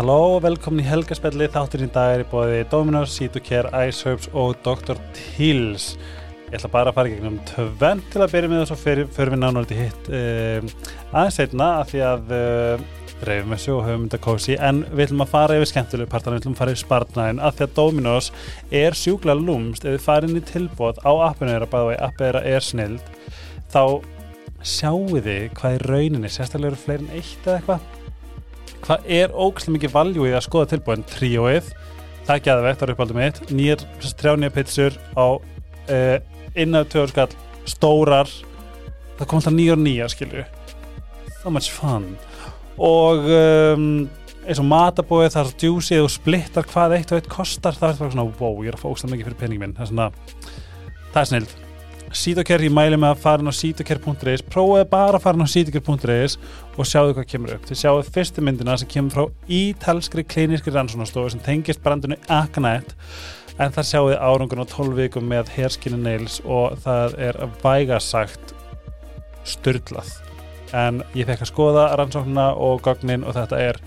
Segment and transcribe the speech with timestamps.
[0.00, 4.54] Halló og velkomin í helgaspelli þátturinn í dag er í bóði Dominos, Citocare, Iceherbs og
[4.64, 4.96] Dr.
[5.12, 5.90] Teals.
[6.46, 9.10] Ég ætla bara að fara í gegnum tvent til að byrja með og svo fyrir
[9.34, 10.72] við nánar til hitt um,
[11.10, 12.86] aðeins einna að því að uh,
[13.28, 14.56] reyfum þessu og höfum þetta kósi.
[14.70, 17.60] En við ætlum að fara yfir skemmtilegu partan við ætlum að fara yfir spartnæðin að
[17.60, 18.32] því að Dominos
[18.86, 22.30] er sjúkla lúmst ef þið farið inn í tilbót á appinu þeirra bæða og appið
[22.30, 23.16] þeirra er snild
[23.68, 23.82] þá
[24.64, 27.99] sjáu þið hvað er rauninni sérstaklega eru fleiri en eitt eða eitthvað
[28.84, 31.72] hvað er ógæslega mikið valjú í að skoða tilbúin tríóið,
[32.28, 33.84] það er gæðvegt það er uppaldum mitt, nýjar
[34.20, 36.16] trjánýja pitsur á uh,
[36.58, 37.30] innan töðurskall,
[37.68, 38.30] stórar.
[39.18, 40.46] Það kom alltaf nýjar nýjar skilju
[41.42, 42.16] so much fun.
[42.80, 43.86] Og um,
[44.44, 47.98] eins og matabóið það er djúsið og splittar hvað eitt og eitt kostar, það er
[48.00, 50.08] bara svona wow, ég er að fá ógæslega mikið fyrir peningin það er svona,
[51.10, 51.58] það er snild
[52.10, 55.52] Sítokær, ég mæli með að fara inn á sítokær.is prófaði bara að fara inn á
[55.52, 56.32] sítokær.is
[56.74, 57.66] og sjáðu hvað kemur upp.
[57.68, 62.96] Þið sjáðu fyrstu myndina sem kemur frá ítalskri klíniskri rannsónastofu sem tengist brandunni Aknet
[63.62, 68.54] en það sjáðu árangun á 12 vikum með herskinni nails og það er vægasagt
[69.46, 70.10] styrlað.
[70.74, 73.78] En ég fekk að skoða rannsóknuna og gagnin og þetta er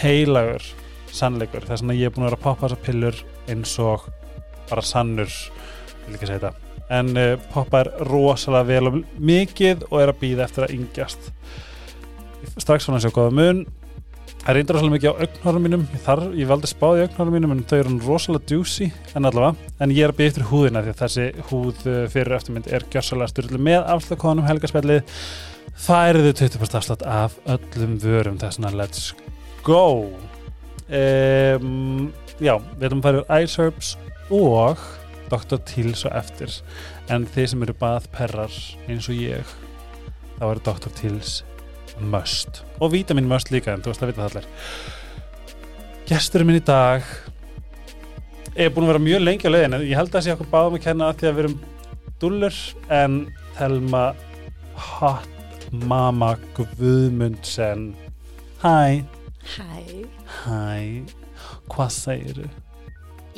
[0.00, 0.66] heilagur
[1.14, 1.62] sannleikur.
[1.68, 4.10] Það er svona ég er búin að vera að poppa þessa pillur eins og
[4.66, 5.30] bara sannur,
[6.08, 10.46] vil ekki segja þetta en uh, poppar rosalega vel og mikið og er að býða
[10.46, 11.28] eftir að yngjast.
[12.56, 13.62] Strax svona séu góða mun.
[14.40, 15.84] Það reyndir rosalega mikið á augnhórum mínum.
[15.92, 19.94] Ég, þarf, ég valdi spáði augnhórum mínum en þau eru rosalega djúsi en allavega en
[19.94, 23.34] ég er að býða eftir húðina því að þessi húð uh, fyrir eftirmynd er gjörsalega
[23.34, 25.04] styrlu með afslagkonum helgarspellið
[25.80, 29.12] það eru þau 20% afslátt af öllum vörum þessuna let's
[29.66, 30.08] go.
[30.90, 32.10] Um,
[32.42, 33.92] já, við ætlum að fara úr Ice Herbs
[34.34, 34.80] og
[35.30, 35.60] Dr.
[35.68, 36.56] Teals og eftir
[37.12, 38.56] en þeir sem eru baðperrar
[38.90, 39.54] eins og ég
[40.38, 40.92] þá eru Dr.
[41.00, 41.40] Teals
[42.00, 44.46] must og vítamin must líka en þú veist að vita það allir
[46.10, 47.04] gesturinn minn í dag
[48.56, 50.52] er búin að vera mjög lengi á leiðin en ég held að það sé okkur
[50.54, 51.58] báðum að kenna því að við erum
[52.22, 52.62] dullur
[53.00, 53.20] en
[53.58, 54.04] Telma
[54.90, 57.92] Hot Mama Guðmundsen
[58.64, 59.04] Hæ
[59.54, 59.70] Hæ,
[60.42, 61.06] Hæ
[61.70, 62.48] Hvað segir þú?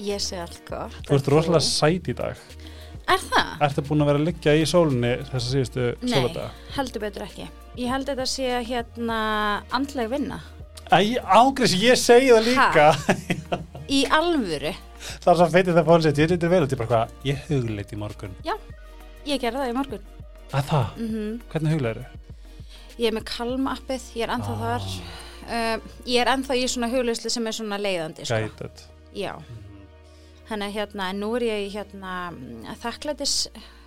[0.00, 0.98] Ég sé allt gott.
[1.08, 2.36] Þú ert rosalega sæt í dag
[3.10, 3.50] Er það?
[3.66, 6.12] Ertu búin að vera að liggja í sólunni þessa síðustu Nei.
[6.12, 6.48] sóladaga?
[6.76, 7.48] Heldur betur ekki.
[7.80, 9.18] Ég held að þetta sé hérna
[9.74, 10.38] andleg vinna.
[10.92, 12.86] Æ, ágriðs, ég segi það líka
[13.92, 14.72] Í alvöru.
[15.24, 17.92] Það er svo feitið það fólk ég er vel út í bara hvað, ég hugleit
[17.92, 18.36] í morgun
[19.26, 20.06] Ég gerði það í morgun.
[20.52, 22.04] að það, Mm hvernig hugleiru?
[22.98, 24.88] Ég er með Calm appið, ég er ennþá þar.
[25.42, 28.26] Uh, ég er ennþá í svona hugleyslu sem er svona leiðandi.
[28.28, 28.38] Sko.
[28.44, 28.84] Gætet
[29.16, 29.34] Já.
[30.52, 32.14] Þannig að hérna, en nú er ég hérna
[32.82, 33.34] þakklætis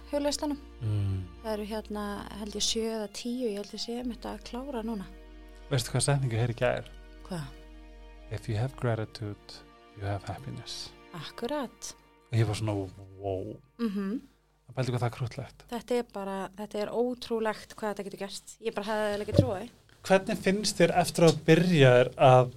[0.10, 0.58] hugleyslanum.
[0.82, 1.20] mm.
[1.44, 2.06] Það eru hérna,
[2.40, 5.06] held ég, sjö eða tíu, ég held ég sé mitt að klára núna.
[5.70, 6.90] Veistu hvað setningu hér í gær?
[7.28, 7.44] Hvað?
[8.34, 9.60] If you have gratitude,
[10.00, 11.94] you have happiness Akkurat.
[12.32, 12.74] og ég var svona,
[13.22, 14.22] wow Mhm.
[14.66, 18.20] það bældi hvað það er krútlegt Þetta er bara, þetta er ótrúlegt hvað þetta getur
[18.26, 18.58] gert.
[18.66, 19.70] Ég bara hefði ekki trúið.
[20.04, 22.54] Hvernig finnst þér eftir að byrja að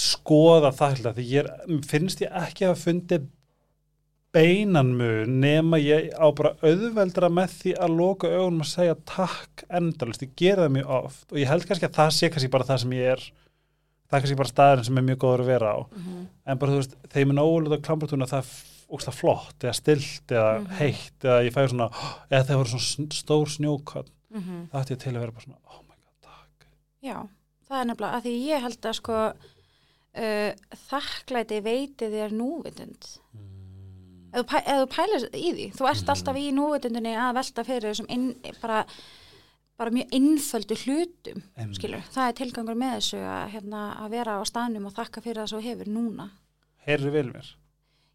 [0.00, 1.12] skoða það hérna?
[1.18, 3.20] Því ég er, finnst ég ekki að fundi
[4.34, 9.64] beinan mun nema ég á bara auðveldra með því að loka augunum að segja takk
[9.74, 12.68] endalist, ég gera það mjög oft og ég held kannski að það sé kannski bara
[12.68, 13.24] það sem ég er
[14.10, 16.72] það er kannski bara staðurinn sem er mjög góður að vera á Mm en bara
[16.72, 18.48] þú veist, þegar ég minn ólega á klambrutuna það
[18.90, 20.70] ógst flott eða stilt eða Mhm.
[20.80, 21.90] heitt eða ég fæði svona
[22.30, 24.62] eða þegar voru svona stór snjókvæð -hmm.
[24.70, 26.66] það ætti ég til að vera bara svona oh my god, takk
[27.02, 27.16] Já,
[27.68, 29.32] það er nefnilega að því ég held að sko
[30.16, 30.52] uh,
[30.90, 33.08] þakklæti veiti þér núvitund.
[33.34, 33.46] mm.
[34.32, 36.10] Ef þú pæ- ef þú pælir í því, þú ert Mhm.
[36.14, 38.84] alltaf í núvitundinni að velta fyrir þessum inn, bara,
[39.76, 41.76] bara mjög innföldu hlutum, Einmitt.
[41.80, 42.02] skilur.
[42.14, 45.50] Það er tilgangur með þessu að, hérna, að vera á staðnum og þakka fyrir það
[45.56, 46.30] þú hefur núna.
[46.86, 47.54] Heyrðu vel mér?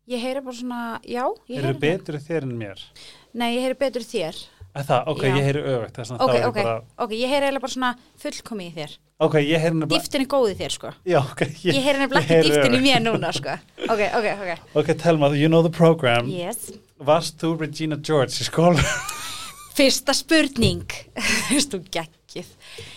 [0.07, 2.79] Ég heyri bara svona, já, Heyrðu betur þér en mér?
[3.33, 4.45] Nei, ég heyri betur þér.
[4.75, 5.31] Að það, ok, Já.
[5.31, 8.73] ég heyri að Ok, ég ok, bara ok, ég heyri eiginlega bara svona fullkomi í
[8.75, 8.95] þér.
[9.23, 10.91] ok, ég heyri nefnilega Dýftin er góð í þér, sko.
[11.07, 13.55] já, ok, Ég heyri nefnilega ég ekki dýftin í mér núna, sko.
[13.87, 14.65] Ok, ok, ok.
[14.81, 16.73] ok, Telma, you know the program Yes.
[16.99, 18.83] varst þú Regina George í skóla?
[19.75, 20.85] Fyrsta spurning.
[21.71, 22.51] Þú geggið.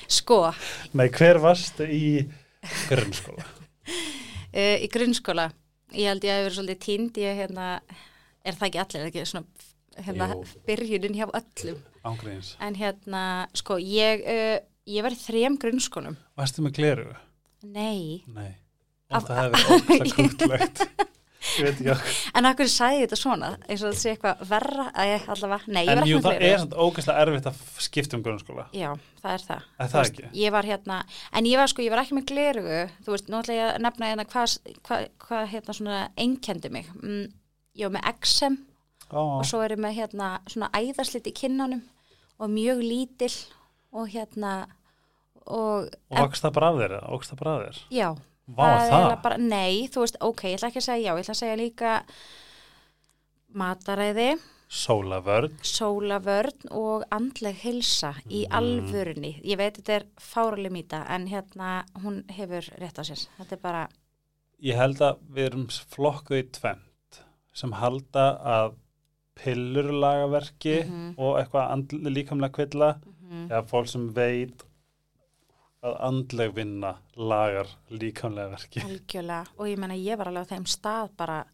[0.06, 0.52] Sko,
[0.94, 2.02] nei, hver varstu í
[2.88, 3.46] grunnskóla?
[4.54, 5.48] uh, í grunnskóla,
[5.94, 7.70] ég held ég að verið svolítið tínd, ég hérna,
[8.46, 9.67] er það ekki allir, ekki svona,
[10.06, 10.28] hérna,
[10.68, 11.80] byrjunin hjá öllum.
[12.08, 14.58] ángríns, En hérna, sko, ég, uh,
[14.88, 16.16] ég var í þrem grunnskólum.
[16.36, 17.08] varstu með gleru?
[17.62, 18.22] Nei.
[18.26, 18.54] nei,
[19.10, 19.52] Af- það
[21.58, 22.14] veit ekki okkur.
[22.36, 25.24] En akkur sagði ég þetta svona, eins og þetta sé eitthvað verra, ég
[25.72, 28.66] nei, ég En jú, það er svona ógeðslega erfitt að skipta um grunnskóla.
[28.76, 28.90] Já,
[29.22, 29.66] það er það.
[29.78, 30.20] Það veist?
[30.42, 30.98] Ég var hérna,
[31.40, 33.82] en ég var sko, ég var ekki með glerugu, þú veist, nú ætla ég að
[33.86, 34.56] nefna hérna hvað,
[34.88, 36.90] hvað, hvað hérna svona einkendi mig.
[37.02, 37.24] Mm,
[37.78, 38.58] ég var með XM
[39.12, 41.82] og svo er ég með hérna svona æðarslit í kinnanum
[42.38, 43.32] og mjög lítil
[43.92, 44.66] og hérna,
[45.46, 47.12] og, og vakst það bara af þér, eða?
[47.16, 47.78] Ógst það bara af þér?
[47.90, 48.08] já,
[48.48, 48.82] Vá, það?
[48.84, 51.40] eiginlega Bara, nei, þú veist, ok, ég ætla ekki að segja já, ég ætla að
[51.42, 51.94] segja líka
[53.58, 54.28] mataræði,
[54.68, 55.54] Sólavörn.
[55.64, 58.52] sólavörn og andleg hilsa í Mm.
[58.58, 59.40] alvörunni.
[59.42, 63.26] Ég veit þetta er fáraleg mýta en hérna hún hefur rétt á sér.
[63.38, 63.88] Þetta er bara,
[64.60, 67.22] Ég held að við erum flokkuð í tvent
[67.54, 68.74] sem halda að
[69.38, 71.14] pillurlagaverki Mhm.
[71.18, 71.70] og eitthvað
[72.14, 72.90] líkamlega kvilla.
[73.28, 74.64] Mm, eða fólk sem veit
[75.82, 78.80] að andleg vinna lagar líkamlega verki.
[78.82, 79.46] algjörlega.
[79.58, 81.44] Og ég menna ég var alveg á þeim stað bara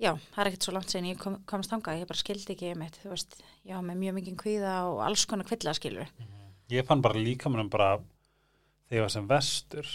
[0.00, 2.70] já, það er ekkert svo langt sen ég kom, komst þangað, ég bara skildi ekki
[2.72, 3.36] einmitt, þú veist,
[3.68, 6.08] var með mjög mikið kvíða og alls konar kvilla skilur
[6.70, 7.98] Ég fann bara líkamannum bara
[8.88, 9.86] þegar ég var sem vestur.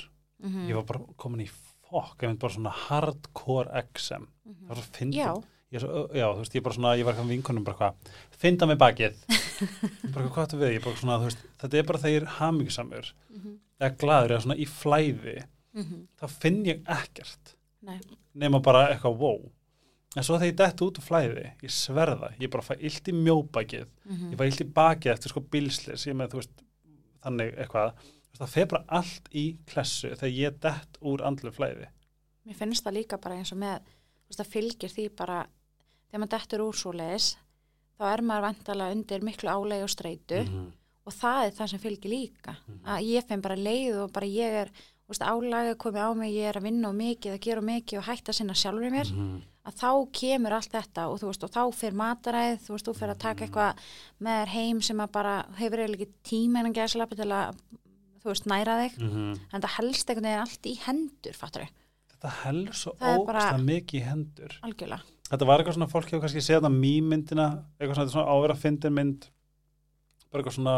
[0.43, 1.49] Mm ég var bara komin í
[1.89, 5.13] fokk ég mynd bara svona hardcore XM það var svo fyndið.
[5.15, 5.43] Já,
[5.73, 5.83] ég,
[6.15, 9.17] já, þú veist, ég bara svona, ég var eitthvað vinkonum bara hvað, fynda mig bakið.
[10.13, 12.33] Bara hvað áttu við, ég bara svona, þú veist þetta er bara þegar ég er
[12.37, 13.53] hamingjusamur Mhm.
[13.81, 15.37] eða glaður eða svona í flæði
[15.77, 17.55] mm þá finn ég ekkert.
[17.83, 17.99] Nei,
[18.33, 19.51] nema bara eitthvað wow.
[20.17, 23.13] En svo þegar ég dett út úr flæði, ég sverða ég bara fæ illt í
[23.13, 26.63] mjóbakið mm ég fæ illt í bakið eftir sko bílslis ég með, þú veist,
[27.23, 27.93] þannig eitthvað
[28.37, 31.87] Þú það fer bara allt í klessu þegar ég dett úr andlu flæði.
[32.45, 35.37] Mér finnst það líka bara eins og með þú veist, það fylgir því bara
[36.09, 37.37] þegar maður dettur úr svo leiðis
[37.97, 40.67] þá er maður vantalega undir miklu álegi og streitu -hmm.
[41.05, 42.55] og það er það sem fylgir líka.
[42.85, 44.71] Að ég finn bara leið og bara ég er
[45.09, 48.03] álagi komið á mig, ég er að vinna og mikið að gera og mikið og
[48.03, 49.41] hætta að sinna sjálfur mér Mhm.
[49.65, 52.93] að þá kemur allt þetta og þú veist og þá fyrir mataræð, þú veist, þú
[52.95, 53.75] fyrir að taka eitthvað
[54.21, 57.55] með þér heim sem að bara hefur eiginlega ekki tíma en að gæsa til að
[58.21, 58.97] þú veist, næra þig.
[58.99, 59.39] Mhm.
[59.53, 62.55] en það helst einhvern veginn allt í hendur, fattur þetta Það
[63.01, 64.59] er ógst bara- mikið í hendur.
[64.63, 67.47] Algjörlega þetta var eitthvað svona, fólk hefur kannski séð þetta mýmyndina,
[67.79, 69.27] eitthvað svona, er svona ávera fyndin mynd.
[70.31, 70.77] Bara eitthvað svona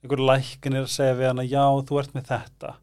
[0.00, 2.74] einhver læknir að segja við hana já, þú ert með þetta.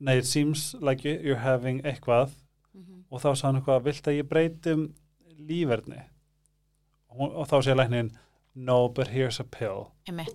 [0.00, 2.30] Nei, it seems like you- you're having eitthvað.
[2.74, 3.02] Mm -hmm.
[3.10, 4.94] og þá sagði hann eitthvað, vilt að ég breytum
[5.48, 6.02] lífverðni
[7.10, 8.10] og, og þá segja læknin
[8.54, 9.86] no, but here's a pill.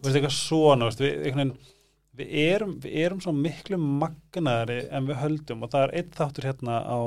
[0.04, 1.58] Veist eitthvað svona, veist, við, veginn,
[2.18, 5.64] við, erum, við erum svo miklu magnaðari en við höldum.
[5.64, 7.00] Og það er einn þáttur hérna á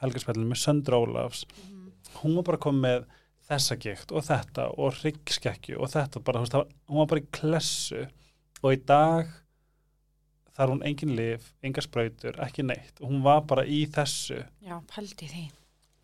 [0.00, 1.44] helgarspillinu með Söndra Ólafs.
[1.46, 1.92] Mhm.
[2.22, 3.04] hún var bara komið með
[3.50, 7.26] þessa gikt og þetta og ryggskekkju og þetta bara, veist, var, hún var bara í
[7.32, 8.06] klessu
[8.62, 9.26] og í dag
[10.56, 12.98] þar hún engin lif, enga sprautur, ekki neitt.
[13.00, 14.42] Og hún var bara í þessu.
[14.66, 15.44] Já, pældi því.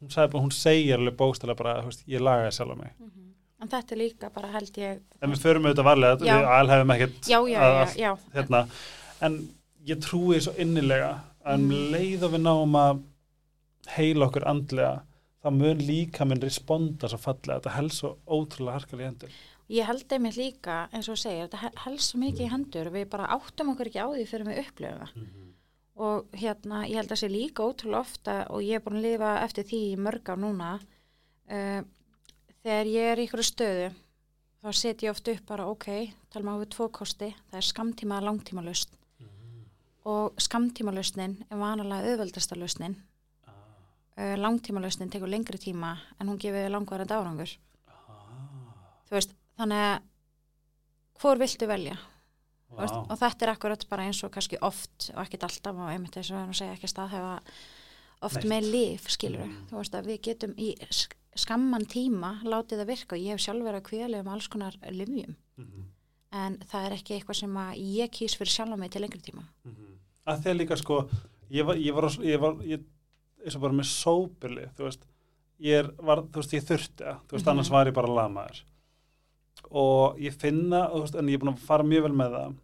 [0.00, 2.92] Hún, bara- hún segir alveg bókstælega bara, veist, ég lagaði sjálf á mig
[3.58, 6.34] en þetta er líka bara held ég en við förum auðvitað varlega, Já.
[6.36, 7.60] við alhefum ekkert já, já,
[8.12, 8.68] að- hérna,
[9.22, 9.48] en
[9.86, 11.90] ég trúi svo innilega að um Mhm.
[11.94, 13.02] leið og við náum að
[13.96, 15.02] heila okkur andlega
[15.44, 19.36] þá mun líka minn responda svo fallega, þetta helst svo ótrúlega harkar í hendur
[19.66, 23.08] Ég held einmitt líka, eins og segir, þetta hel- helst svo mikið í hendur, við
[23.10, 25.24] bara áttum okkur ekki á því fyrir við upplifum það.
[26.06, 29.32] Og hérna, ég held að sé líka ótrúlega ofta og ég er búin að lifa
[29.42, 30.68] eftir því í mörg á núna,
[31.50, 31.82] uh,
[32.62, 33.88] þegar ég er í ykkur stöðu,
[34.62, 35.88] þá set ég oft upp bara, ok,
[36.30, 38.94] talum á við tvo kosti, það er skamtíma langtíma lausn.
[40.06, 42.94] Og skamtíma lausnin er vanalega auðveldasta lausnin.
[44.16, 47.50] Uh, langtíma lausnin tekur lengri tíma en hún gefur langvarandi árangur.
[49.06, 50.06] Þú veist, þannig að
[51.20, 51.96] hvor viltu velja?
[52.70, 55.90] Þú Veist, og þetta er akkurat bara eins og kannski oft og ekkert alltaf og
[55.92, 57.34] einmitt þess að segja ekki staðhefa
[58.26, 58.48] oft Neitt.
[58.50, 59.66] með lif skilur Mm.
[59.70, 63.40] þú veist að við getum í sk- skamman tíma látið að virka og ég hef
[63.44, 65.36] sjálf verið að kvíðlega um alls konar livjum
[66.32, 69.44] en það er ekki eitthvað sem að ég kýs fyrir sjálf mig til lengri tíma
[70.26, 71.08] að því að líka sko
[71.50, 72.80] ég var, ég var, ég var ég,
[73.46, 75.06] eins og bara með sópili þú veist,
[75.62, 77.52] ég er, var, þú veist, ég þurfti þú veist, Mhm.
[77.54, 78.62] annars var ég bara lamaður.
[79.70, 82.56] Og ég finna þú veist, en ég er búin að fara mjög vel með það.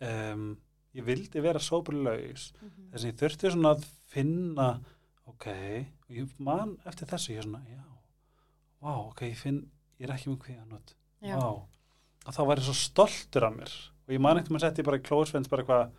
[0.00, 0.44] Um,
[0.94, 2.52] ég vildi vera sópili laus
[2.92, 4.68] þess að ég þurfti svona að finna
[5.28, 5.46] ok,
[6.06, 7.82] og ég man eftir þessu, ég er svona, já
[8.80, 9.58] vá, ok, ég finn,
[9.98, 10.94] ég er ekki með kvíðanót
[11.26, 11.34] Já.
[11.34, 11.48] vá,
[12.28, 13.74] og þá var ég svo stoltur af mér.
[14.06, 15.90] Og ég man eftir maður setti bara í klósvens bara eitthvað,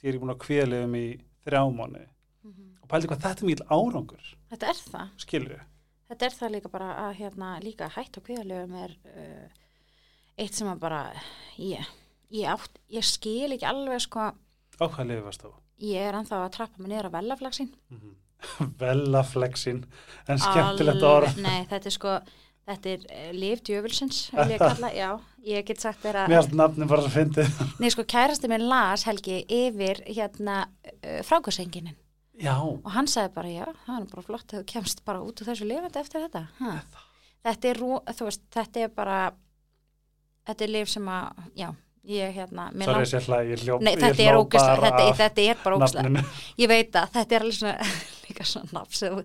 [0.00, 1.06] ég er ekki búin að kvíðaliðum í
[1.44, 2.06] þrjá mánu
[2.42, 2.68] Mhm.
[2.82, 4.30] og pældi hvað þetta er mjög árangur.
[4.50, 5.08] Þetta er það.
[5.26, 5.60] Skilur
[6.12, 9.46] þetta er það líka bara að hérna líka hætt og kvíðalöfum er uh,
[10.38, 10.98] eitt sem að bara
[11.56, 11.86] ég,
[12.28, 14.26] ég, átt, ég skil ekki alveg sko.
[14.76, 18.18] Á hvað lifi varst þá ég er anþá að trappa mig niður á velaflagsin mm
[18.80, 19.84] Vellaflexin,
[20.26, 21.36] en skemmtilegt orð.
[21.42, 22.14] Nei, þetta er sko,
[22.66, 25.10] þetta er uh, Líf djöfulsins, vil ég kalla, já,
[25.46, 27.60] ég get sagt þér Mér að, erst nafni bara svo fyndið.
[27.78, 31.94] nei sko, kærasti minn las Helgi yfir hérna uh, frákvæsenginin
[32.42, 35.40] Já, og hann sagði bara, já, það er bara flott að þú kemst bara út
[35.42, 36.40] úr þessu lifandi eftir þetta.
[36.58, 36.72] Ha.
[37.46, 37.80] Þetta er,
[38.26, 39.18] veist, þetta er bara,
[40.48, 41.68] þetta er lif sem að, já,
[42.10, 45.78] ég hérna, sorry ég hlæ, ég hljóp, Nei, þetta er bara þetta, þetta er bara
[45.84, 46.24] nafninu.
[46.58, 47.90] Ég veit að þetta er alveg svona,
[48.26, 49.20] líka svona nafn sem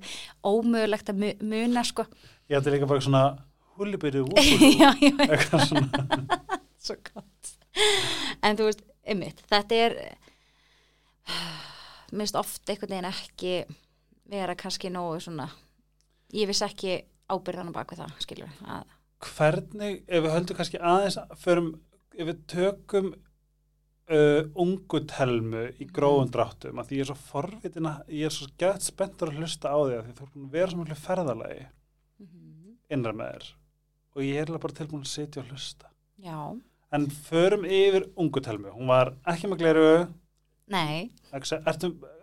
[0.51, 2.05] ómögulegt að mu- muna, sko.
[2.51, 3.23] Ég ætti líka bara svona,
[4.45, 6.05] veit, eitthvað svona.
[6.85, 7.53] svo gott.
[8.45, 9.97] En þú veist, einmitt, þetta er,
[12.11, 13.53] minnst oft einhvern veginn ekki
[14.27, 15.47] vera kannski nógu svona,
[16.35, 16.99] ég viss ekki
[17.31, 21.71] ábyrðan á bakvið það, skilur að, Hvernig, ef við höldum kannski aðeins, förum,
[22.13, 23.07] ef við tökum
[24.13, 28.35] uh, ungu telmu í gróðum dráttum, að því ég er svo forvitin að, ég er
[28.35, 31.01] svo gett spenntur að hlusta á því að því þú er að vera svo mjög
[31.07, 31.65] ferðalagi
[32.93, 33.49] innra með þér.
[34.17, 35.91] Og ég er bara tilbúin að sitja og hlusta.
[36.17, 36.39] já,
[36.95, 39.89] En förum yfir ungu telmu, hún var ekki með gleru,
[40.73, 41.57] nei, ertu,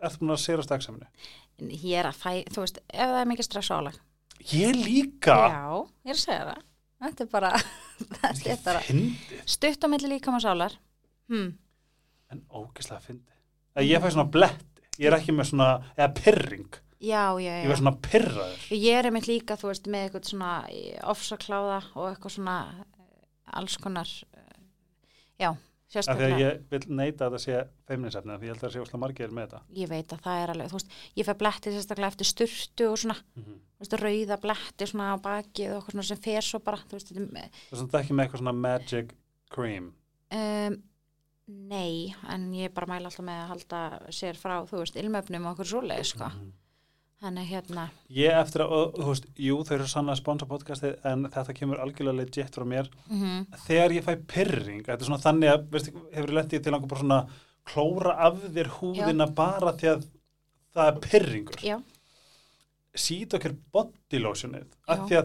[0.03, 1.09] ertu búin að sérast eksaminu?
[1.63, 3.99] ég er að fæ, þú veist, ef það er mikið stress álag.
[4.51, 5.35] Ég líka!
[5.49, 5.67] Já,
[6.05, 6.63] ég er að segja það.
[7.05, 7.51] Þetta er bara,
[8.23, 8.83] þetta er bara
[9.55, 10.75] stutt á milli líkama sálar.
[11.31, 11.53] Hmm.
[12.33, 12.43] en
[13.07, 13.37] fyndið.
[13.75, 17.67] Að ég fæ svona bletti, ég er ekki með svona, eða pyrring, Já, já, ég
[17.67, 17.71] já.
[17.71, 18.67] fæ svona pyrraður.
[18.73, 20.53] Ég er einmitt líka, þú veist, með eitthvað svona
[21.13, 24.61] ofsakláða og eitthvað svona eh, alls konar, eh,
[25.43, 25.51] já,
[25.95, 26.35] sérstaklega.
[26.37, 28.83] að ég vil neita að það sé feimnisefni, af því ég held að það sé
[28.85, 29.61] óslega margir með þetta.
[29.81, 32.99] Ég veit að það er alveg, þú veist, ég fæ bletti sérstaklega eftir sturtu og
[32.99, 33.59] svona, Mm -hmm.
[33.75, 36.93] þú veist, rauða bletti svona á bakið og eitthvað svona sem fer svo bara, þú
[36.99, 37.31] veist, þetta
[37.71, 39.15] Það er svona ekki með eitthvað svona magic
[39.51, 39.95] cream.
[40.33, 40.83] um,
[41.49, 45.53] nei, en ég bara mæla alltaf með að halda sér frá, þú veist, ilmöfnum og
[45.59, 46.25] okkur svoleið, sko.
[46.25, 46.53] Mhm.
[47.25, 51.07] Þannig hérna, Ég eftir að, og, þú veist, jú þau eru sann að sponsa podcastið
[51.09, 52.90] en þetta kemur algjörlega legit frá mér.
[53.09, 56.90] mm Þegar ég fæ pyrring, þetta er svona þannig að, veistu, hefur lendið til langar
[56.90, 57.21] bara svona
[57.64, 60.04] klóra af þér húðina bara því að
[60.75, 61.61] það er pyrringur.
[61.64, 61.78] já,
[62.95, 65.07] Sít okkur body lotionið, af Já.
[65.09, 65.16] því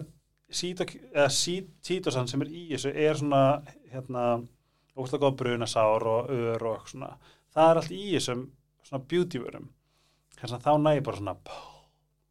[1.20, 1.27] að
[1.86, 3.41] sítosan sem er í þessu er svona,
[3.91, 4.24] hérna,
[4.98, 7.12] óslega góð brunasár og ör og svona.
[7.53, 8.41] Það er allt í þessum
[8.88, 9.68] svona beautyvörum.
[10.39, 11.36] Þannig að þá næ ég bara svona,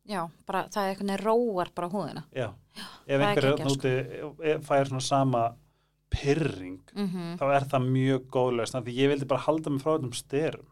[0.09, 2.25] já, bara það er eitthvað róar bara húðina.
[2.33, 3.95] Já, ef það er einhver er geggjað, sko.
[3.95, 5.47] núti fær svona sama
[6.09, 9.91] pyrring, Mm þá er það mjög góðlegst, þannig að ég vildi bara halda mig frá
[9.93, 10.69] þessum styrum,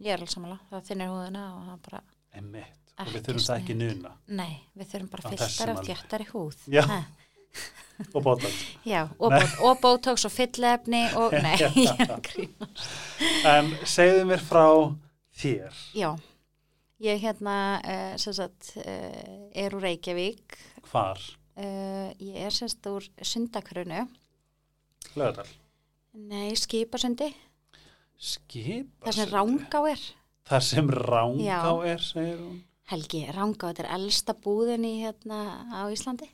[0.00, 2.00] Ég er alveg samanlega, það þinnir húðina og það bara,
[2.40, 5.90] emitt, og við þurfum það ekki nuna nei, við þurfum bara fylltar af alveg.
[5.90, 6.64] þjættari húð.
[6.72, 6.84] Já.
[8.14, 8.54] Og bótað.
[8.88, 12.68] Já, og, og bótóks og fyllefni og, nei, ég er að grína.
[13.50, 14.64] En segðu mér frá
[15.36, 15.80] þér.
[15.98, 16.14] Já,
[17.00, 20.56] ég hérna, uh, sem sagt, uh, er úr Reykjavík,
[20.90, 21.20] Hvar?
[21.56, 24.06] uh, ég er semst úr Sundakrunu,
[25.16, 25.48] Lögadal.
[26.12, 27.30] nei, Skipasundi,
[28.20, 29.06] Skipa.
[29.08, 30.02] þar sem Rángá er.
[30.50, 32.58] Þar sem rángá er, segir hún.
[32.90, 35.38] Helgi, Rángá, þetta er elsta búðin í hérna
[35.70, 36.26] á Íslandi.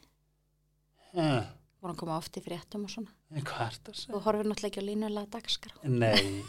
[1.16, 1.44] Eh,
[1.80, 3.12] voru að koma oft í fréttum og svona.
[3.34, 5.72] Er Þú horfir náttúrulega ekki á línulega dagskrá.
[5.82, 6.42] Nei,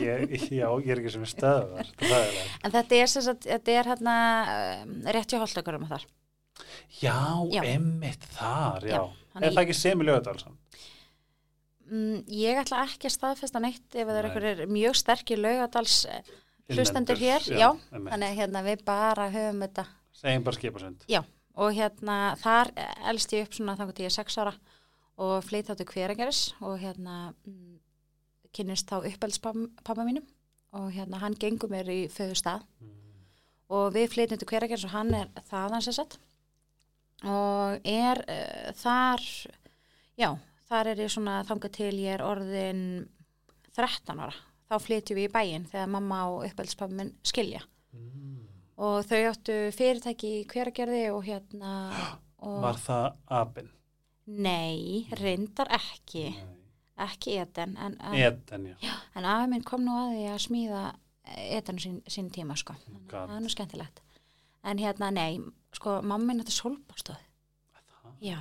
[0.00, 1.90] ég, já, ég er ekki sem stöðvar.
[2.08, 2.38] Er.
[2.64, 4.14] En þetta er, sem sagt, þetta er hérna
[4.86, 6.06] um, rétt hjá holdakurum þar.
[7.02, 7.18] Já,
[7.52, 7.60] Já.
[7.68, 9.02] emmitt þar, já.
[9.36, 10.56] Er það ekki sem í lögadalsan?
[11.86, 14.30] Mm, ég ætla ekki að staðfesta neitt ef það er Nei.
[14.30, 15.98] einhverjir mjög sterkir laugadals
[16.72, 17.44] hlustendur hér.
[17.52, 19.84] Já, þannig hérna, við bara höfum þetta.
[20.16, 21.04] Segjum bara skipasund.
[21.12, 21.20] Já,
[21.60, 22.72] og hérna þar
[23.12, 24.56] elst ég upp svona þannig að ég er sex ára
[25.16, 27.78] og flyt áttu hverageris og hérna mm,
[28.56, 30.26] kynnist þá uppelspappa mínum
[30.76, 32.66] og hérna hann gengur mér í föðu stað.
[33.72, 36.18] Og við flytjum til hverageris og hann er þaðan sér sett
[37.26, 39.22] og er uh, þar
[40.20, 40.28] já,
[40.68, 42.82] þar er ég svona þangað til ég er orðin
[43.76, 44.36] 13 ára.
[44.66, 47.62] Þá flytjum við í bæinn þegar mamma og uppelspappa minn skilja.
[48.76, 51.72] Og þau áttu fyrirtæki í hveragerði og hérna
[52.44, 53.06] og Var það
[53.40, 53.75] apinn?
[54.26, 56.34] Nei, reyndar ekki
[56.96, 58.92] ekki eten en, en, Eden, já.
[59.14, 60.82] en afi minn kom nú að því að smíða
[61.36, 63.28] etanu sín, sín tíma sko að God.
[63.28, 64.00] það er nú skemmtilegt
[64.64, 65.38] en hérna nei,
[65.76, 67.20] sko mamma minn þetta solbástofu
[68.06, 68.38] Það, já,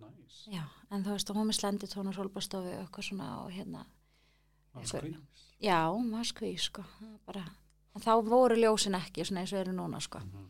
[0.00, 0.36] næs.
[0.52, 3.86] já, en þú veist að hún með slendi tónu solbástofu og eitthvað svona og hérna
[4.76, 5.16] Eitthvað.
[5.64, 7.44] já, maður skví sko er bara,
[7.96, 10.46] en þá voru ljósin ekki svona eins og eru núna sko Mhm.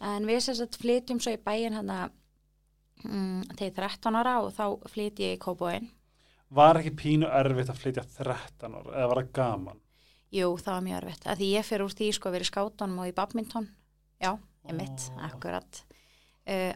[0.00, 2.10] En við sem sagt flytjum svo í bæin hann að
[3.04, 5.90] mm, þegar ég er 13 ára og þá flyt ég í Kóbóin.
[6.56, 9.80] Var ekki pínu erfitt að flytja 13 ára, eða var það gaman?
[10.36, 11.28] Jú, það var mjög erfitt.
[11.38, 13.68] Því ég fer úr því sko að vera í skátunum og í badminton
[14.22, 14.32] já,
[14.66, 15.22] ég mitt, Ó.
[15.28, 15.80] akkurat
[16.48, 16.74] uh,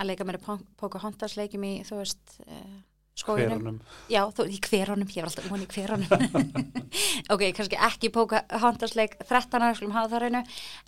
[0.00, 0.44] að leika mér í
[0.80, 2.78] Pocahontas leikjum í, þú veist uh,
[3.20, 3.80] skóginum, Hverunum.
[4.12, 6.08] já, þú, í hverunum ég var alltaf von í hverunum
[7.34, 10.44] ok, kannski ekki Pocahontas leik 13 ára, skulum hafa það hreinu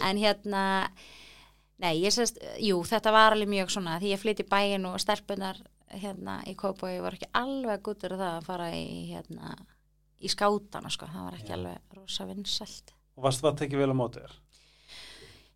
[0.09, 0.63] en hérna
[1.79, 5.57] nei, ég sést, jú, þetta var alveg mjög svona því ég flytti bæin og stelpunar
[5.93, 9.57] hérna í Kópói var ekki alveg guttur það að fara í hérna
[10.23, 11.55] í skátana, sko, það var ekki Já.
[11.59, 14.33] alveg rosa vinsælt Og varstu það að tekið vel á móti þér?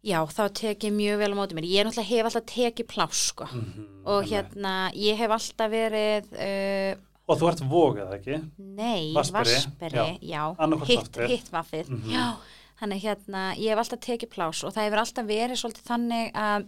[0.06, 1.64] Já, þá tek ég mjög vel á móti mér.
[1.66, 3.44] Ég er náttúrulega hef alltaf tekið pláss, sko.
[3.50, 4.30] Mhm, Og einmitt.
[4.54, 8.36] hérna, ég hef alltaf verið, uh, Og þú ert vogað, ekki?
[8.58, 10.54] nei, Vatnsberi, vasperi, já.
[10.54, 12.10] já, hitt, vaffið, Mhm.
[12.12, 12.36] já.
[12.76, 16.66] Þannig hérna, ég hef alltaf tekið pláss og það hefur alltaf verið svolítið þannig að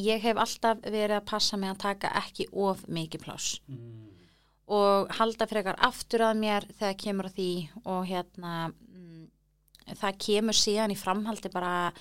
[0.00, 4.10] ég hef alltaf verið að passa mig að taka ekki of mikið pláss Mm.
[4.66, 7.48] og halda frekar aftur að mér þegar kemur að því
[7.84, 9.26] og hérna mm,
[10.00, 11.92] það kemur síðan í framhaldi bara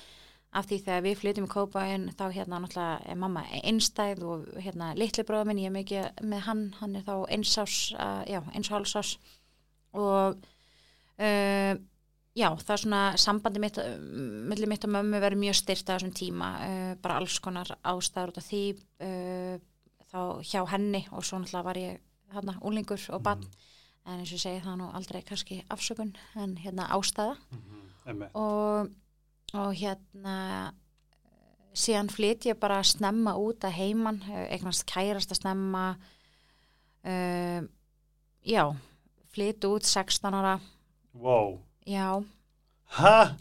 [0.53, 4.93] af því þegar við flytjum í Kópain þá hérna náttúrulega er mamma einstæð og hérna
[4.95, 8.69] litli bróða minn ég er mikið með hann, hann er þá einsás uh, já, eins
[8.69, 9.15] og hálsás
[9.93, 10.37] og
[11.19, 11.73] uh,
[12.35, 13.97] já, það er svona sambandi mitt uh,
[14.49, 18.33] milli mitt og mömmu verið mjög styrt á þessum tíma, uh, bara alls konar ástæður
[18.33, 18.63] út af því
[19.05, 19.55] uh,
[20.13, 22.01] þá hjá henni og svo náttúrulega var ég
[22.33, 23.43] hérna úlingur og bann
[24.05, 28.35] en eins og ég segi það nú aldrei kannski afsökun en hérna ástæða Mhm, einmitt.
[28.35, 28.89] og,
[29.53, 30.73] og hérna
[31.73, 35.85] síðan flyt ég bara snemma út að heiman, eh, eignast kærast að snemma
[37.05, 37.61] uh,
[38.45, 38.63] já
[39.33, 40.59] flyt út 16 ára
[41.13, 41.59] Wow.
[41.87, 42.23] Já
[42.93, 43.33] Hæ?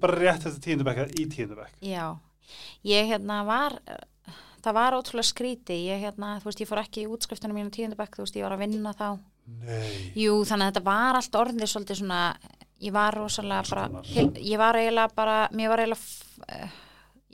[0.00, 1.72] Bara rétt eftir tíundabekka í tíundabekk.
[1.82, 2.16] já,
[2.86, 3.74] ég hérna var
[4.62, 8.14] það var ótrúlega skríti ég hérna, þú veist, ég fór ekki í útskriftunum mínu tíundabæk,
[8.16, 9.08] þú veist, ég var að vinna þá
[9.50, 10.12] Nei.
[10.14, 12.18] Jú, þannig að þetta var allt orðið svolítið svona,
[12.84, 14.02] ég var rosalega bara,
[14.38, 16.76] ég var eiginlega bara, mér var eiginlega, eh,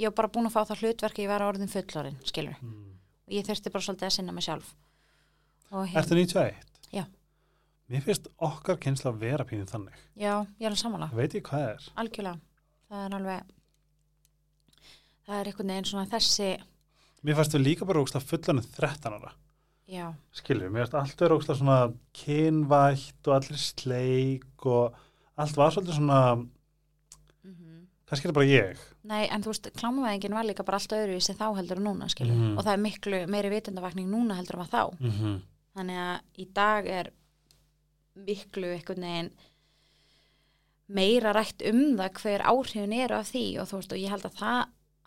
[0.01, 2.95] ég var bara búin að fá það hlutverk, ég var orðin fullorinn, skilur Mm.
[3.37, 4.73] ég þurfti bara svolítið að sinna mig sjálf.
[5.71, 6.55] Hérna, Ertu 91?
[6.95, 7.05] Já.
[7.89, 9.95] Mér finnst okkar kynsla að vera pínum þannig.
[10.19, 11.85] já, ég er alveg sammála, Ég veit ég hvað það er.
[12.03, 12.41] algjörlega,
[12.91, 13.43] það er alveg,
[15.27, 16.49] það er einhvern veginn svona þessi,
[17.27, 19.33] Mér fannst við líka bara ógslag fullanum 13 ára.
[19.89, 21.79] já, Skilju, mér finnst allt vera ógslag svona
[22.13, 24.95] kynvætt og allir sleik og
[25.39, 26.21] allt var svolítið svona,
[27.45, 27.73] mm
[28.07, 28.83] kannski er það bara ég.
[29.03, 31.85] Nei, en þú veist, klámavæðingin var líka bara allt öðru í sig þá heldur en
[31.89, 32.59] núna, skilur, Mhm.
[32.59, 35.01] og það er miklu meiri vitundavakning núna heldur en var þá.
[35.01, 35.41] Mm -hmm.
[35.77, 37.11] þannig að í dag er
[38.17, 39.31] miklu einhvern veginn
[40.87, 43.47] meira rætt um það hver áhrifin eru af því.
[43.61, 44.61] Og þú veist og ég held að það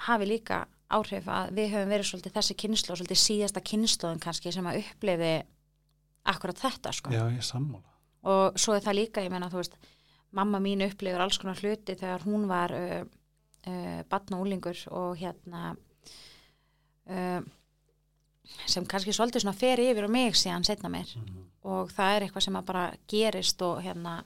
[0.10, 4.54] hafi líka áhrif að við höfum verið svolítið þessi kynslu og svolítið síðasta kynsluðin kannski
[4.54, 5.34] sem að upplifi
[6.30, 7.14] akkurat þetta sko.
[7.14, 7.86] Já, ég sammála.
[8.30, 9.78] og svo er það líka, ég meina þú veist
[10.36, 13.04] mamma mín upplifir alls konar hluti þegar hún var uh,
[13.70, 15.76] uh, batn og úlingur og hérna
[17.10, 17.40] uh,
[18.66, 22.26] sem kannski svolítið svona fer yfir og mig síðan setna mér Mm og það er
[22.28, 24.18] eitthvað sem að bara gerist og hérna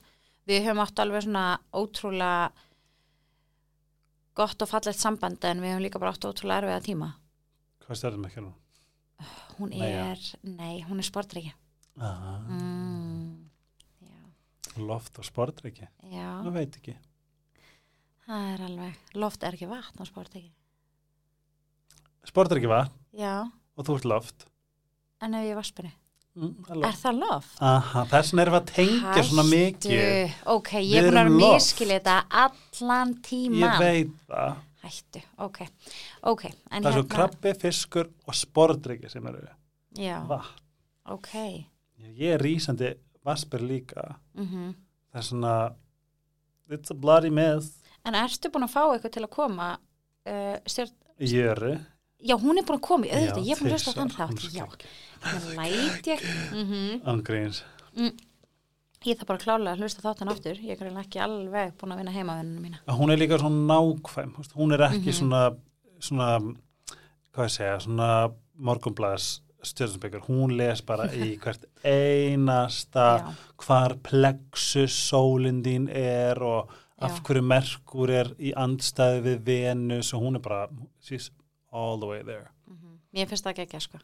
[0.48, 2.52] við höfum átt alveg svona ótrúlega
[4.38, 7.10] gott og fallegt samband en við höfum líka bara átt ótrúlega erfiða tíma.
[7.86, 8.54] Hvað stjórnum ekki nú?
[9.60, 11.52] hún Nei, er, nei, hún er sportriki
[11.96, 13.50] mm,
[14.84, 15.86] Loft og sportriki.
[16.10, 16.30] já.
[16.44, 16.96] Það veit ekki.
[18.26, 20.50] það er alveg, loft er ekki vatn á sportriki
[22.26, 23.44] Sportriki var já,
[23.78, 24.46] og þú ert loft.
[25.22, 25.94] en ef ég vaspinni
[26.36, 27.58] Mm, er er það loft?
[27.62, 30.32] Aha, þess vegna erum við að tengja svona mikið.
[30.56, 34.56] ok, ég er búin að miskili þetta allan Ég tíman veit það.
[34.84, 35.60] hættu, ok,
[36.24, 39.46] ok en Það er svo hérna- krabbi, fiskur og sportriki sem eru
[39.96, 40.60] já, vatn.
[41.06, 41.30] ok
[42.18, 44.16] Ég er rísandi vaspir líka.
[44.34, 44.74] mhm
[45.14, 45.76] Það er svona,
[46.72, 47.78] it's a bloody mess.
[48.04, 49.78] En ertu búin að fá eitthvað til að koma
[50.26, 51.76] uh, stjórn, Jöru.
[52.24, 54.46] Já hún er búin að koma í auðvitað, ég er búin að hlusta þann þátt
[54.56, 54.66] já,
[55.24, 57.64] þannig læt ég mm Angriðins.
[59.04, 62.16] ég þarf bara klálega að hlusta þáttan aftur ég er ekki alveg búin að vinna
[62.16, 64.32] heimavinninu mína Hún er líka svona nákvæm.
[64.56, 65.18] Hún er ekki Mhm.
[65.20, 65.42] svona,
[66.00, 66.30] svona,
[67.34, 70.22] hvað ég segja, svona morgunblæðs stjórnsbyggur.
[70.28, 73.34] Hún les bara í hvert einasta já,
[73.64, 76.70] hvar plexus sólinn þín er og
[77.04, 77.24] af Já.
[77.24, 80.68] hverju Merkur er í andstæði við Venus og hún er bara,
[81.04, 81.30] she's
[81.74, 82.48] all the way there.
[82.70, 84.00] mm mér finnst það ekki sko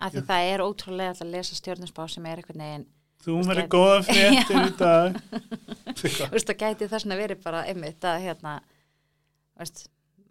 [0.00, 2.86] af því það er ótrúlega að lesa stjórnusbá sem er einhvern veginn,
[3.18, 5.16] Þú verður veist, góða fréttir í dag.
[5.98, 8.52] þú veist það gæti þess að verið bara einmitt að hérna
[9.58, 9.84] veist,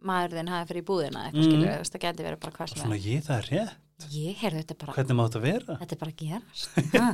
[0.07, 1.49] maður þinn hafi fyrir í búðina eitthvað Mhm.
[1.51, 3.75] skilur, þú veist það gæti verið bara hvað sem Svona ég það er rétt.
[4.03, 5.77] er ég heyrðu þetta er bara, Hvernig má þetta vera?
[5.81, 6.69] þetta er bara að gerast
[7.01, 7.13] ha,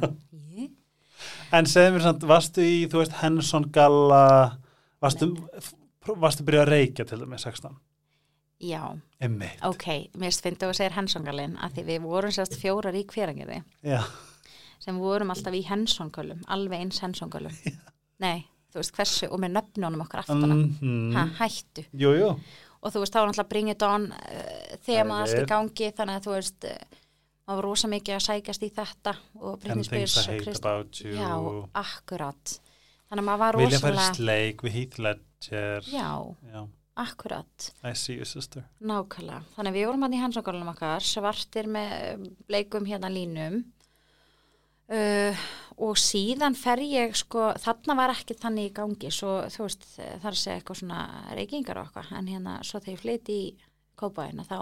[1.53, 4.57] En segðu mér samt, varstu í, þú veist, Henson Galla,
[5.01, 5.29] varstu
[6.03, 7.77] Varstu byrjað að reykja til dæmis 16?
[8.63, 8.83] Já,
[9.19, 9.59] Emmitt.
[9.67, 13.59] ok, mér finnst þú að segja hensongalinn að því við vorum sérst fjórar í hverangirði
[13.83, 14.01] Já,
[14.83, 17.53] sem vorum alltaf í hensongölum, alveg eins hensongölum.
[18.23, 20.55] Nei, þú veist hversu, og með nöfnunum okkar aftana.
[20.55, 21.85] mm Ha, hættu.
[21.91, 22.33] jú, jú.
[22.83, 26.19] Og þú veist, þá var náttúrulega Bring It On uh, þema allt í gangi, þannig
[26.19, 26.99] að þú veist, uh,
[27.47, 31.03] maður var rosa mikið að sækjast í þetta og Spears I og Krist-.
[31.15, 31.31] Já,
[31.83, 32.59] akkurat.
[33.07, 35.87] Þannig að maður var Vilja færi rosalega, sleik við Ledger.
[35.91, 36.09] já,
[36.51, 36.61] Já.
[36.99, 37.71] Akkurat.
[37.83, 38.65] I see you sister.
[38.83, 39.41] Nákvæmlega.
[39.55, 43.63] Þannig við vorum hann í hansangólunum okkar, svartir með bleikum hérna línum
[44.93, 45.43] uh,
[45.81, 50.27] og síðan fer ég sko, þarna var ekki þannig í gangi, svo þú veist það
[50.29, 51.03] er að segja eitthvað svona
[51.39, 53.47] reykingar og eitthvað, en hérna svo þegar ég flytti í
[53.99, 54.59] kópaðina þá,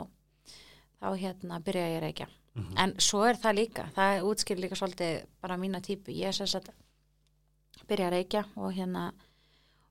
[1.02, 2.30] þá hérna byrja ég að reykja.
[2.52, 2.72] Mhm.
[2.84, 6.72] En svo er það líka, það útskýr líka svolítið bara mína típu, ég er sagt
[7.88, 9.12] byrja að reykja og hérna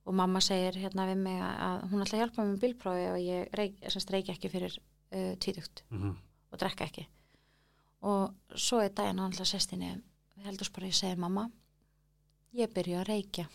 [0.05, 3.19] og mamma segir hérna við mig að hún ætla að hjálpa mér með bílprófi og
[3.21, 3.75] ég reik,
[4.09, 6.15] reykja ekki fyrir uh, tvítugt Mhm.
[6.51, 7.07] og drekka ekki
[8.01, 9.91] og svo er daginn hann alltaf sestinni
[10.37, 11.49] við heldur bara ég segi mamma
[12.57, 13.45] ég byrju að reykja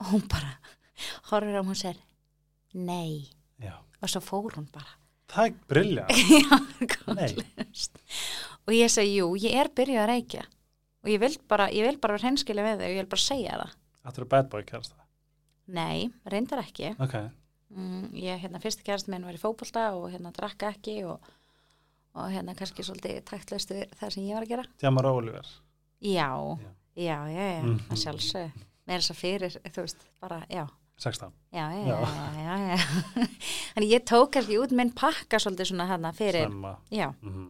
[0.00, 0.56] og hún bara
[1.30, 2.00] horfir á hún og segir
[2.74, 3.28] nei
[3.62, 3.78] Já.
[4.02, 4.98] og svo fór hún bara
[5.32, 5.52] Það er
[6.92, 7.94] kollust.
[8.66, 10.42] og ég segi jú, ég er byrjuð að reykja
[11.02, 11.68] og ég vil bara,
[12.02, 13.72] bara vera hreinskilega við þau og ég vil bara segja það
[14.02, 14.96] Þetta er bad boy kærasta.
[15.72, 17.14] Nei, reyndar ekki Ok.
[17.72, 21.20] mm, ég, hérna, fyrsti kærast minn var í fótbolta og hérna drakka ekki og,
[22.14, 25.46] og hérna kannski svolítið taktlaust það sem ég var að gera Djamar Oliver.
[26.02, 26.28] já,
[26.60, 26.70] Já.
[26.96, 27.78] já, já, Mhm.
[27.88, 28.52] það sjálfsög
[28.86, 30.66] með þess að fyrir, þú veist, bara, já
[30.98, 31.32] 16.
[31.52, 31.98] já, já, Já.
[32.36, 32.76] já, já,
[33.74, 36.76] þannig ég tók kannski út minn pakka svolítið svona hérna fyrir, Snemma.
[36.90, 37.48] já, Mhm.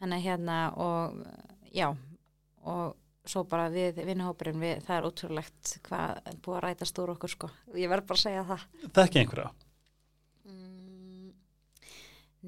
[0.00, 1.26] þannig að hérna og,
[1.72, 1.94] já,
[2.64, 2.96] og
[3.30, 7.32] svo bara við vinnahópurinn, við, það er ótrúlegt hvað er búið að rætast úr okkur,
[7.36, 9.50] sko ég verð bara að segja það Það er ekki einhverja.
[10.50, 11.32] Mm,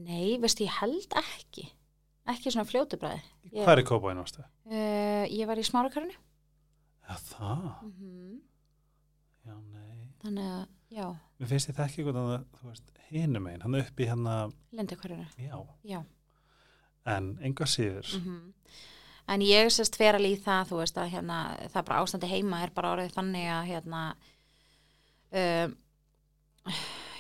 [0.07, 1.67] Nei, veistu, ég held ekki.
[2.33, 3.23] Ekki svona fljótubræði.
[3.53, 4.45] Hvað er í kópáinu ástu?
[4.71, 6.15] Uh, ég var í smárakarinu.
[7.03, 7.65] Já, það.
[7.83, 8.41] Mm -hmm.
[9.49, 10.09] Já, nei.
[10.23, 11.07] Þannig að, já,
[11.39, 15.27] Mér finnst ég þekki eitthvað að þú veist, hinum einn, hann upp í hérna, lindakvarinu.
[15.37, 16.05] já, Já.
[17.05, 18.07] en enga síður.
[18.23, 18.55] Mm
[19.31, 21.39] En ég sérst fer alveg í það, þú veist, að hérna,
[21.71, 24.03] það er bara ástandi heima er bara orðið þannig að, hérna,
[25.43, 25.77] um,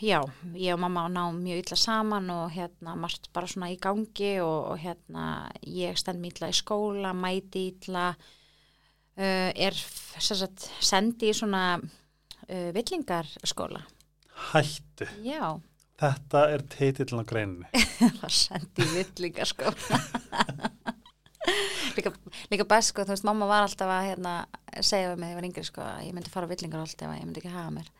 [0.02, 0.18] já,
[0.58, 4.72] ég og mamma ná mjög illa saman og hérna, margt bara svona í gangi og,
[4.74, 5.26] og hérna,
[5.62, 9.82] ég stend mér illa í skóla, mæti illa, uh, er
[10.18, 13.84] sérst sendi í svona uh, villingarskóla.
[14.52, 15.06] Hættu.
[15.22, 15.60] Já,
[16.02, 17.82] Þetta er titillin á greininni.
[18.20, 20.00] það sendi í villingarskóla.
[21.96, 22.12] líka,
[22.50, 24.34] líka best sko, þú veist, mamma var alltaf að hérna,
[24.80, 27.12] segja við mig þegar ég var yngri sko, að ég myndi fara á villingar alltaf
[27.18, 27.90] ég myndi ekki hafa mér.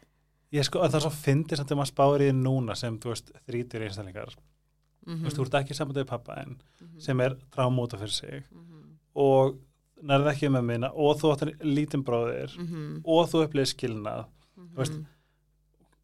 [0.53, 3.13] Ég sko, það er svo fyndið samt þegar maður spáir í því núna sem, þú
[3.15, 4.35] veist, þrítur einstaklingar.
[5.07, 7.01] Mm Þú veist, þú ert ekki sambandið við pappa en Mhm.
[7.01, 8.45] sem er drámóta fyrir sig
[9.17, 9.57] og
[10.03, 13.03] nærði ekki með minna og þú áttir lítinn bróðir Mhm.
[13.05, 14.27] og þú upplýðir skilnað.
[14.77, 14.93] veist,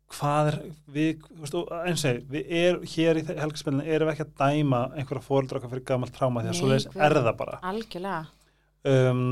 [0.08, 0.56] Hvað er,
[0.88, 4.36] við, þú veist, og eins og við er, hér í helgarspilinu erum við ekki að
[4.40, 7.58] dæma einhverja fóreldra okkar fyrir gamalt tráma því að svo leiðis er það bara.
[7.68, 8.22] Algjörlega.
[8.88, 9.26] um,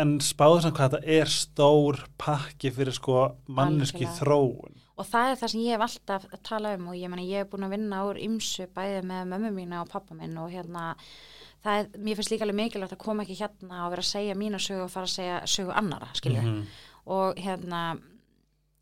[0.00, 5.38] en spáðu samt hvað þetta er stór pakki fyrir sko manneski þróun Og það er
[5.40, 7.72] það sem ég hef alltaf að tala um og ég meni ég hef búin að
[7.72, 10.90] vinna úr ymsu bæði með mömmu mína og pappa minn og hérna
[11.64, 14.36] það er, mér finnst líka alveg mikilvægt að koma ekki hérna og vera að segja
[14.36, 16.42] mína sögu og fara að segja sögu annara, skilju.
[16.42, 16.66] Mhm.
[17.16, 17.80] Og hérna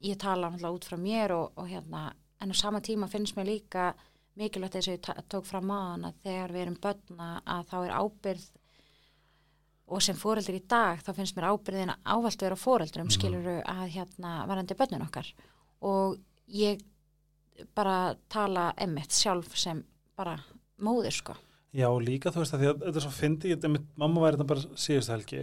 [0.01, 3.47] ég tala náttúrulega út frá mér og, og hérna en á sama tíma finnst mér
[3.49, 3.95] líka
[4.39, 7.97] mikilvægt þess að ég tók fram maðan að þegar við erum börna að þá er
[7.99, 8.45] ábyrð
[9.89, 13.17] og sem fóreldur í dag þá finnst mér ábyrðin ávalt vera fóreldrum Mhm.
[13.17, 15.33] skiluru að hérna varandi börnun okkar
[15.83, 16.81] og ég
[17.75, 19.83] bara tala emmitt sjálf sem
[20.17, 20.39] bara
[20.79, 21.35] móður sko
[21.77, 23.65] Já, líka þú veist að því að þetta er svo fyndi, ég,
[24.01, 25.43] mamma væri þetta bara síðustu helgi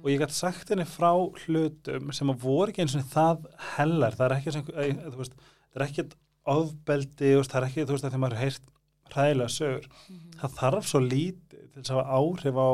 [0.00, 4.16] og ég gæti sagt henni frá hlutum sem að voru ekki eins og það hellar,
[4.18, 5.36] það er ekki sem, eh, þú veist,
[5.70, 6.04] það er ekki
[6.50, 8.62] ofbeldi, það er ekki, þú veist, að því maður heyrt
[9.14, 9.88] hræðilega sögur,
[10.40, 12.68] það þarf svo lítið til þess að áhrif á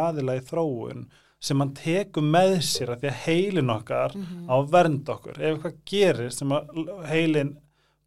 [0.00, 1.06] aðila í þróun
[1.40, 4.14] sem mann tekur með sér að því að heilin okkar
[4.50, 6.66] á að vernda okkur, ef eitthvað gerir sem að
[7.08, 7.54] heilin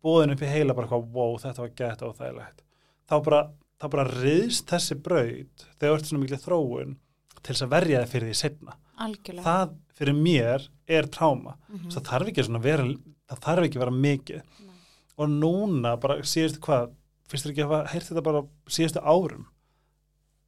[0.04, 2.64] bóðin upp í heila bara eitthvað, wow, þetta var gett óþægilegt,
[3.08, 3.42] þá bara
[3.84, 6.96] þá bara riðst þessi braut þegar þú ert svona miklu þróun
[7.44, 8.76] til þess að verja þið fyrir því setna.
[9.04, 11.56] algjörlega Það fyrir mér er tráma.
[11.68, 11.92] Mhm.
[11.92, 12.86] Það þarf ekki svona vera,
[13.30, 14.42] það þarf ekki vera mikið.
[14.64, 14.78] Nei.
[15.18, 16.94] Og núna bara síðustu hvað,
[17.28, 19.46] finnst þér ekki að hafa heyrt þetta bara síðustu árum?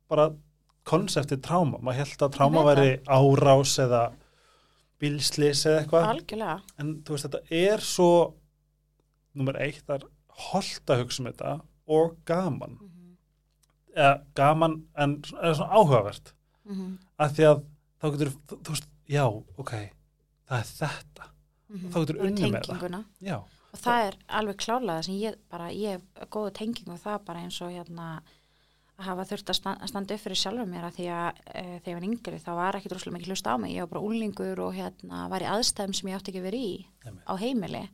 [0.10, 0.30] Bara
[0.86, 1.82] konseptið tráma.
[1.82, 4.04] Maður held að tráma væri árás eða
[5.02, 8.12] bílslis eða eitthvað en þú veist þetta er svo
[9.36, 10.10] nummer eitt, það er
[10.52, 11.56] holdt að hugsa um þetta
[11.91, 12.85] og gaman mm
[13.95, 16.34] eða gaman en svona áhugavert.
[16.67, 16.97] -hmm.
[17.19, 17.63] af því að
[18.01, 19.25] þá getur þú, þú veist, já,
[19.58, 19.71] ok
[20.49, 21.23] það er þetta,
[21.91, 22.79] Þá getur unnið með það.
[23.73, 27.39] og það er alveg klárlega sem ég bara, ég hef góða tenging og það bara
[27.39, 28.21] eins og hérna
[28.97, 31.63] að hafa þurft að sta- að standa upp fyrir sjálfur mér að því að e,
[31.84, 34.05] þegar ég var yngri þá var ekki droslega mikið hlust á mig, ég var bara
[34.08, 37.25] úlingur og hérna var í aðstæðum sem ég átti ekki verið í Einmitt.
[37.27, 37.89] á heimili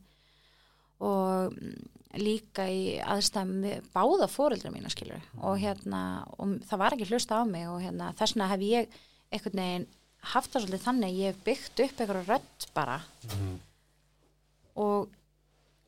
[1.02, 1.88] og mm,
[2.22, 6.02] líka í aðstæðum báða fóreldra mína skilur og hérna,
[6.38, 8.98] og það var ekki hlust á mig og hérna þess vegna hef ég
[9.32, 9.86] einhvern veginn
[10.32, 13.00] haft það svolítið þannig, ég hef byggt upp einhverja rödd bara.
[13.26, 13.54] Mhm.
[14.82, 15.08] og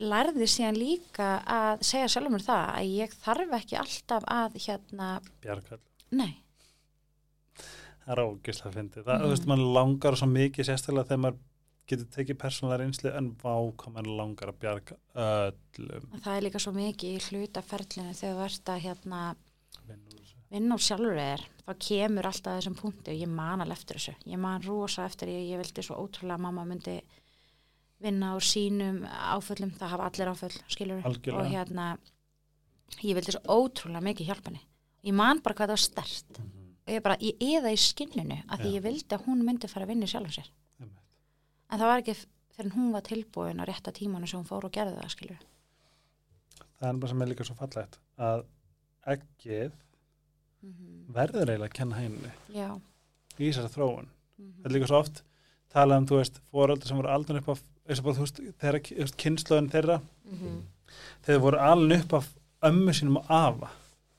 [0.04, 5.10] lærði síðan líka að segja sjálfur mér það að ég þarf ekki alltaf að hérna,
[5.44, 5.78] bjargall
[6.10, 6.34] nei,
[8.04, 9.24] það er ógislega fyndið, það, Mhm.
[9.24, 11.38] þú veist, mann langar svo mikið sérstaklega þegar maður
[11.86, 16.62] getur tekið persónulega reynslu en vá hvað mann langar að bjarga öllum það er líka
[16.64, 19.20] svo mikið í hlutaferlinu þegar þú ert að hérna
[20.54, 24.14] vinna úr sjálfur þér, þá kemur alltaf þessum punkti og ég man alveg eftir þessu
[24.32, 26.96] ég man rosa eftir ég, ég vildi svo ótrúlega að mamma myndi
[28.04, 29.02] vinna úr sínum
[29.34, 30.58] áföllum, það hafa allir áföll
[31.04, 31.38] Algjörlega.
[31.40, 31.86] og hérna
[33.02, 34.62] ég vildi svo ótrúlega mikið hjálpa henni
[35.08, 36.60] ég man bara hvað það var stert Mhm.
[36.86, 38.74] og ég bara, ég eða í skinninu að því Já.
[38.78, 40.50] ég vildi að hún myndi fara að vinna í sjálfum sér.
[41.70, 42.16] En það var ekki
[42.54, 45.42] fyrir hún var tilbúin á rétta tímanu sem hún fór og gerði það skilur
[46.80, 48.44] það er bara sem er líka svo fallegt að
[49.14, 49.72] ekkið
[50.64, 52.70] mm verður eiginlega að kenna henni já.
[53.36, 54.06] í þessari þróun.
[54.40, 55.20] Mm þetta er líka svo oft
[55.74, 57.48] talað um, þú veist, fóröldur sem voru aldrei upp
[58.24, 59.96] veist, þeirra, þú veist, kynnslóðin þeirra,
[61.26, 62.28] þeir voru alveg upp af
[62.64, 63.70] ömmu sínum og afa.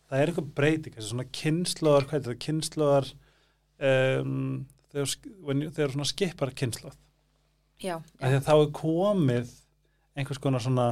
[0.05, 3.07] Það er eitthvað breyting, svona er þetta, kynnslóðar,
[3.89, 4.65] um,
[5.47, 6.99] when you- þegar svona skipar kynnslóð.
[7.81, 9.51] Já, að þá er komið
[10.15, 10.87] einhvers konar svona,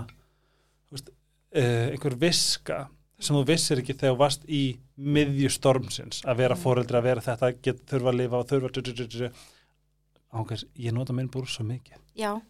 [0.92, 1.10] veist,
[1.56, 2.88] uh, einhver viska
[3.24, 4.62] sem þú vissir ekki þegar þú varst í
[5.00, 6.62] miðju stormsins, að vera Mm.
[6.64, 9.32] fóreldri, að vera þetta, get, þurfa að lifa og þurfa,
[10.34, 11.98] ángæs, ég nota minn búr svo mikið.
[12.18, 12.42] já,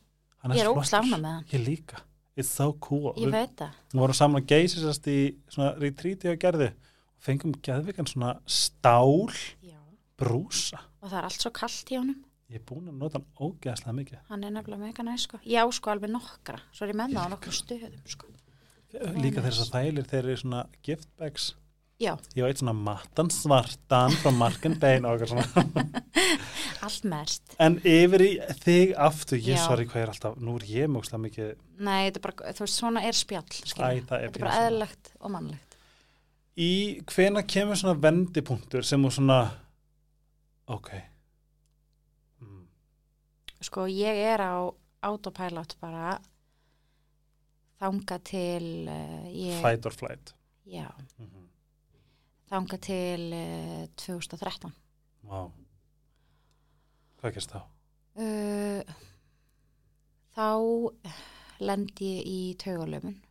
[0.44, 2.02] Hann ég er ánægð með hann Ég líka.
[2.36, 3.14] It's so cool.
[3.16, 7.54] ég Við veit það, vorum saman að geysisast í svona retreati á gerði og fengum
[7.62, 9.30] geðvikan svona stál
[9.62, 9.78] já
[10.18, 10.80] brúsa.
[11.02, 13.96] og það er allt svo kallt í honum Ég er búin að nota hann ógeðslega
[13.98, 14.20] mikið.
[14.30, 15.40] hann er nefnilega mega næ sko.
[15.50, 18.30] Já sko alveg nokkra, svo er ég með það á nokkra stöðum sko.
[19.18, 21.48] Líka þess að þælir þeir eru svona gift bags.
[22.04, 25.86] já, Ég veit svona mattan svartan frá Marken Bein og eitthvað svona.
[26.86, 28.32] allt mest En yfir í
[28.64, 32.20] þig aftur, ég svar í hvað er alltaf, nú er ég mjög mikið nei, þetta
[32.20, 35.78] er bara, þú veist, svona er spjall Æ, er þetta er bara eðlilegt og mannlegt.
[36.60, 36.72] Í
[37.10, 39.40] hvena kemur svona vendipunktur sem þú svona
[40.70, 40.92] ok.
[43.64, 44.56] Sko ég er á
[45.04, 46.18] autopilot bara
[47.82, 50.34] þanga til uh, ég, fight or flight.
[50.66, 51.48] Já, mm -hmm.
[52.50, 54.72] þanga til uh, 2013
[55.24, 55.52] wow.
[57.20, 57.62] hvað gerst þá?
[58.16, 58.82] uh,
[60.36, 60.50] þá
[61.60, 63.22] lendi ég í taugalöfun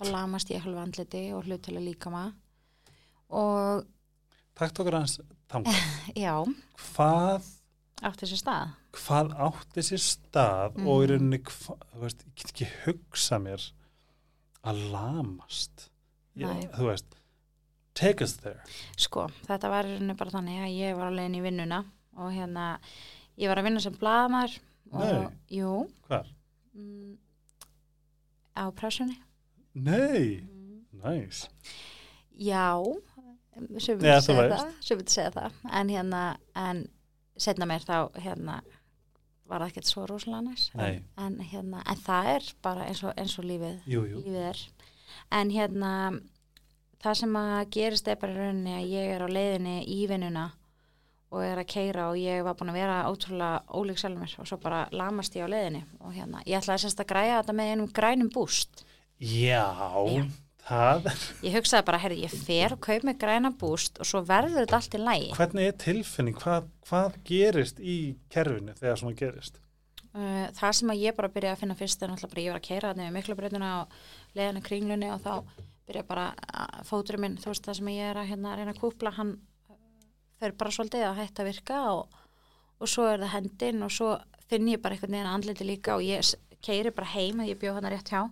[0.00, 2.30] þá lamast ég halva andliti og hlutilega líkama.
[3.36, 3.84] Og
[4.56, 5.72] Takk tókur hans tanga
[6.24, 6.34] já,
[6.94, 7.44] hvað,
[8.02, 8.74] átti þessi stað?
[8.96, 11.10] Hvað átti sér stað og í Mhm.
[11.10, 11.40] rauninni
[12.00, 13.70] veist, ég get ekki hugsa mér
[14.64, 15.90] að lamast.
[16.36, 17.16] Ég, þú veist
[17.94, 18.62] take us there.
[18.96, 21.84] Sko, þetta var í rauninni bara þannig að ég var alveg í vinnuna
[22.16, 22.78] og hérna,
[23.38, 24.58] ég var að vinna sem blaðamar
[24.92, 25.88] og, jú,
[26.74, 27.16] mm,
[28.56, 29.18] á pressunni.
[29.74, 30.42] Nei,
[30.92, 31.48] nice.
[32.40, 32.82] Já,
[33.78, 36.22] sem við segja það, en hérna,
[36.56, 36.88] en
[37.40, 38.60] setna mér þá, hérna,
[39.50, 41.00] var það ekkert svo rosalega næs, Nei.
[41.18, 44.22] en, hérna, en það er bara eins og, eins og lífið, jú, jú.
[44.26, 44.62] lífið er,
[45.40, 45.92] en hérna,
[47.02, 50.50] það sem að gerist er bara rauninni að ég er á leiðinni í vinnuna
[51.30, 54.58] og er að keira og ég var búin að vera ótrúlega ólík mér og svo
[54.58, 57.92] bara lamast ég á leiðinni og hérna, ég ætlaði semst að græja þetta með einum
[57.94, 58.84] grænum búst
[59.20, 59.66] Já,
[60.10, 60.24] Já.
[60.66, 61.08] Það
[61.46, 64.78] ég hugsaði bara, herri, ég fer og kaup með græna búst og svo verður þetta
[64.80, 66.38] allt í lægi Hvernig er tilfinning?
[66.40, 67.98] Hvað, hvað gerist í
[68.32, 69.60] kerfinu þegar svona gerist?
[70.14, 72.62] uh, það sem að ég bara byrjaði að finna fyrst er náttúrulega bara, ég var
[72.62, 74.00] að keira þetta með miklu breytuna og
[74.38, 75.32] leiðinu kringlunni og þá
[75.90, 78.82] byrja bara að fóturinn minn, þú veist það sem ég er að hérna, reyna að
[78.82, 79.32] kúpla, hann
[80.40, 82.20] fer bara svolítið að hætta að virka og,
[82.80, 84.12] og svo er það hendin og svo
[84.50, 86.30] finn ég bara einhvern veginn andliti líka og ég
[86.64, 88.22] keiri bara heim að ég bjóð hann rétt hjá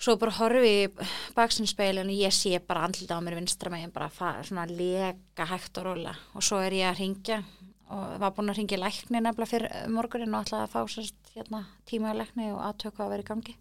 [0.00, 4.08] svo bara horfi í baksinnspeilin og ég sé bara andliti á mér vinstra megin bara
[4.42, 7.42] svona leka hægt og róla og svo er ég að ringja
[7.90, 11.64] og var búin að ringi lækni nefnilega fyrir morgunin og ætlaði að fá sérst, hérna,
[11.88, 13.54] tíma í lækni og aðtöku að vera í gangi.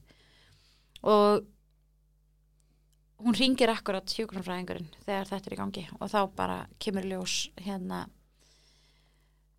[1.10, 1.48] Og
[3.26, 5.86] hún ringir akkurat hjókunarfræðingurinn þegar þetta er í gangi.
[5.98, 8.04] Og þá bara kemur í ljós hérna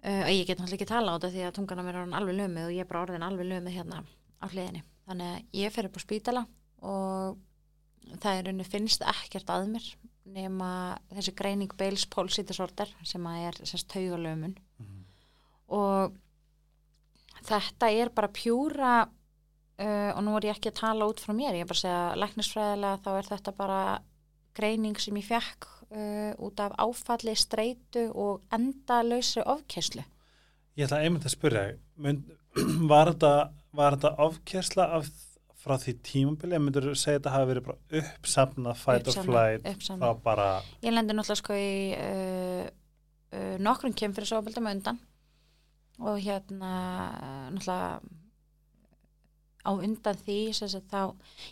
[0.06, 2.38] uh, ég get náttúrulega ekki tala á þetta því að tungan á mér er alveg
[2.38, 4.86] lömið og ég er bara orðin alveg lömið hérna á hliðinni.
[5.10, 6.46] Þannig að ég fer upp á spítala
[6.86, 7.38] og
[8.20, 9.86] það er unni finnst ekkert að mér
[10.30, 10.70] nema
[11.10, 14.54] þessi greining Bales Palsy disorder sem að er semst taugalömun.
[15.74, 16.14] Og
[17.46, 21.58] þetta er bara pjúra uh, og nú er ég ekki að tala út frá mér,
[21.58, 23.82] ég er bara að segja læknisfræðilega þá er þetta bara
[24.56, 30.04] greining sem ég fekk uh, út af áfalli, streitu og endalausri ofkeslu
[30.78, 31.64] Ég ætla einmitt að spyrja,
[32.90, 33.32] var þetta,
[33.76, 35.10] var þetta ofkjærsla af,
[35.60, 39.66] frá því tímabili, eða myndur segja að þetta hafi verið bara uppsafnað fight or flight,
[39.74, 40.06] uppsamna.
[40.06, 40.48] þá bara,
[40.80, 42.62] Ég lendi náttúrulega sko í uh,
[43.36, 45.02] uh, nokkrum kemfyrirsofbildum undan.
[46.00, 46.72] Og hérna
[47.52, 48.00] náttúrulega
[49.60, 50.38] á undan því
[50.88, 51.02] þá,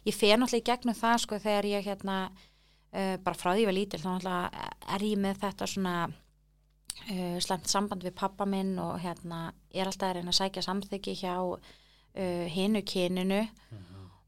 [0.09, 3.68] ég fer náttúrulega í gegnum það sko þegar ég hérna uh, bara frá því ég
[3.68, 8.79] var lítil þá náttúrulega er ég með þetta svona uh, slemt samband við pappa minn
[8.81, 13.44] og hérna ég er alltaf að reyna að sækja samþyggi hjá uh, hinu kyninu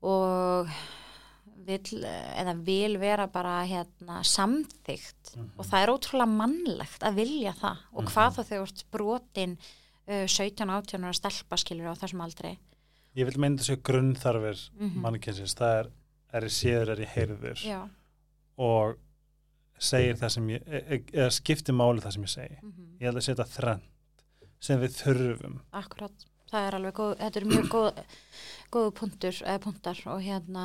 [0.02, 0.70] og
[1.66, 2.00] vil,
[2.40, 7.82] eða vil vera bara hérna samþygt og það er ótrúlega mannlegt að vilja það.
[7.94, 9.52] Og hvað þá þegar þú ert brotin
[10.08, 12.56] uh, 17-18 ára stelpa skilur á þessum aldrei
[13.18, 15.00] ég vil meina þessu grunnþarfir mm Mhm.
[15.02, 15.88] mannkynnsins, það er,
[16.38, 17.80] er í séður, er í heyrður Já,
[18.56, 18.96] og
[19.80, 22.58] segir það sem ég, e- e- eða skiptir máli það sem ég segi.
[22.62, 24.24] mm Ég held að setja þrennt
[24.60, 25.60] sem við þurfum.
[25.72, 28.04] akkurat það er alveg góð, þetta er mjög góð
[28.70, 30.64] góðu punktur, eða punktar og hérna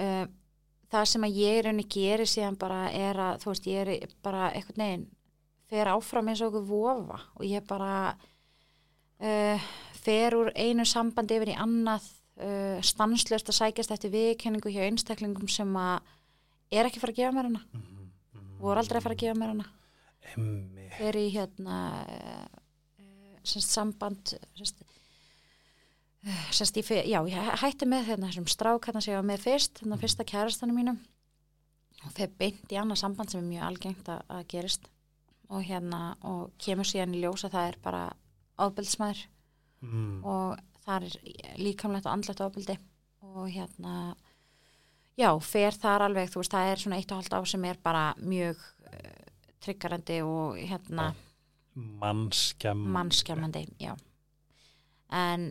[0.00, 0.24] uh,
[0.92, 4.50] það sem að ég henni gerir síðan bara er að, þú veist, ég er bara
[4.52, 5.06] eitthvað neginn,
[5.70, 7.94] fer áfram eins og okkur vofa og ég bara
[9.20, 9.70] uh,
[10.04, 12.08] fer úr einu sambandi yfir í annað
[12.40, 16.14] uh, stanslöst að sækjast eftir viðkenningu hjá einstaklingum sem að
[16.74, 17.62] er ekki fara að gefa mér hana.
[18.58, 19.70] Voru aldrei að fara að gefa mér hana.
[20.34, 20.86] Emmi.
[21.04, 21.78] er í hérna
[23.44, 24.82] semst samband semst,
[26.26, 29.44] uh, semst ég, já, ég hætti með hérna þessum strák hérna sem ég var með
[29.44, 30.98] fyrst, hérna fyrsta kærastanum mínum
[32.04, 34.90] og þeir beint í annað samband sem er mjög algengt að, að gerist.
[35.52, 38.02] Og hérna og kemur síðan í ljós að það er bara
[38.64, 39.26] ábyldsmaður
[39.84, 40.22] Mm.
[40.24, 40.54] og
[40.86, 42.78] það er líkamlegt og andlegt ábyldi
[43.20, 44.14] og hérna
[45.18, 47.80] já, fer þar alveg, þú veist, það er svona eitt og halvt á sem er
[47.84, 49.26] bara mjög uh,
[49.60, 51.10] tryggarandi og hérna
[51.74, 52.78] Mannskjam.
[52.94, 53.94] mannskjamandi, já
[55.14, 55.50] en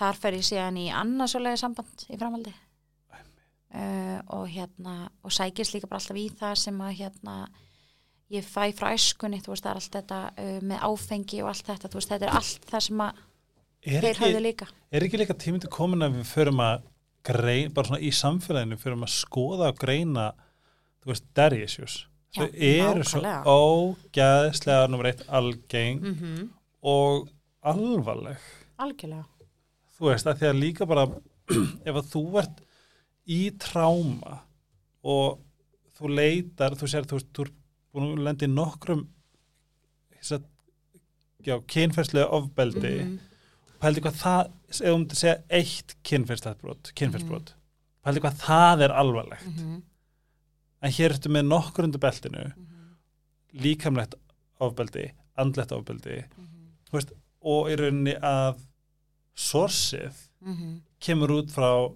[0.00, 5.76] þar fer ég síðan í annað svolega samband í framhaldi uh, og hérna og sækist
[5.76, 7.36] líka bara alltaf í það sem að hérna
[8.30, 11.66] ég fæ frá æskunni, þú veist, það er allt þetta uh, með áfengi og allt
[11.72, 13.26] þetta, þú veist, þetta er allt það sem að
[13.80, 16.82] Er þeir höfðu líka er ekki líka tímindi komin að við förum að
[17.24, 20.30] greina, bara svona í samfélaginu, förum að skoða og greina,
[21.00, 21.26] þú veist.
[21.36, 23.42] Já, Þau eru svo nákvæmlega.
[23.44, 26.48] ógæðslega nummer eitt algeng mm -hmm.
[26.82, 27.28] og
[27.62, 28.36] alvarleg.
[28.78, 29.24] algjörlega
[29.98, 31.06] Þú veist, að því að líka bara,
[31.88, 32.60] ef að þú ert
[33.26, 34.38] í tráma
[35.04, 35.38] og
[35.98, 37.50] þú leitar, þú sér, þú veist, þú er
[37.92, 39.06] búin að lendi nokkrum
[41.66, 43.18] kynferðslega ofbeldi, Mhm.
[43.80, 47.54] pældi hvað það, ef þú myndir segja eitt kynferðsbrot, kynferðsbrot,
[48.04, 49.46] pældi hvað það er alvarlegt.
[49.46, 49.82] Mhm.
[50.82, 52.94] En hér ertu með nokkur undir beltinu, Mhm.
[53.62, 54.14] líkamlegt
[54.60, 56.70] ofbeldi, andlegt ofbeldi, Mhm.
[56.88, 57.12] þú veist,
[57.42, 58.60] og í rauninni að
[59.36, 60.80] sorsið Mhm.
[61.00, 61.94] kemur út frá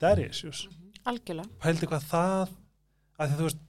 [0.00, 0.68] daddy issues.
[1.06, 2.48] algjörlega Pældi hvað það,
[3.18, 3.62] að því þú veist,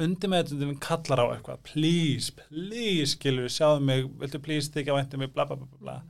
[0.00, 5.18] undir með þetta kallar á eitthvað, please, please, skilur, sjáðu mig, viltu please þykja vænti
[5.18, 6.02] mig, bla, bla, bla, bla, bla.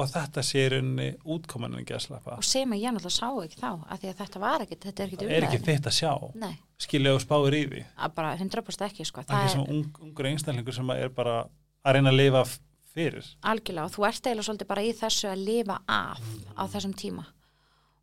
[0.00, 2.38] Og þetta sé rauninni útkomanin ekki að slappa.
[2.40, 5.10] og sem að ég náttúrulega sá ekki þá því að þetta var ekkit, þetta er
[5.10, 7.84] ekkit Það er ekki þitt að sjá, nei, skilja og spáir í því.
[7.96, 9.24] að bara 100% ekki sko.
[9.26, 11.36] Það það er sem ung, ungur einstaklingur sem er bara
[11.84, 12.44] að reyna að lifa
[12.94, 13.26] fyrir.
[13.46, 16.24] algjörlega og þú ert eiginlega svolítið bara í þessu að lifa af
[16.58, 17.26] á þessum tíma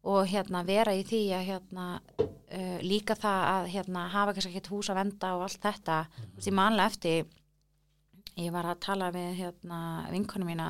[0.07, 1.87] og hérna vera í því að hérna
[2.23, 6.47] uh, líka það að hérna hafa kannski ekkert hús að venda og allt þetta veist,
[6.47, 7.25] ég manlega eftir
[8.37, 9.79] ég var að tala við hérna
[10.13, 10.69] vinkonu mína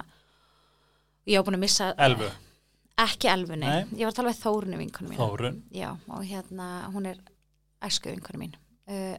[1.27, 2.27] ég var búin að missa Elfu,
[3.03, 5.19] ekki elfunni, ég var að tala við Þórunni vinkonu mína.
[5.23, 7.19] Þórun, Já, og hérna, hún er
[7.87, 8.55] æsku vinkonu mín.
[8.87, 9.17] Uh,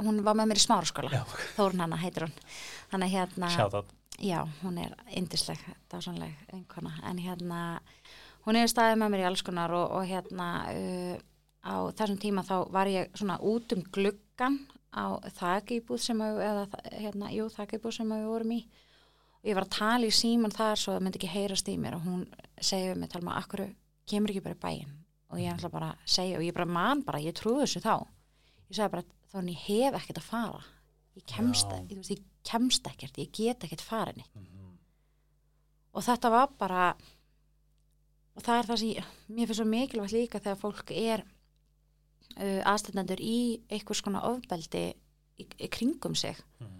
[0.00, 1.24] hún var með mér í smáraskóla, já,
[1.58, 2.36] Þórun hanna heitir hún.
[2.92, 3.82] Þannig að hérna,
[4.22, 7.60] já, hún er indisleg, dásanleg vinkona, en hérna,
[8.46, 11.16] hún er staðið með mér í alls konar og, og hérna, uh,
[11.62, 14.62] á þessum tíma þá var ég svona út um gluggan
[14.92, 18.60] á þakibúð sem að, eða hérna, jú, þakibúð sem að við vorum í
[19.42, 21.96] og ég var að tala í síman þar svo það myndi ekki heyrast í mér
[21.98, 22.26] og hún
[22.62, 23.64] segið mig, talma, akkur
[24.06, 24.92] kemur ekki bara í bæinn?
[25.32, 27.94] Og ég ætla bara að segja og ég bara man bara, ég trúi þessu þá.
[28.68, 30.62] Ég sagði bara, þá en ég hef ekkert að fara.
[31.16, 34.78] Ég kemst, ég, veist, ég kemst ekkert ég get ekkert farinni Mhm.
[35.94, 36.96] og þetta var bara
[38.36, 41.22] og það er það sem ég, mér finnst svo mikilvægt líka þegar fólk er
[42.40, 44.94] uh, aðstændandur í einhvers konar ofbeldi
[45.38, 46.36] í, í kringum sig.
[46.60, 46.78] Mhm.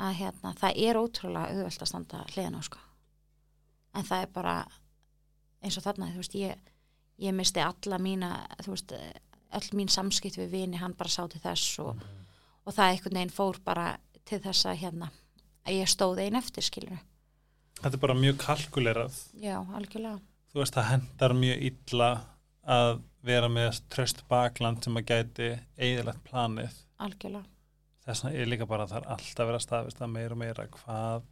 [0.00, 2.78] Að hérna, það er ótrúlega auðvelt að standa hliðan á sko.
[3.94, 4.54] En það er bara
[5.62, 6.72] eins og þarna, þú veist, ég,
[7.22, 8.32] ég misti alla mína,
[8.64, 8.94] þú veist
[9.52, 12.00] öll mín samskipt við vini, hann bara sá til þess og,
[12.64, 13.86] og það einhvern veginn fór bara
[14.24, 15.10] til þess að hérna
[15.66, 16.98] að ég stóð einn eftir, skilur
[17.82, 19.14] Þetta er bara mjög kalkulerað.
[19.42, 20.20] já, algjörlega.
[20.52, 22.10] Þú veist, það hendar mjög illa
[22.62, 26.76] að vera með tröst bakland sem að gæti eigðilegt planið.
[27.02, 27.44] algjörlega,
[28.06, 30.38] Þess vegna er líka bara að það er alltaf verið að staðvist að meira og
[30.42, 31.22] meira hvað.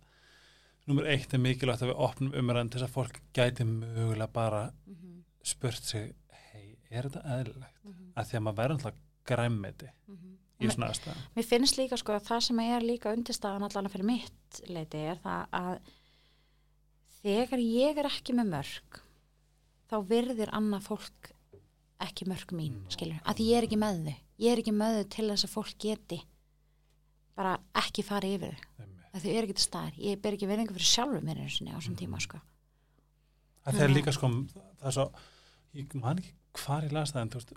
[0.91, 4.63] Númer eitt er mikilvægt að við opnum umræðan til þess að fólk gæti mögulega bara
[4.87, 6.15] mm -hmm, spurt sig,
[6.53, 7.79] hei, er þetta eðlilegt?
[7.85, 8.95] mm -hmm, Að því að maður verður alltaf
[9.27, 9.89] græmmiti
[10.61, 11.23] í Mér- svona aðstæðan.
[11.37, 15.17] Mér finnst líka sko að það sem er líka undirstaðan allan fyrir mitt leiti er
[15.25, 15.79] það að
[17.23, 19.01] þegar ég er ekki með mörg
[19.91, 21.31] þá virðir annað fólk
[22.01, 22.91] ekki mörg mín, Mm.
[22.91, 25.55] skilur, að ég er ekki með þau ég er ekki með þau til þess að
[25.57, 26.21] fólk geti
[27.41, 28.87] bara ekki fara yfir þau.
[29.11, 31.79] Þau eru ekki til staðar, ég ber ekki verðingu fyrir sjálfur mér einu sinni á
[31.81, 32.39] þessum tíma sko.
[33.67, 35.07] Að það er líka sko það er svo,
[35.77, 37.53] ég man ekki hvar ég las það en þú veist,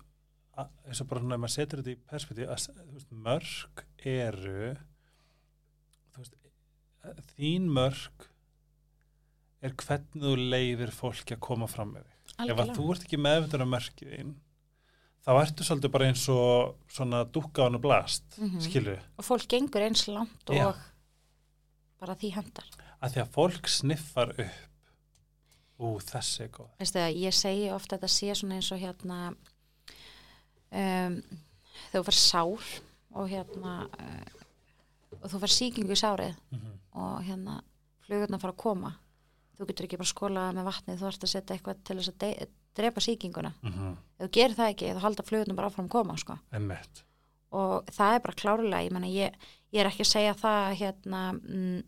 [0.87, 4.71] eins og bara svona ef maður setur þetta í perspektíf að veist, mörg eru
[6.17, 6.39] veist,
[7.35, 8.27] þín mörg
[9.63, 12.49] er hvernig þú leifir fólki að koma fram með þig.
[12.49, 14.33] Ef að þú ert ekki meðvitað um mörgið þín
[15.23, 18.59] þá ertu svolítið bara eins og svona dúkka á hann og blast Mhm.
[18.61, 20.73] skilju, og fólk gengur eins langt og Já.
[21.99, 22.65] bara því hendar
[23.01, 24.69] að því að fólk sniffar upp
[25.79, 28.79] ú, þessi er góð veistu það, ég segi ofta að þetta sé svona eins og
[28.79, 29.35] hérna
[30.71, 31.21] um,
[31.93, 32.67] þú fær sár
[33.13, 34.25] og hérna uh,
[35.21, 36.75] og þú fær sýkingu í sárið mm -hmm.
[36.99, 37.61] og hérna
[38.05, 38.93] flugurna fara að koma
[39.57, 42.47] þú getur ekki bara skólaða með vatni þú ert að setja eitthvað til þess að
[42.75, 43.53] drepa sýkinguna.
[43.61, 43.71] Mm
[44.23, 46.37] ef þú gerir það ekki, þá halda flugurna bara áfram að koma sko.
[47.51, 49.33] Og það er bara klárlega, ég menna ég,
[49.71, 51.81] ég er ekki að segja það að hérna mm,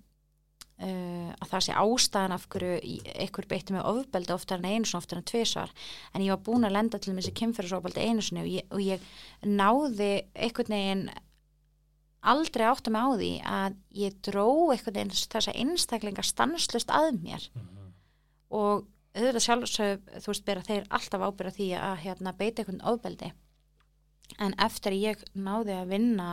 [0.84, 5.22] uh, að það sé ástæðan af hverju einhver beitti með ofbeldi oftar en einu oftar
[5.22, 5.76] en tvisvar.
[6.14, 9.00] En ég var búin að lenda til þessi kynferðisofbeldi einu sinni og ég, og ég
[9.46, 11.06] náði einhvern veginn
[12.26, 17.50] aldrei átta mig á því að ég dró einhvern veginn þessa einstaklinga stanslust að mér.
[17.54, 17.90] Mm -hmm.
[18.50, 18.86] og
[19.16, 23.32] auðvitað sjálfsög þú veist bera þeir alltaf ábyrða því að hérna, beita einhvern ofbeldi.
[24.42, 26.30] En eftir ég náði að vinna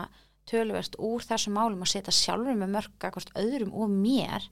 [0.49, 4.49] töluvert úr þessum málum og setja sjálfur með mörg gagvart öðrum og mér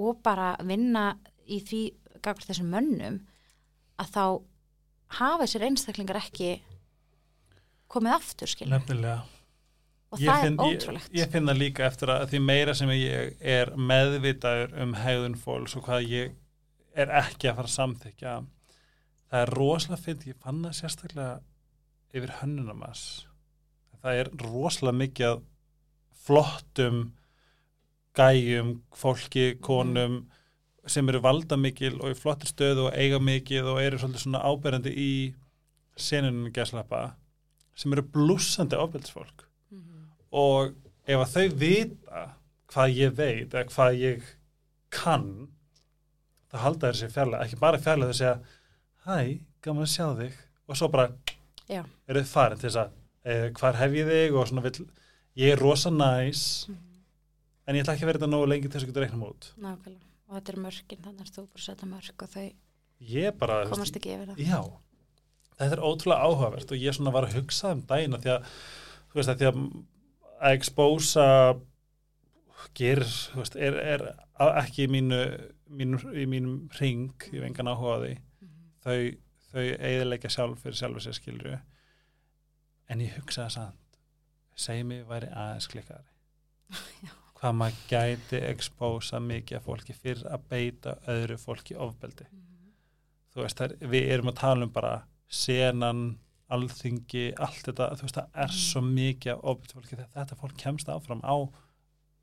[0.00, 1.82] og bara vinna í því
[2.24, 3.18] gagvart þessum mönnum
[4.00, 4.22] að þá
[5.18, 6.54] hafa þessir einstaklingar ekki
[7.92, 9.20] komið aftur skilur Nefnilega.
[10.14, 11.10] Og Ég það finn- er ótrúlegt.
[11.10, 15.34] Ég, ég finn það líka eftir að því meira sem ég er meðvitaður um hegðun
[15.38, 16.34] fólks og hvað ég
[16.94, 18.34] er ekki að fara að samþykja
[19.30, 21.34] það er rosalega fint, ég fann það sérstaklega
[22.14, 23.26] yfir hönnunamass
[24.04, 25.42] það er rosalega mikið
[26.24, 27.04] flottum
[28.14, 30.22] gæjum, fólki, konum
[30.86, 34.44] sem eru valda mikil og í flottir stöðu og eiga mikið og eru svolítið svona
[34.44, 35.14] áberandi í
[35.96, 37.14] senunum gæslappa
[37.74, 39.48] sem eru blúsandi ofbeldisfólk.
[39.70, 40.06] Mhm.
[40.30, 40.74] og
[41.06, 42.22] ef að þau vita
[42.68, 44.22] hvað ég veit eða hvað ég
[44.90, 45.48] kann
[46.54, 48.34] þá halda þeir sér fjarlæg ekki bara fjarlæg þau segja
[49.04, 50.36] hæ, gaman að sjá þig
[50.70, 51.08] og svo bara
[51.68, 51.82] Já.
[52.08, 52.92] eru þið farin til þess að
[53.24, 54.86] e, hvar hef ég þig og svona vill
[55.42, 56.78] ég er rosa næs Mhm.
[57.66, 59.50] en ég ætla ekki að vera þetta nógu lengi til þess að geta reikna út
[59.58, 60.08] Nákvæmlega.
[60.28, 62.48] og þetta er mörkin þannig að þú bara setja mörk og þau
[63.38, 64.60] bara, komast ekki yfir það já
[65.58, 68.48] þetta er ótrúlega áhugavert og ég svona var að hugsa um daginn að því að
[69.10, 69.58] þú veist að því að
[70.44, 71.26] að expósa
[72.74, 74.02] gerir, þú veist, er, er
[74.60, 75.18] ekki mínu,
[75.78, 78.66] mínu í mínum ring, ég hef engan áhuga á því Mhm.
[78.84, 79.16] þau,
[79.52, 81.60] þau eiðilegja sjálf fyrir sjálfur sér skilru
[82.88, 83.98] en ég hugsaði samt
[84.56, 86.10] segi mig væri aðeins klikkari
[87.38, 92.72] hvað maður gæti expósa mikið af fólki fyrir að beita öðru fólki ofbeldi Mhm.
[93.34, 94.92] þú veist, það er, við erum að tala um bara
[95.28, 96.18] senan,
[96.50, 98.58] alþingi allt þetta, þú veist, það er Mm.
[98.70, 101.34] svo mikið ofbeldi fólki, þetta, fólk kemst áfram á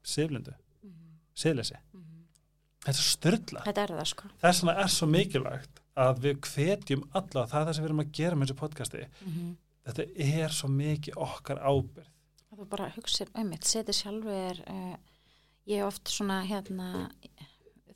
[0.04, 1.18] siflindu, Mhm.
[1.36, 1.91] siflisi Mhm.
[2.82, 4.30] Þetta er svo styrla, Þetta er það sko.
[4.42, 8.12] þess vegna er svo mikilvægt að við hvetjum alla, það það sem við erum að
[8.12, 9.56] gera með þessu podcasti, Mhm.
[9.86, 10.06] þetta
[10.46, 12.08] er svo mikið okkar ábyrð
[12.52, 14.96] þú bara hugsa um mitt, setja sjálfur uh,
[15.68, 17.10] ég er oft svona hérna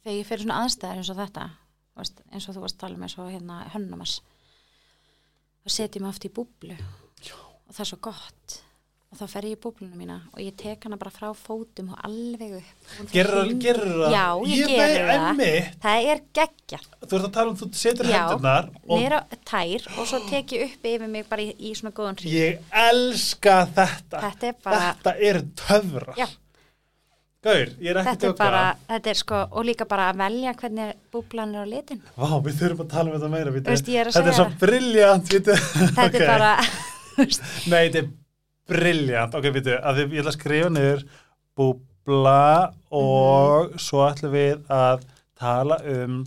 [0.04, 1.50] þegar ég fyrir svona aðstæðar eins og þetta
[1.96, 4.22] veist, eins og þú varst að tala með svo hérna hönnumas
[5.66, 6.78] þá setjum ég mig oft í búblu
[7.26, 7.36] Já.
[7.36, 8.58] og það er svo gott
[9.16, 12.02] og þá fer ég í búbluna mína og ég tek hana bara frá fótum og
[12.04, 14.12] alveg upp Gerur það?
[14.12, 15.78] Já, ég, veit gerur það einmitt.
[15.86, 20.20] Það er geggja Þú ert að tala um þú setur og nýra tær og svo
[20.30, 24.24] tek ég upp yfir mig bara í, í svona góðan hring ég elska þetta.
[24.28, 26.16] Þetta er bara- Þetta er töfrar.
[26.20, 26.28] Já.
[27.46, 30.54] Gaur, ég er ekki þetta er bara, þetta er sko, og líka bara að velja
[30.58, 32.00] hvernig búblan er á litin.
[32.18, 33.52] Vá, við þurfum að tala um þetta meira.
[33.54, 33.68] Ég
[34.10, 34.46] að þetta er svo
[35.30, 35.58] vítu.
[36.00, 36.54] Þetta er bara,
[37.70, 38.08] Nei, þetta er
[38.70, 39.36] briljant.
[39.36, 41.04] Ok, að þið, ég ætla að skrifa niður
[41.58, 43.80] búbla og Mhm.
[43.80, 45.06] svo ætlum við að
[45.40, 46.26] tala um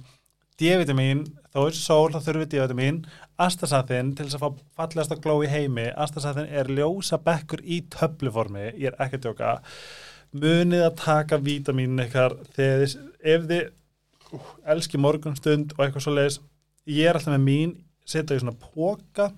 [0.58, 1.24] D-vitamin,
[1.54, 3.06] þó er sól, þá þurfum við D-vitamin,
[3.38, 8.72] astasathinn til þess að fá fallegasta gló í heimi, astasathinn er ljósa bekkur í töfluformi,
[8.74, 9.52] ég er ekki að tjóka,
[10.34, 13.62] munið að taka vítaminin ykkar þegar þið, ef þið
[14.32, 16.40] uh, elski morgunstund og eitthvað svo leiðis,
[16.86, 19.30] ég er alltaf með mín, setja í svona póka,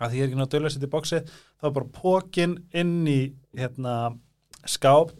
[0.00, 1.20] að því ég er ekki náttúrulega að setja í bóksi,
[1.60, 3.20] þá er bara pókin inn í
[3.56, 3.94] hérna
[4.68, 5.14] skáp,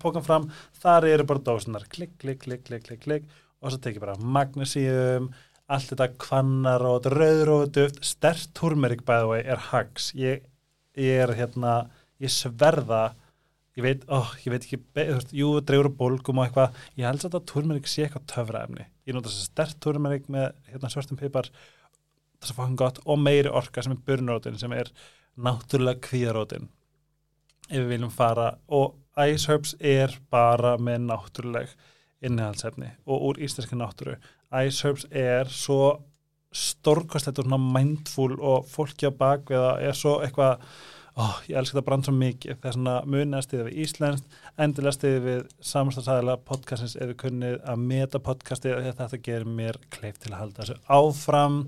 [0.00, 0.46] pókan fram,
[0.80, 3.28] þar eru bara dósinar, klikk, klikk, klikk, klikk, klikk, klikk.
[3.60, 5.30] Og svo tekið bara magnesium,
[5.72, 10.10] allt þetta kvannarót, rauðrót, duft, stert turmerik bæði og er hags.
[10.16, 10.44] Ég,
[11.00, 11.76] ég er hérna,
[12.22, 13.08] ég sverða,
[13.76, 17.08] ég veit, ó, ég veit ekki, þú veist, jú, dregur úr bólgum og eitthvað, ég
[17.08, 18.86] held að turmerik sé eitthvað töfraefni.
[19.08, 21.50] Ég nota þess að stert turmerik með hérna svörstum pipar,
[22.40, 23.02] þess að fá hann gott.
[23.04, 24.92] Og meiri orka sem er burnarótin, sem er
[25.36, 26.70] náttúrulega kvíðarótin
[27.66, 31.70] ef við viljum fara og Ice Herbs er bara með náttúruleg
[32.24, 34.16] innihaldsefni og úr íslenski náttúru.
[34.64, 35.96] Ice Herbs er svo
[36.56, 40.62] stórkostlegt og svona mindful og fólki á bakveða er svo eitthvað
[41.16, 42.60] oh, ég elska þetta brand svo mikið.
[42.62, 44.24] Það munið að stiða við Íslands
[44.60, 50.20] endilega stiði við samstæðsæðilega podcastins við kunnið að meta podcastið að þetta gerir mér kleif
[50.22, 51.60] til að halda þessu áfram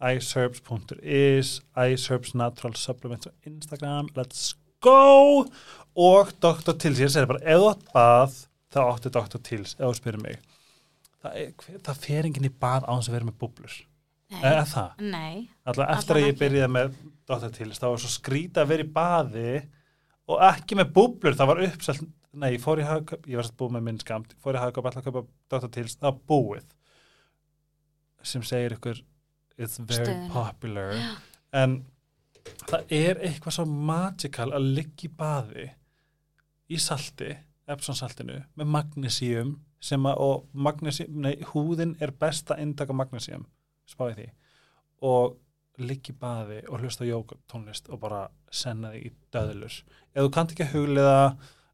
[0.00, 5.44] iceherbs.is iceherbs natural supplements á Instagram let's go
[5.94, 6.76] og Dr.
[6.78, 8.38] Tills, ég segir bara ef þú átt bað,
[8.72, 9.42] þá áttu Dr.
[9.44, 10.38] Tills ef þú spyrir mig
[11.20, 13.76] það, er, það fer enginn í bað án að vera með búblur
[14.30, 15.04] eða það,
[15.66, 16.96] alltaf eftir að ég byrjaði með
[17.30, 17.52] Dr.
[17.58, 19.54] Tills, þá var svo skrýta að vera í baði
[20.30, 23.58] og ekki með búblur, það var uppselt nei, ég fór í hagkaup, ég var sett
[23.58, 25.72] búið með minn skamt fór í hagkaup, alltaf að kaupa Dr.
[25.74, 26.68] Tills það var búið
[28.30, 29.00] sem segir ykkur
[29.60, 30.30] it's very Stöðuna.
[30.32, 30.94] popular
[31.60, 31.76] en
[32.70, 35.66] það er eitthvað svo magical að liggja í baði
[36.70, 37.34] í salti,
[37.70, 43.46] Epsom saltinu með magnesíum sem að, og magnesíum, nei, húðin er besta inntaka magnesíum,
[43.88, 44.26] spáði því
[45.10, 45.38] og
[45.80, 50.30] liggja í baði og hlusta jók tónlist og bara senna þig í döðlur ef þú
[50.34, 51.14] kannt ekki að hugliða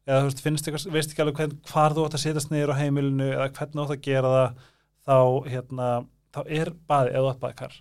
[0.07, 2.71] eða þú veist, finnst eitthvað, veist ekki alveg hvern, hvar þú átt að setjast niður
[2.71, 4.61] á heimilinu eða hvernig þú átt að gera það
[5.07, 5.17] þá,
[5.51, 5.89] hérna,
[6.37, 7.77] þá er baði eða baðkar.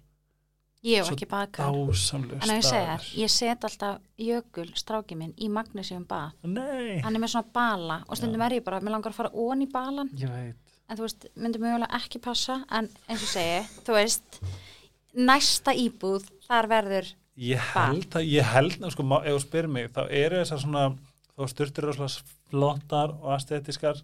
[0.87, 1.73] Ég hef ekki baðkar.
[1.73, 6.37] En ég segja þér, ég set alltaf jökul stráki minn í magnesium bað.
[6.47, 9.33] Nei, Hann er með svona bala og stundum er ég bara, mér langar að fara
[9.35, 10.13] ón í balan.
[10.17, 14.41] En þú veist, myndi mögulega ekki passa en eins og segi, þú veist
[15.17, 19.91] næsta íbúð, þar verður Ég held að, ég held að, sko, ef þú spyrir mig,
[19.93, 20.85] þá eru þessar svona,
[21.37, 23.99] þá styrtir rosalega flottar og aesthetiskar,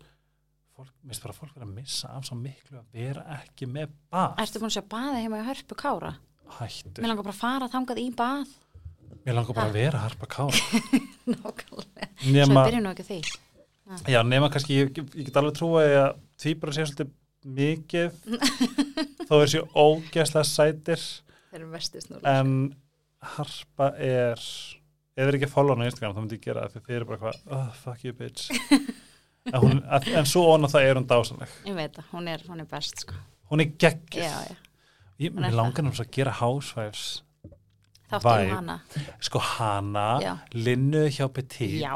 [0.82, 4.34] fólk, minnst bara fólk vera að missa af svo miklu að vera ekki með bað.
[4.42, 6.12] Ertu búin að sjá baði heima í hörpu kára?
[6.58, 6.98] Hættu.
[6.98, 8.58] Mér langar bara að fara þangað í bað
[9.22, 10.82] Mér langar bara að vera harpa kára.
[11.30, 13.18] Nákvæmlega Svo byrjum nú ekki því
[14.08, 17.12] já, nema kannski, ég, ég get alveg trúa að því bara sé svolítið
[17.58, 18.10] mikið,
[19.28, 21.06] þó er sér ógæslega sætir,
[22.22, 22.52] en
[23.34, 26.66] harpa er, ef þið er ekki að follow hann á Instagram, þá myndi ég gera
[26.66, 28.48] það, því þið eru bara eitthvað, oh, fuck you bitch.
[29.50, 31.48] en, hún, að, en svo onna það er hún dásanleg.
[31.66, 33.14] Ég veit það, hún hún er best sko
[33.52, 33.72] Hún er
[34.22, 34.56] já,
[35.20, 37.22] Ég, langar náttúrulega að gera housewives.
[38.12, 38.52] þáttum Vibe.
[38.52, 38.74] hana
[39.24, 40.32] Sko hana, Já.
[40.52, 41.78] Linnu hjá Petit.
[41.80, 41.94] Já,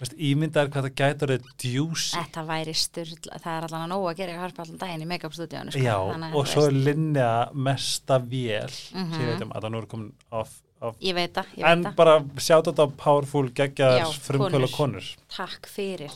[0.00, 2.16] Veist, ímyndaður hvað það gætur að djúsi.
[2.16, 5.06] þetta væri styrla Það er allan að nóg að gera í hörpu allan daginn í
[5.12, 5.84] make-up stúdíónu sko.
[5.86, 9.12] Að, og svo er Linna mesta vél, Mhm.
[9.14, 10.96] sem ég veit um að það nú er komin off, off.
[11.00, 14.70] Ég veit það, ég veit En það bara sjátt þetta á powerful Já, geggjaðar frumkvöla
[14.74, 15.16] konur.
[15.28, 16.10] Takk fyrir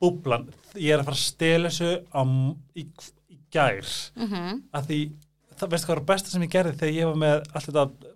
[0.00, 2.22] Búblan, ég er að fara að stela þessu á,
[2.80, 2.86] í,
[3.28, 5.00] í gær, mm að því,
[5.56, 8.14] það veistu hvað var besta sem ég gerði þegar ég var með allt þetta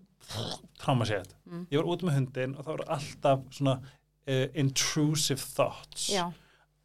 [0.81, 1.37] traumasett.
[1.45, 1.67] Mm.
[1.71, 6.09] Ég var út með hundin og það voru alltaf svona uh, intrusive thoughts.
[6.13, 6.25] Já,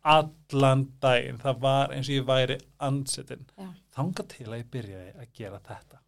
[0.09, 3.47] allan daginn, það var eins og ég væri ansettin,
[3.95, 5.99] þanga til að ég byrjaði að gera þetta.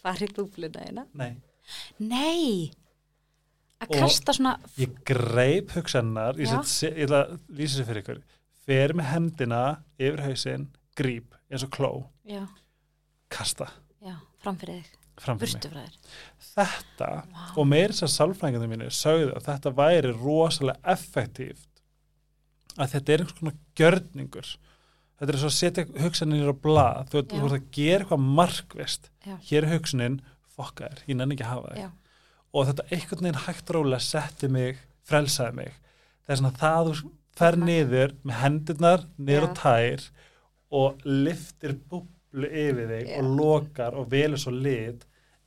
[0.00, 1.34] Farið búbluna eina nei,
[2.02, 2.70] Nei,
[3.80, 8.22] að kasta svona ég greip hugsannar ég, ætla að lýsa sér fyrir ykkur.
[8.66, 9.64] Fer með hendina
[9.98, 11.92] yfir hausinn gríp eins og kló.
[12.28, 12.44] Já,
[13.32, 13.70] kasta.
[14.04, 14.96] Já, framfyrir þig,
[16.54, 17.42] þetta Vá.
[17.60, 21.82] og meir þess að sálfræðingarnir mínu sögðu að þetta væri rosalega effektíft
[22.80, 24.50] að þetta er einhvers konar gjörningur.
[25.20, 27.10] Þetta er svo að setja hugsanir á blað.
[27.10, 30.20] Þú, ert að gera eitthvað markvist já, hér er hugsunin,
[30.56, 31.90] fokka þér, ég nenni ekki að hafa já,
[32.52, 35.76] og þetta einhvern veginn hægt og rólega setti mig, frelsaði mig.
[36.26, 39.54] Það er svona það þú fer niður með hendurnar niður Já.
[39.62, 40.08] tær
[40.80, 45.06] og liftir búblu yfir þig og lokar og velur svo lit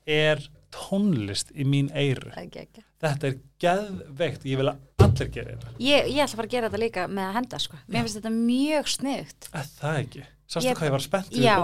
[0.10, 0.42] er
[0.74, 5.74] tónlist í mín ekki þetta er geðveikt, ég vil að allir gera þetta.
[5.84, 7.80] Ég, ég ætla bara að gera þetta líka með að henda sko.
[7.88, 9.50] mér finnst þetta mjög sniðugt.
[9.54, 11.58] Er það ekki, sástu Ég- hvað ég var spennt já,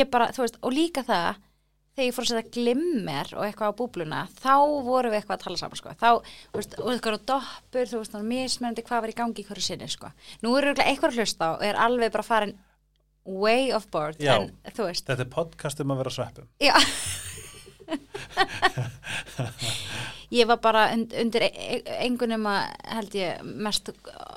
[0.00, 1.40] ég bara, þú veist, og líka það
[2.00, 4.54] þegar ég fór að setja glimmer og eitthvað á búbluna þá
[4.88, 5.92] vorum við eitthvað að tala saman sko.
[6.00, 6.10] þá,
[6.56, 9.66] veist, og eitthvað á doppur þú veist, og mismennandi hvað var í gangi í hverju
[9.68, 10.10] sinni sko.
[10.42, 12.56] nú er örugglega eitthvað að hlusta á og er alveg bara farin
[13.24, 14.38] way off board Já.
[14.40, 16.74] en þetta er podcast um að vera sveppum já
[20.30, 23.90] ég var bara und, undir e- e- engunum að held ég mest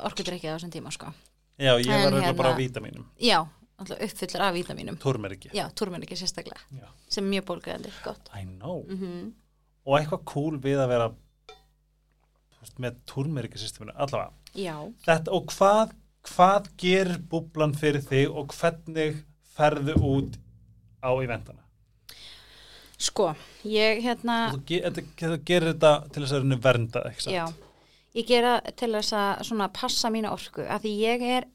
[0.04, 1.12] orkudrykkið á þessum tíma sko.
[1.58, 2.34] já, ég En var hérna...
[2.34, 3.46] bara á hérna- vítamínum já,
[3.92, 6.88] uppfyllur af vítaminum túrmer ekki já, túrmenn ekki sérstaklega Já.
[7.10, 8.30] sem er mjög bólgræðandi, gott.
[8.34, 8.86] I know.
[8.90, 9.34] Mm
[9.84, 11.10] og eitthvað cool við að vera
[11.52, 14.32] þú veist, með túrmeriki systeminu allavega.
[14.56, 15.96] Já, Þetta, og hvað,
[16.30, 19.20] hvað gerir búblan fyrir þig og hvernig
[19.58, 20.40] ferðu út
[21.04, 21.60] á eventana?
[23.04, 23.34] Sko
[23.68, 27.34] ég hérna, þú, ge, þetta, þú gerir þetta til þess að reyna vernda ekki satt?
[27.36, 27.46] já
[28.14, 31.50] ég gera til þess að svona passa mína orku, af því ég er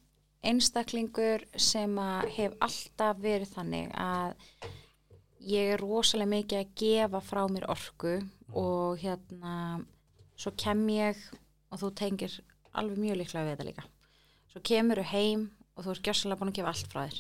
[0.47, 4.37] einstaklingur sem að hef alltaf verið þannig að
[5.49, 8.19] ég er rosalega mikið að gefa frá mér orku
[8.57, 9.55] og hérna
[10.39, 11.19] svo kem ég
[11.73, 12.37] og þú tengir
[12.79, 13.87] alveg mjög líklega við þetta líka.
[14.53, 17.19] Svo kemur þú heim og þú ert gjössalega búin að gefa allt frá þér.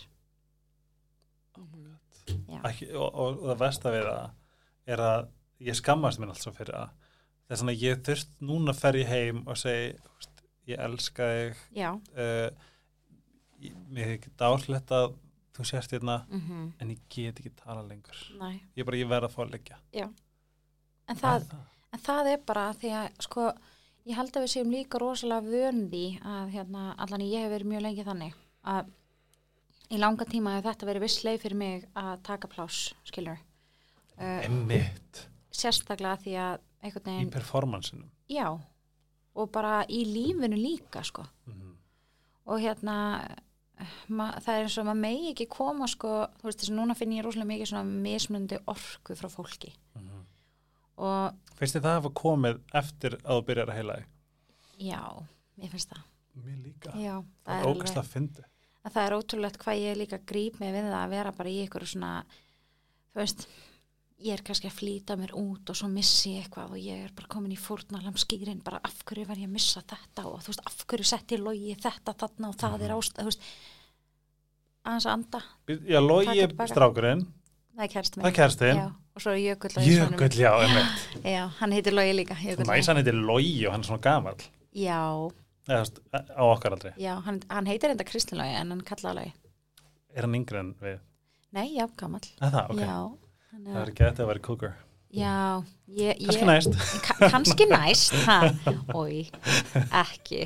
[2.48, 2.60] Já.
[2.68, 5.28] Ekki, og, og, og það versta við það er að
[5.68, 6.90] ég skammast mér allt svo fyrir að
[7.48, 9.94] það er svona ég þurft núna fer ég heim og segi
[10.68, 11.62] ég elska þig.
[11.76, 12.74] Já, uh,
[13.88, 15.16] mér er ekki dáslegt að
[15.56, 18.20] þú sést hérna mhm, en ég get ekki tala lengur.
[18.38, 19.80] Næ ég ég verð að fá að leggja
[21.08, 21.18] en
[21.92, 23.48] en það er bara því að sko,
[24.08, 27.84] ég held að við séum líka rosalega vöndi að hérna, allan ég hef verið mjög
[27.86, 28.38] lengi þannig
[28.68, 28.94] að
[29.88, 34.40] í langa tíma hefur þetta verið viss leið fyrir mig að taka pláss, skilur uh,
[34.44, 38.48] emmitt sérstaklega því að einhvern í veginn, performansinum já.
[39.38, 41.22] Og bara í lífinu líka sko.
[41.46, 41.76] Mm.
[42.50, 42.96] og hérna
[44.08, 47.12] það er eins og maður megi ekki koma sko, þú veist þess að núna finn
[47.16, 50.24] ég rosalega mikið svona mismunandi orku frá fólki Mm.
[50.98, 54.06] og finnst þið það að hafa komið eftir að þú byrjar að heila þig?
[54.88, 55.00] já,
[55.62, 56.04] ég finnst það
[56.44, 57.14] mér líka, já,
[57.46, 58.44] það er ógæslega að fyndi
[58.88, 61.56] að það er ótrúlegt hvað ég líka gríp mig við það að vera bara í
[61.66, 62.12] ykkur svona
[63.12, 63.46] þú veist
[64.18, 67.12] ég er kannski að flýta mér út og svo missi ég eitthvað og ég er
[67.14, 70.24] bara komin í fórnalam skýrin bara af hverju var ég að missa þetta?
[70.26, 73.30] Og þú veist af hverju sett ég logi þetta þarna og það er ástæð þú
[73.30, 73.44] veist
[74.88, 76.70] aðeins að anda, já, logi tilbaka.
[76.72, 77.24] strákurinn,
[77.76, 79.74] það er kærst það er kerstinn já, og svo er Jökull.
[79.86, 81.04] Jökull, já, emmitt
[81.36, 84.48] já, hann heitir Logi líka Jökull næs hann heitir Logi og hann er svona gamall.
[84.78, 85.02] Já,
[85.68, 86.02] eða, þú veist,
[86.34, 89.34] á okkar aldrei, já, hann, hann heitir enda Kristinn Logi en hann kallaði Logi.
[90.16, 91.00] Er hann yngri en við?
[91.54, 92.24] Nei, já, gamall.
[92.40, 94.76] Að það, já, hann er, þetta að vera cougar.
[95.08, 95.64] Já
[95.96, 96.74] ég, kannski ég, næst.
[97.06, 98.12] Ka kannski næst
[98.92, 99.22] oi,
[99.96, 100.42] ekki.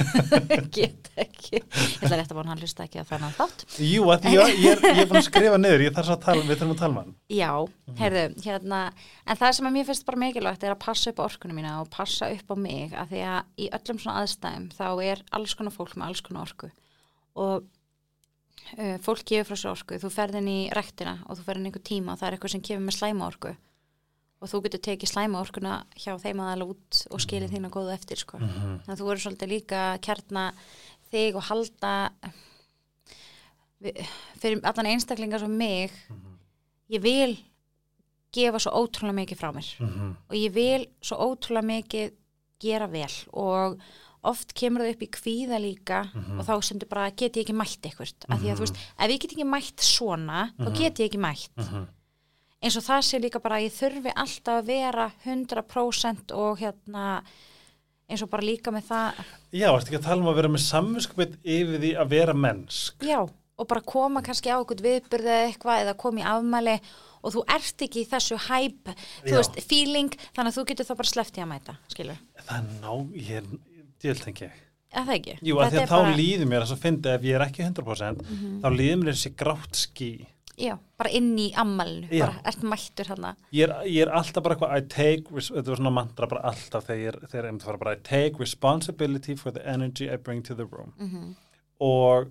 [0.74, 1.60] Get ekki.
[1.60, 3.62] Ég ætla rétt að bána hann hlusta ekki að þannig þátt.
[3.86, 6.42] Jú, að því ég, er, ég er búin að skrifa niður ég þarf að tala,
[6.42, 7.14] við þurfum að tala um hann.
[7.30, 7.52] Já,
[8.00, 8.80] heyrðu, hérna
[9.22, 11.76] en það sem að mér finnst bara mikilvægt er að passa upp á orkunum mína
[11.84, 15.54] og passa upp á mig að því að í öllum svona aðstæðum þá er alls
[15.54, 16.74] konar fólk með alls konar orku.
[17.38, 17.70] Og
[18.78, 21.66] uh, fólk gefur frá sér orku, þú ferð inn í rektina og þú ferð inn
[21.66, 23.54] í einhver tíma og það er eitthvað sem kemur með slæma orku
[24.44, 28.16] og þú getur tekið slæma orkuna hjá þeim aðal út og skilið þína góðu eftir
[28.20, 28.38] sko.
[28.38, 28.80] Mhm.
[28.84, 30.52] þannig að þú verður svolítið líka kjarna
[31.10, 31.92] þig og halda
[33.84, 34.04] við-
[34.40, 36.36] fyrir allan einstaklingar sem mig Mhm.
[36.90, 37.38] ég vil
[38.32, 40.16] gefa svo ótrúlega mikið frá mér Mhm.
[40.28, 42.12] og ég vil svo ótrúlega mikið
[42.60, 43.78] gera vel og
[44.24, 46.38] oft kemur það upp í kvíða líka Mhm.
[46.40, 49.10] og þá sendur bara get ég ekki mætt eitthvað af því að þú veist, ef
[49.10, 51.50] ég get ekki mætt svona þá get ég ekki mætt.
[51.56, 51.86] Mhm.
[52.64, 57.22] eins og það sé líka bara að ég þurfi alltaf að vera 100% og hérna
[58.08, 59.14] eins og bara líka með það.
[59.52, 62.98] Já, ertu ekki að tala um að vera með samvinskupið yfir því að vera mennsk?
[63.00, 63.20] Já,
[63.58, 66.80] og bara koma kannski á okkur viðbyrði eða eitthvað eða koma í afmæli
[67.24, 68.90] og þú ert ekki í þessu hæp,
[69.24, 69.36] þú Já.
[69.38, 72.92] veist, feeling þannig að þú getur þá bara í að mæta, skilur það er ná,
[73.16, 73.44] ég
[74.04, 74.50] er djöld ekki
[74.94, 75.34] eða það ekki?
[75.42, 77.64] Jú, að því að þá bara- líður mér að svo fyndi ef ég er ekki
[77.66, 78.22] 100%
[78.62, 80.10] þá líður mér þessi grátt ský.
[80.56, 82.26] Já, bara inn í ammælinu, Já.
[82.28, 85.76] bara ert mættur hann ég er, ég er alltaf bara eitthvað I take, þetta var
[85.80, 88.38] svona mantra bara alltaf þegar ég er, þegar ég er að fara bara I take
[88.38, 90.92] responsibility for the energy I bring to the room.
[91.00, 91.34] Mhm.
[91.80, 92.30] og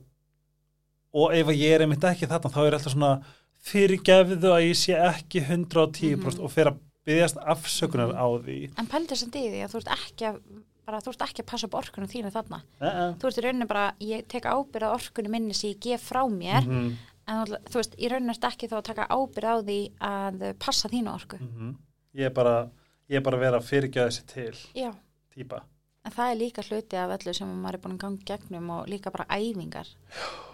[1.13, 3.23] og ef að ég er einmitt ekki þarna þá er alltaf svona
[3.63, 8.71] fyrirgefðu að ég sé ekki 110% og fyrir að byggjast afsökunar á því.
[8.79, 10.39] En pældir sem því að þú ert ekki að
[10.85, 12.61] bara, þú ert ekki að passa upp orkunum þínu þarna.
[12.79, 13.15] Uh -uh.
[13.19, 16.23] þú ert í rauninni bara, ég tek ábyrð á orkunum minni sem ég gef frá
[16.27, 16.95] mér Mm
[17.27, 20.89] en þú- veist, í rauninni ert ekki þá að taka ábyrð á því að passa
[20.89, 21.37] þínu orku.
[21.37, 21.75] -hmm.
[22.15, 22.69] ég er bara
[23.09, 24.91] ég er bara að vera að fyrirgefa þessi til Já,
[25.33, 25.63] típa
[26.03, 28.87] en það er líka hluti af öllu sem maður er búin að ganga gegnum og
[28.91, 29.87] líka bara æfingar.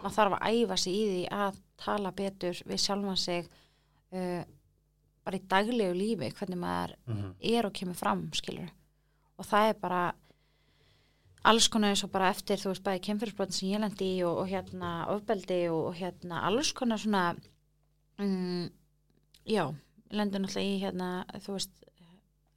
[0.04, 3.50] Maður þarf að æfa sig í því að tala betur við sjálfan sig
[4.14, 4.44] uh,
[5.26, 7.34] bara í daglegu lífi hvernig maður mm -hmm.
[7.42, 8.70] er og kemur fram, skilur
[9.40, 10.04] og það er bara
[11.50, 14.42] alls konar eins og bara eftir þú veist bæði kemfyrirsbrotin sem ég lendi í og,
[14.44, 17.24] og hérna ofbeldi og, og hérna alls konar svona
[18.20, 18.70] mm,
[19.48, 19.66] já,
[20.12, 21.10] lendur náttúrulega í hérna
[21.46, 21.86] þú veist,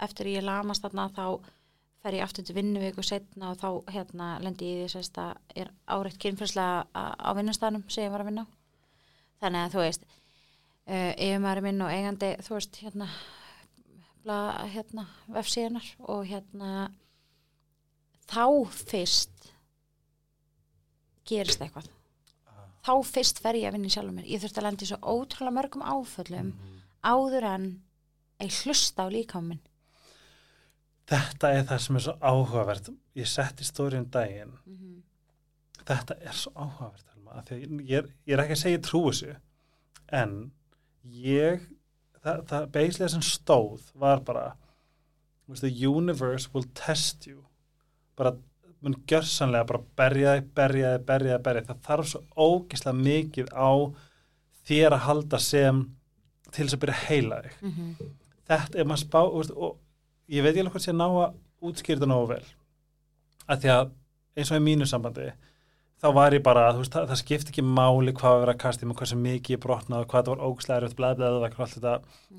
[0.02, 1.26] eftir ég lamast þarna þá
[2.02, 5.70] fer ég aftur til vinnuvíku setna og þá hérna lendi ég í sérst að er
[5.86, 8.46] áreitt kynfyrslega á vinnustæðnum sem ég var að vinna
[9.42, 13.08] þannig að þú veist uh, yfirmaður minn og eigandi þú veist hérna
[14.22, 14.38] bla,
[14.72, 16.90] hérna, vefsíðunar og hérna
[18.30, 19.50] þá fyrst
[21.28, 21.90] gerist eitthvað.
[22.82, 24.30] Þá fyrst fer ég að vinna í sjálfum mér.
[24.30, 26.54] Ég þurfti að lenda í svo ótrúlega mörgum áföllum
[27.02, 27.68] áður en
[28.42, 29.62] að hlusta á líkamin
[31.12, 32.90] þetta er það sem er svo áhugavert.
[33.18, 34.56] Ég setti stóri um daginn.
[34.64, 35.02] Mm -hmm.
[35.84, 39.36] þetta er svo áhugavert Helma, ég, er, ég er ekki að segja ég trúi þessu
[40.12, 40.52] en
[41.02, 41.68] ég
[42.22, 44.52] það, það beislega sem stóð var bara
[45.60, 47.44] the universe will test you.
[48.16, 48.36] Bara
[48.82, 51.68] mun gjörsanlega bara berja þig, berja þig, berja þig, berja þig.
[51.68, 53.70] Það þarf svo ógislega mikið á
[54.68, 55.84] þér að halda sem
[56.50, 57.56] til þess að byrja að heila þig.
[57.60, 58.10] Mm -hmm.
[58.50, 59.78] þetta er maður spá veist, og
[60.28, 62.44] ég veit ekki alveg hvort sé að ná að útskýra þetta nógu vel.
[63.46, 63.90] Að því að
[64.36, 65.32] eins og í mínu sambandi
[66.02, 68.82] þá var ég bara, veist, það, það skipti ekki máli hvað að vera að kasta
[68.82, 71.76] í mig, hvað sem mikið ég brotnaði hvað það var ógslæður, blæð, blæð, blæð, allt
[71.76, 71.92] þetta.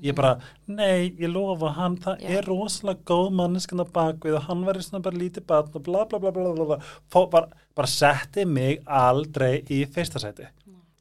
[0.04, 0.32] Ég bara,
[0.68, 2.32] nei, ég lofa hann það Já.
[2.36, 6.04] er rosalega góð manneskana bakvið og hann var í svona bara lítið batn og bla
[6.10, 6.78] bla bla bla bla, bla.
[7.08, 10.50] Fó, bara, bara setti mig aldrei í fyrsta sæti.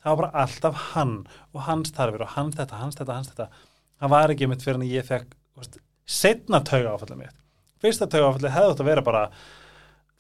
[0.04, 1.18] Það var bara alltaf hann
[1.52, 3.68] og hans þarfir og hans þetta, hans þetta, hans þetta.
[4.00, 5.36] Það var ekki mitt fyrir en ég fekk
[6.04, 7.36] setna tauga áfallið mitt.
[7.84, 9.24] Fyrsta tauga áfallið hefði þótt að vera bara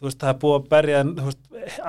[0.04, 1.45] þú veist, það er búið að berja þú veist,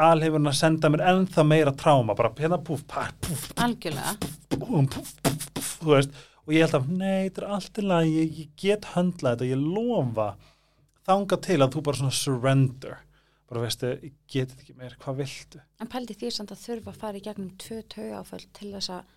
[0.07, 4.13] alhefurinn að senda mér ennþá meira tráma, bara hérna púf, pá, púf, algjörlega.
[4.55, 6.15] þú veist.
[6.45, 9.49] Og ég held að, nei, þetta er allt í lagi ég, ég get höndlað þetta,
[9.51, 10.29] ég lofa
[11.09, 13.03] þanga til að þú bara svona surrender.
[13.51, 15.65] Bara veistu, ég get þetta ekki meir, hvað viltu?
[15.81, 19.11] en pældi því samt að þurfa að fara í gegnum tvö taugáföll til þess að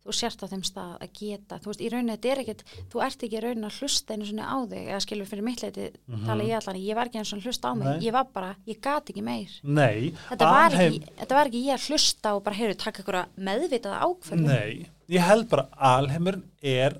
[0.00, 3.02] þú sért á þeim stað að geta þú veist, í rauninni þetta er ekkert þú
[3.04, 5.90] ert ekki í rauninni að hlusta einu svona á þig eða skilur fyrir mitt leiti
[6.08, 6.24] Mhm.
[6.26, 8.00] tala ég allan ég var ekki eins og hlusta á mig, Nei.
[8.08, 11.74] ég var bara ég gat ekki meir Nei, þetta var, ekki, þetta var ekki ég
[11.76, 16.44] að hlusta og bara heyrðu, taka ykkur meðvitaða ákvörðum Nei, ég held bara að alheimurinn
[16.62, 16.96] er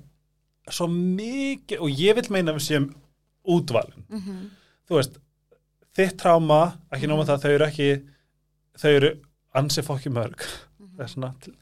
[0.69, 2.93] svo mikið og ég vil meina við séum
[3.47, 4.03] útvalin.
[4.09, 4.49] mm -hmm.
[4.87, 5.17] Þú veist,
[5.97, 8.03] þitt tráma, ekki nóma það, þau eru ekki,
[8.77, 9.09] þau eru
[9.55, 10.37] ansi fokki mörg.
[10.97, 11.55] Það er svona, til-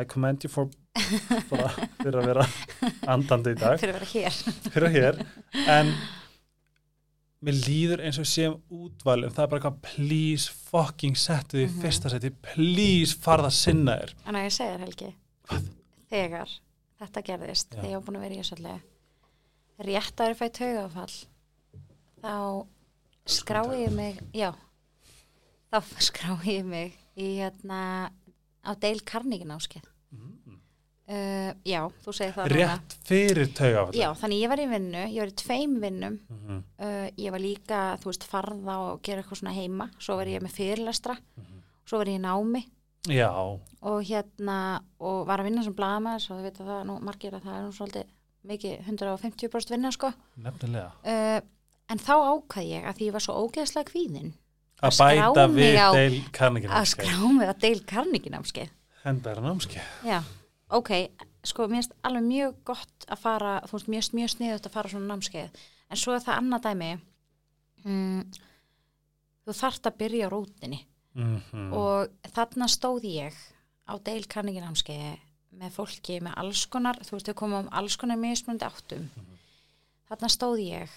[0.00, 0.68] I commend you for,
[2.00, 2.46] fyrir að vera
[3.12, 5.20] andandi í dag, fyrir að vera hér að hér,
[5.76, 5.92] en
[7.40, 11.80] mér líður eins og séum útvalin, það er bara eitthvað, please fucking settu því Mhm.
[11.84, 14.14] fyrsta seti, please farða sinna þér.
[14.26, 15.12] en að ég segja þér Helgi
[16.10, 16.48] þegar
[17.00, 17.80] þetta gerðist Já.
[17.80, 18.80] þegar ég var búin að vera í þessu allega
[19.80, 21.16] rétt að það er fætt taugafall
[22.20, 22.66] þá
[23.26, 24.50] skrái ég mig já
[25.72, 25.78] þá
[26.10, 28.10] skrái ég mig í hérna
[28.66, 29.86] á Dale Carnegie náskeið
[31.10, 32.66] uh, já, þú segir það núna.
[32.74, 33.96] Rétt fyrir taugafall.
[33.98, 36.18] já, þannig ég var í vinnu, ég var í tveim vinnum.
[36.30, 36.60] Mhm.
[36.80, 40.44] uh, ég var líka, þú veist, farða og gera eitthvað svona heima, svo var ég
[40.44, 41.16] með fyrirlestra.
[41.88, 42.64] Svo var ég í námi.
[43.08, 46.96] Já, og hérna og var að vinna sem blaðmaður svo þau veit að það nú
[47.00, 48.10] margir að það er nú svolítið
[48.50, 50.12] mikið 150% vinna sko.
[50.36, 50.92] Nefnilega.
[51.00, 51.40] uh,
[51.90, 54.34] en þá ákvað ég að því ég var svo ógeðslega kvíðin
[54.82, 58.70] Að bæta við á- Dale Carnegie að skrá mig að Dale Carnegie námskeið
[59.04, 59.82] Henda er námskeið.
[60.04, 60.22] já,
[60.70, 60.90] ok,
[61.44, 64.88] sko mér finnst alveg mjög gott að fara, þú veist, mjög, mjög sniðut að fara
[64.88, 65.50] á svona námskeið,
[65.90, 66.90] en svo er það annað dæmi.
[67.84, 68.24] Mm,
[69.46, 70.80] þú þarft að byrja á rótinni
[71.14, 71.72] Mhm.
[71.72, 73.34] og þarna stóð ég
[73.88, 75.18] á Dale Carnegie námskeiði
[75.56, 79.08] með fólki með alls konar, þú veist, við komum um alls konar mismunandi áttum.
[80.10, 80.88] Þarna stóð ég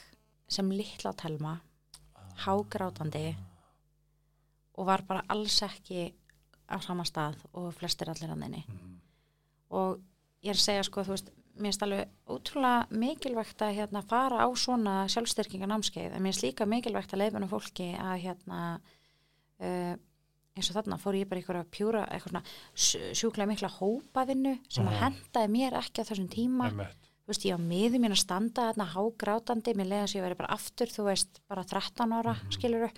[0.48, 1.60] sem litla telma,
[2.46, 3.36] hágrátandi
[4.78, 6.14] og var bara alls ekki
[6.70, 8.64] á sama stað og flestir allir að þenni.
[8.68, 8.94] Mhm.
[9.72, 10.00] Og
[10.44, 14.42] ég er að segja, sko, þú veist, mér finnst alveg ótrúlega mikilvægt að hérna, fara
[14.42, 18.80] á svona sjálfstyrkinga námskeið, en mér finnst líka mikilvægt að leifinu fólki að hérna,
[19.62, 19.96] uh,
[20.56, 22.44] eins og þarna fór ég bara ykkur að pjúra eitthvað svona
[22.76, 27.08] sj- sjúklega mikla hópavinnu sem að hendaði mér ekki á þessum tíma Einmitt.
[27.26, 30.36] þú veist, ég á miður mín að standa þarna hágrátandi, mér leiðan sem ég veri
[30.44, 32.92] bara aftur þú veist, bara 13 ára, mm skiluru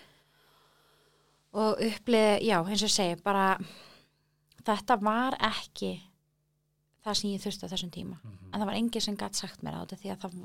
[1.56, 3.46] og upplið, já, eins og segi bara,
[4.68, 5.94] þetta var ekki
[7.06, 8.50] það sem ég þurfti á þessum tíma, Mhm.
[8.54, 10.36] en það var enginn sem gætt sagt mér á þetta því að það,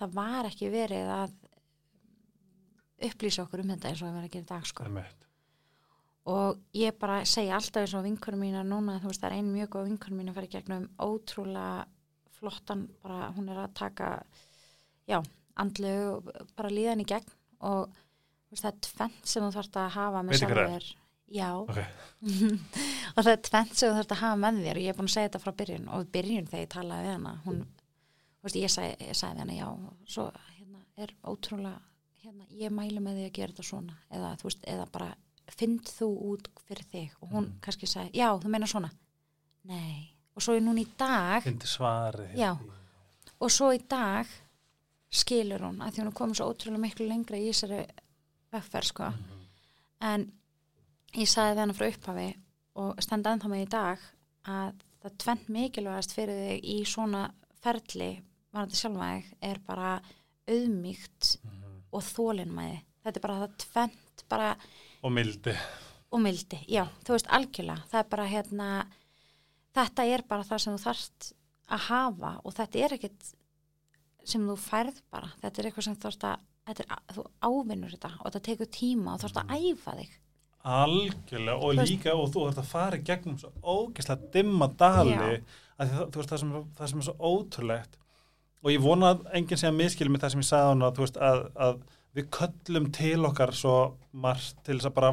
[0.00, 1.32] það var ekki verið að
[3.08, 4.84] upplýsa okkur um þetta eins og að vera að gera dag sko.
[6.28, 9.52] Og ég bara segja alltaf eins og vinkunum mína núna, þú veist, það er ein
[9.54, 11.86] mjög góð vinkunum mína að fara í gegnum ótrúlega
[12.38, 14.22] flottan, bara hún er að taka
[15.08, 15.22] já,
[15.56, 17.30] andlegu og bara líðan í gegn
[17.60, 17.88] og
[18.56, 20.86] það er tvent sem þú þarft að hafa með sjálfur
[21.28, 21.78] já, Ok,
[23.16, 24.78] og það er tvent sem þú þarft að hafa með þér.
[24.78, 27.12] Og ég er búin að segja þetta frá byrjun og byrjun þegar ég talaði við
[27.18, 27.58] hana hún,
[28.38, 30.24] þú veist, ég sagði, ég sagði hana já, og svo
[30.56, 31.80] hérna, er ótrúlega
[32.22, 33.98] hérna, ég mælu með því að gera þetta svona.
[34.10, 35.10] Eða, veist, eða bara
[35.58, 37.12] find þú út fyrir þig.
[37.20, 37.60] Og hún Mm.
[37.64, 38.90] kannski sagði, já, þú meina svona.
[39.68, 42.34] Nei, og svo er núna í dag fyndi svarið.
[42.38, 42.56] Já.
[43.40, 44.26] og svo í dag
[45.10, 47.82] skilur hún að því hún er komið svo ótrúlega miklu lengra í þessari
[48.52, 49.40] vegferð sko Mhm.
[50.00, 50.32] en
[51.14, 52.28] ég sagði við hana frá upphafi
[52.76, 53.98] og stenda ennþá með í dag
[54.44, 57.30] að það tvent mikilvægast fyrir þig í svona
[57.62, 58.22] ferli
[58.54, 60.00] varandi sjálfa þig er bara
[60.48, 61.82] auðmíkt Mhm.
[61.92, 64.56] og þólinmæði þetta er bara það tvent bara
[65.02, 65.54] Og mildi.
[66.12, 68.86] og mildi, já, þú veist algjörlega það er bara hérna
[69.74, 71.32] þetta er bara það sem þú þarft
[71.68, 73.34] að hafa og þetta er ekkit
[74.24, 77.92] sem þú færð bara þetta er eitthvað sem þú þarft að þetta er, þú ávinnur
[77.96, 80.16] þetta og þetta tekur tíma og þú þarft að æfa þig
[80.68, 84.66] Algjörlega og Þú veist- líka og þú ert að fara í gegnum svo ógeðslega dimma
[84.76, 85.40] dali Já.
[85.78, 87.94] að það, þú veist það sem, það sem er svo ótrúlegt
[88.64, 90.94] og ég vona að enginn sé að miskilja með það sem ég sagði hann að,
[90.98, 91.78] þú veist, að, að
[92.18, 93.76] við köllum til okkar svo
[94.12, 95.12] margt til þess að bara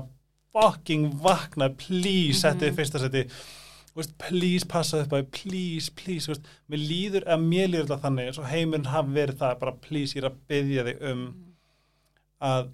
[0.55, 2.41] fucking vakna, please, Mhm.
[2.41, 3.64] settið í fyrsta seti Þú
[4.01, 7.87] veist, please passa upp á því, please, please, þú veist, mér líður, að mér líður
[7.87, 11.05] þetta þannig, eins og heimurinn hafi verið það, bara please, ég er að byggja þig
[11.11, 11.23] um
[12.49, 12.69] að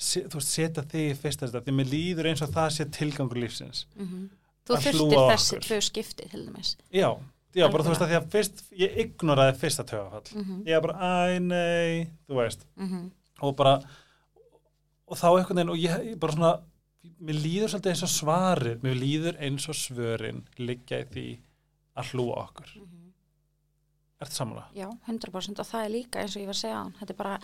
[0.00, 2.88] se, þú veist, setja þig í fyrsta þetta, því mér líður eins og það sé
[2.98, 3.86] tilgangur lífsins.
[3.96, 4.28] mm
[4.70, 6.76] þú Að þurftir að þessi tvö skipti til dæmis.
[6.94, 7.08] Já,
[7.56, 10.28] já, bara þú veist að því að fyrst, ég ignoraði fyrsta tögafall.
[10.34, 10.60] mm -hmm.
[10.66, 13.80] Ég er bara, æ, nei, þú veist, Mm og bara,
[15.06, 16.60] og þá veginn, og ég bara svona,
[17.20, 21.26] mér líður svolítið eins og svarið, mér líður eins og svörin liggja í því
[22.00, 22.72] að hlúa okkur.
[24.20, 24.66] Ertu sammála?
[24.76, 27.18] Já, 100% og það er líka eins og ég var að segja hann, þetta er
[27.22, 27.36] bara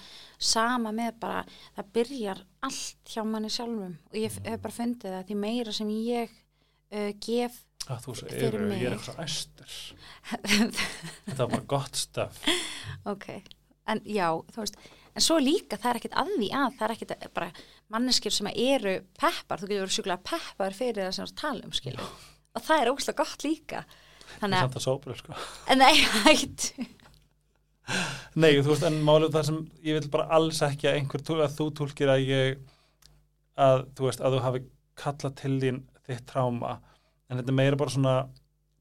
[0.53, 1.45] sama með bara,
[1.77, 5.95] það byrjar allt hjá manni sjálfum og ég hef bara fundið það því meira sem
[5.95, 9.74] ég uh, gef Að þú svo yfir, ég er eitthvað æstur.
[11.29, 12.41] Þetta var bara gott stöf.
[13.07, 13.29] ok,
[13.93, 14.81] en já, þú veist
[15.16, 17.48] en svo líka það er ekkit að því að það er ekkit bara
[17.94, 21.72] manneskir sem eru peppar, þú getur verið sjúklega peppar fyrir það sem þú tala um,
[21.76, 22.08] skilu
[22.56, 23.82] og það er ógæslega gott líka.
[24.26, 25.40] Það þannig er að, samt að sópra, sko.
[25.72, 25.94] en nei,
[26.26, 26.68] hægt
[28.34, 31.36] Nei, þú veist, en málið það sem ég vil bara alls ekki að einhver, tú-
[31.44, 32.56] að þú tólkir að ég,
[33.62, 34.62] að þú veist, að þú hafi
[34.98, 36.72] kallað til þín þitt tráma,
[37.30, 38.14] en þetta er meira bara svona,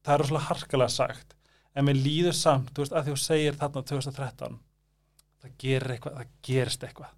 [0.06, 1.36] það er svona harkalega sagt,
[1.76, 4.58] en mér líður samt, þú veist, að þú segir þarna 2013,
[5.46, 7.14] það gerir eitthvað, það gerist eitthvað,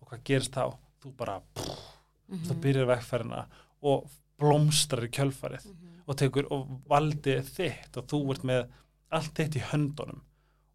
[0.00, 0.64] og hvað gerist þá?
[1.04, 1.80] Þú bara, pff,
[2.28, 2.44] Mhm.
[2.48, 3.46] þú byrjar vegferðina
[3.84, 4.10] og
[4.40, 5.66] blómstrar í kjölfarið
[6.08, 8.62] og tekur og valdið þitt og þú ert með
[9.12, 10.22] allt þitt í höndunum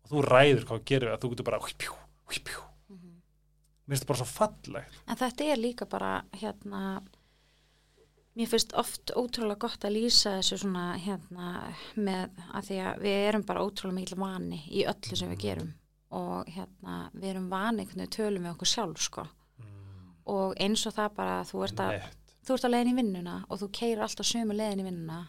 [0.03, 1.95] og þú ræður hvað gerir við að þú getur bara hvípjú,
[2.29, 2.61] hvípjú.
[3.89, 4.99] Mér finnst þetta bara svo fallegt.
[5.07, 7.01] En þetta er líka bara hérna
[8.37, 11.49] mér finnst oft ótrúlega gott að lýsa þessu svona hérna
[11.97, 15.73] með að því að við erum bara ótrúlega mikil vani í öllu sem við gerum
[16.11, 19.27] og hérna við erum vani einhvern veginn tölum við okkur sjálf sko
[20.29, 22.07] og eins og það bara þú ert að
[22.45, 25.19] þú ert að leiðin í vinnuna og þú keirir alltaf sömu leiðin í vinnuna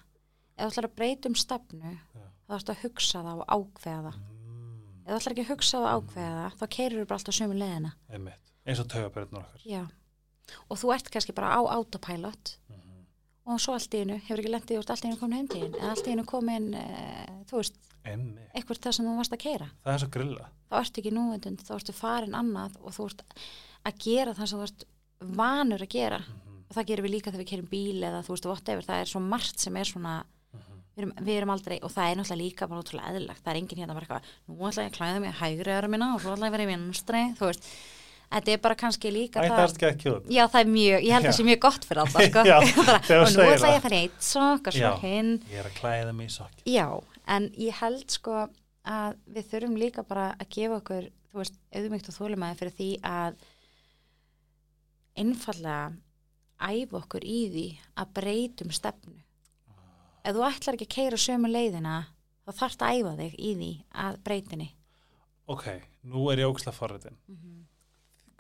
[0.57, 2.27] ef þú ætlar að breyta um stefnu Já.
[2.47, 4.21] þá ætlar að hugsa það og ákveða það
[4.51, 7.19] Mm, ef þú ætlar ekki að hugsa það og ákveða það þá keirir þú bara
[7.21, 8.51] alltaf sömu leiðina einmitt.
[8.67, 9.63] Eins og taugabörðunar okkar.
[9.65, 9.83] Já.
[10.71, 12.99] og þú ert kannski bara á autopilot Mhm.
[13.47, 15.91] og svo allt í einu, hefur ekki lendið úr allt í einu komin heimtíðin eða
[15.91, 16.85] allt í einu komin e,
[17.51, 17.75] þú veist.
[18.05, 20.49] Eitthvað það sem þú varst að keira Það er svo grilla.
[20.71, 23.25] þá ertu ekki núvendund, þá ertu farin annað og þú ert
[23.85, 24.85] að gera það sem þú ert
[25.41, 26.19] vanur að gera.
[26.21, 26.59] Mhm.
[26.71, 29.11] og það gerum við líka þegar við kerum bíl eða þú veist, whatever, það er
[29.11, 30.25] svo margt sem er svona
[30.97, 33.61] við erum, við erum aldrei, og það er náttúrulega líka bara ótrúlega eðlilegt, það er
[33.61, 36.35] enginn hérna bara eitthvað nú ætla ég að klæða mig hægri öra minna og svo
[36.35, 37.69] ætla ég að vera í vinstri, þú veist.
[38.31, 41.31] Þetta er bara kannski líka Æ, það kjút já, það er mjög, ég held að
[41.33, 42.43] það sé mjög gott fyrir alltaf sko.
[43.19, 43.73] Og nú ætla það.
[43.73, 45.33] ég að fara eitt sokk og svo hinn.
[45.51, 46.87] Ég er að klæða mig í sokki Já,
[47.31, 48.45] en ég held sko
[48.91, 52.91] að við þurfum líka bara að gefa okkur, þú veist, auðmygt og þólumæði fyrir því
[53.11, 53.43] að
[55.21, 55.91] einfallega
[56.61, 57.67] æfa okkur í því
[58.01, 59.21] að breytum stefnu.
[60.21, 61.97] Ef þú ætlar ekki að keira sömu leiðina,
[62.45, 63.73] þá þarft að æfa þig í því
[64.05, 64.69] að breytinni.
[65.51, 65.67] Ok,
[66.07, 67.17] nú er ég óksla forritin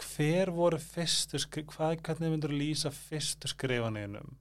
[0.01, 4.36] Hver voru fyrstu skri, hvað, hvernig myndur lýsa fyrstu skrifaninum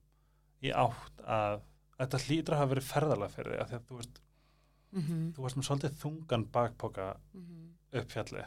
[0.64, 1.64] í átt að
[2.00, 4.22] þetta hlýtur að hafa verið ferðalega fyrir því að þú veist,
[4.92, 5.34] Mm -hmm.
[5.36, 7.16] þú varst með svolítið þungan bakpoka
[7.94, 8.46] upp fjallið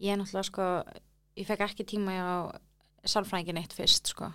[0.00, 0.84] Ég er náttúrulega sko,
[1.36, 2.60] ég fekk ekki tíma á
[3.04, 4.32] sálfrængin eitt fyrst sko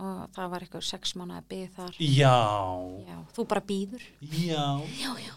[0.00, 1.94] og það var eitthvað sex mánuði að byggja þar.
[1.98, 2.38] Já,
[3.10, 4.02] Já, þú bara býður.
[4.20, 4.64] já
[4.96, 5.34] Já, já.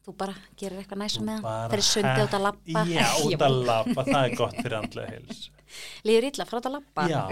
[0.00, 1.70] Þú bara gerir eitthvað næsa með það.
[1.70, 2.84] Fyrir sundi út að lappa.
[2.88, 5.50] Já, út að lappa, það er gott fyrir andlega heils
[6.08, 7.08] Líður illa, fara út að lappa.
[7.10, 7.22] Já,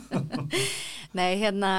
[1.18, 1.72] Nei, hérna,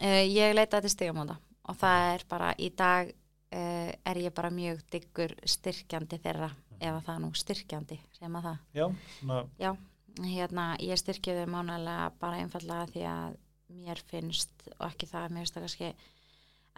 [0.00, 1.36] uh, ég leitaði til stigamóta
[1.68, 3.12] og það er bara, í dag
[3.52, 8.38] uh, er ég bara mjög diggur styrkjandi þeirra, ef að það er nú styrkjandi, sem
[8.38, 8.62] að það.
[8.78, 8.86] já,
[9.62, 9.70] Já,
[10.32, 13.36] hérna, ég styrkjaði mánalega bara einfallega því að
[13.72, 15.92] mér finnst, og ekki það, mér finnst það kannski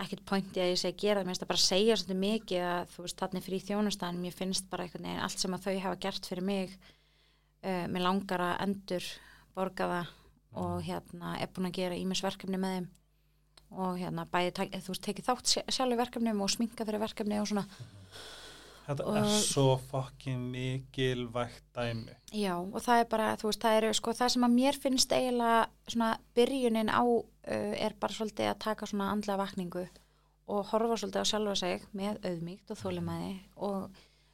[0.05, 2.67] ekkert pointi að ég segi gera það, mér finnst það bara að segja svolítið mikið
[2.67, 5.75] að þú veist, þannig fyrir þjónustan, mér finnst bara einhvern veginn allt sem að þau
[5.85, 6.75] hafa gert fyrir mig
[7.63, 9.09] uh, mér langar að endur
[9.55, 10.13] borga það
[10.65, 12.89] og hérna er búin að gera ímis verkefni með þeim
[13.71, 17.41] og hérna bæði, tak- þú veist, tekið þátt sj- sjálfur verkefnum og sminka fyrir verkefni
[17.41, 17.67] og svona.
[18.87, 22.13] Þetta Og- er svo fokkin mikilvægt dæmi.
[22.33, 25.13] Já, og það er bara, þú veist, það eru sko það sem að mér finnst
[25.13, 27.25] eiginlega svona byrjunin á uh,
[27.81, 29.89] er bara svolítið að taka svona andlega vakningu
[30.49, 33.91] og horfa svolítið á sjálfa sig með auðmíkt og þólimæði og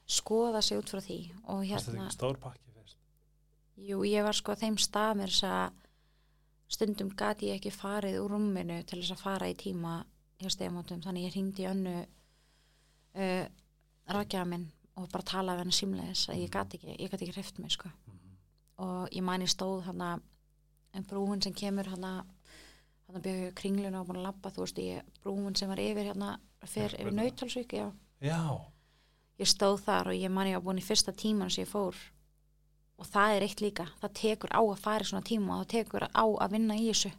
[0.09, 2.97] skoða sig út frá því og Fannst þetta hérna, ekki stór pakki fyrst?
[3.79, 5.71] Jú, ég var sko þeim stað með þess að
[6.71, 10.01] stundum gati ég ekki farið úr rúminu til þess að fara í tíma
[10.41, 13.47] hjá stegumótum, þannig ég hringdi önnu uh,
[14.11, 14.69] rákjaða minn
[14.99, 17.91] og bara talaði henni símleiðis að ég gati ekki, ég gati ekki hreift mig sko.
[18.81, 20.15] Og ég man ég stóð hana
[20.97, 22.21] en brúin sem kemur hana
[23.11, 26.35] hana bjöðu kringluna og búin að labba þú veist ég, brúin sem var yfir hérna
[26.69, 27.91] fyrir yfir nautalsvík, já.
[28.23, 28.41] Já,
[29.41, 31.97] ég stóð þar og ég ég var búin í fyrsta tíman sem ég fór
[33.01, 35.71] og það er eitt líka, það tekur á að fara í svona tíma og það
[35.75, 37.13] tekur á að vinna í þessu.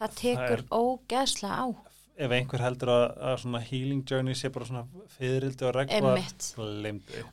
[0.00, 1.66] Það tekur er- ógeðslega á.
[2.16, 4.86] Ef einhver heldur að, að svona healing journey sé bara svona
[5.18, 5.98] fyririldi og regla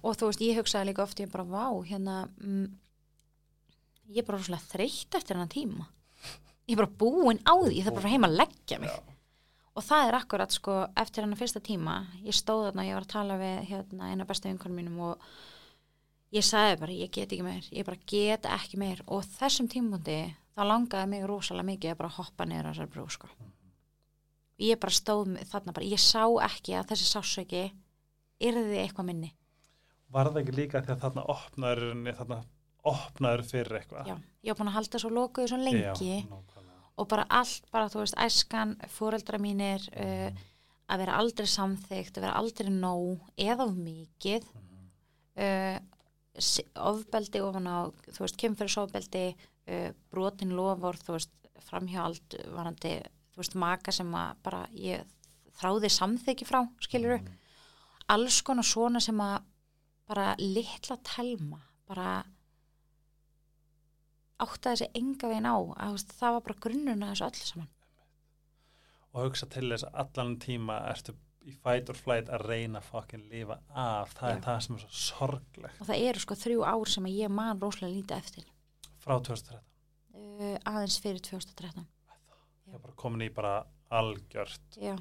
[0.04, 2.66] og þú veist, ég hugsaði líka oft ég bara, vá, hérna mm,
[4.12, 5.88] ég er bara rosalega þreytt eftir hennan tíma.
[6.68, 8.92] Ég er bara búin á því, ég þarf bara að fara heim að leggja mig.
[8.92, 9.10] Já.
[9.74, 13.06] og það er akkurat sko eftir hennar fyrsta tíma, ég stóð þarna og ég var
[13.08, 15.24] að tala við hérna eina bestu vinkonum mínum og
[16.34, 17.68] ég sagði bara, ég get ekki meir.
[17.72, 19.04] Ég bara get ekki meir.
[19.08, 20.18] Og þessum tímabundi
[20.56, 23.30] þá langaði mig rosalega mikið að bara hoppa niður þessar brú sko.
[24.64, 27.64] Ég bara stóð þarna bara, ég sá ekki að þessi sásöki
[28.44, 29.32] yrði eitthvað minni.
[30.14, 31.86] Var það ekki líka því að þarna opnaður
[32.20, 32.38] þarna
[32.94, 34.10] opnaður fyrir eitthvað?
[34.12, 36.18] Já, ég var búin að halda svo lokuðu svo lengi.
[36.20, 36.26] Já,
[37.02, 40.44] og bara allt, bara þú veist, æskan, fóreldra mínir, uh,
[40.94, 45.93] að vera aldrei samþygt, að vera aldrei nóg eða mikið, uh, s-
[46.36, 47.78] ofbeldi ofan á,
[48.10, 49.26] þú veist, kemfyrirsofbeldi,
[49.70, 51.34] uh, brotin lofur, þú veist,
[51.68, 52.96] framhjáld varandi,
[53.34, 55.06] þú veist, maka sem að bara ég
[55.60, 57.38] þráði samþyggi frá, skilur Mhm.
[58.10, 59.44] alls konar svona sem að
[60.08, 62.26] bara litla telma, bara
[64.44, 67.70] áttaði þessi enga veginn á að veist, það var bara grunnuna þessu öll saman
[69.14, 71.14] og hugsa til þess að allan tíma ertu
[71.44, 74.36] í fight or flight að reyna að fokkin lifa af, það Já.
[74.36, 75.82] er það sem er svo sorglegt.
[75.82, 78.50] Og það eru sko þrjú ár sem að ég man rosalega lítið eftir.
[79.04, 79.60] Frá 2013
[80.14, 81.90] uh, aðeins fyrir 2013
[82.74, 83.54] ég er bara komin í bara
[83.94, 84.78] algjört.
[84.82, 84.96] Já,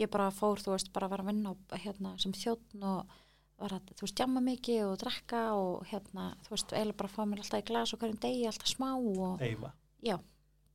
[0.00, 3.12] ég bara fór þú veist, bara var að vinna á, hérna, sem þjóttn og
[3.60, 7.20] var að, þú veist, jamma mikið og drekka og hérna, þú veist, eiginlega bara fá
[7.22, 9.72] mér alltaf í glas og hverjum degi, alltaf smá og deyfa.
[10.04, 10.18] Já,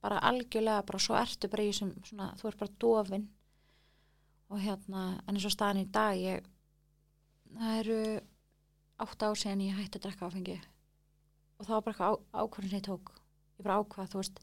[0.02, 3.28] bara algjörlega bara svo ertu bara í þessum svona, þú ert bara dofin
[4.52, 6.46] og hérna, en eins og staðan í dag ég,
[7.56, 8.00] það eru
[9.02, 10.58] átta ár síðan ég hætti að drekka áfengi.
[11.58, 13.14] Og það var bara eitthvað ákvörðin sem ég tók.
[13.58, 14.42] Ég bara ákvað, þú veist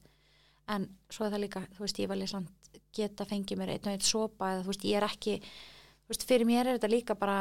[0.68, 3.92] en svo er það líka, þú veist, ég velja samt geta fengið mér einn og
[3.94, 5.36] einn sopa eða þú veist, ég er ekki,
[6.04, 7.38] þú veist, fyrir mér er þetta líka bara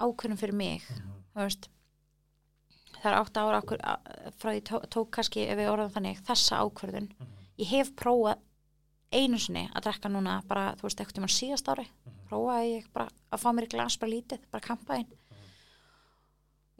[0.00, 1.70] ákvörðin fyrir mig þú veist.
[3.00, 3.82] Það er átt ára okkur
[4.40, 7.08] frá því tók, tók kannski ef við orðum þannig þessa ákvörðun.
[7.60, 8.42] Ég hef prófað
[9.12, 11.86] einu sinni að drekka núna bara, þú veist, ekkert um að síðast ári.
[12.30, 15.10] Prófaði ég bara að fá mér í glas bara lítið, bara kampaðinn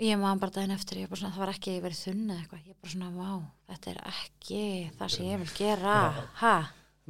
[0.01, 2.61] ég maður bara daginn eftir ég bara svona, það var ekki verið þunni eða eitthvað.
[2.71, 3.33] Ég bara svona, vá,
[3.71, 4.63] þetta er ekki
[4.97, 5.97] það sem ég vil gera.
[6.41, 6.55] Ha,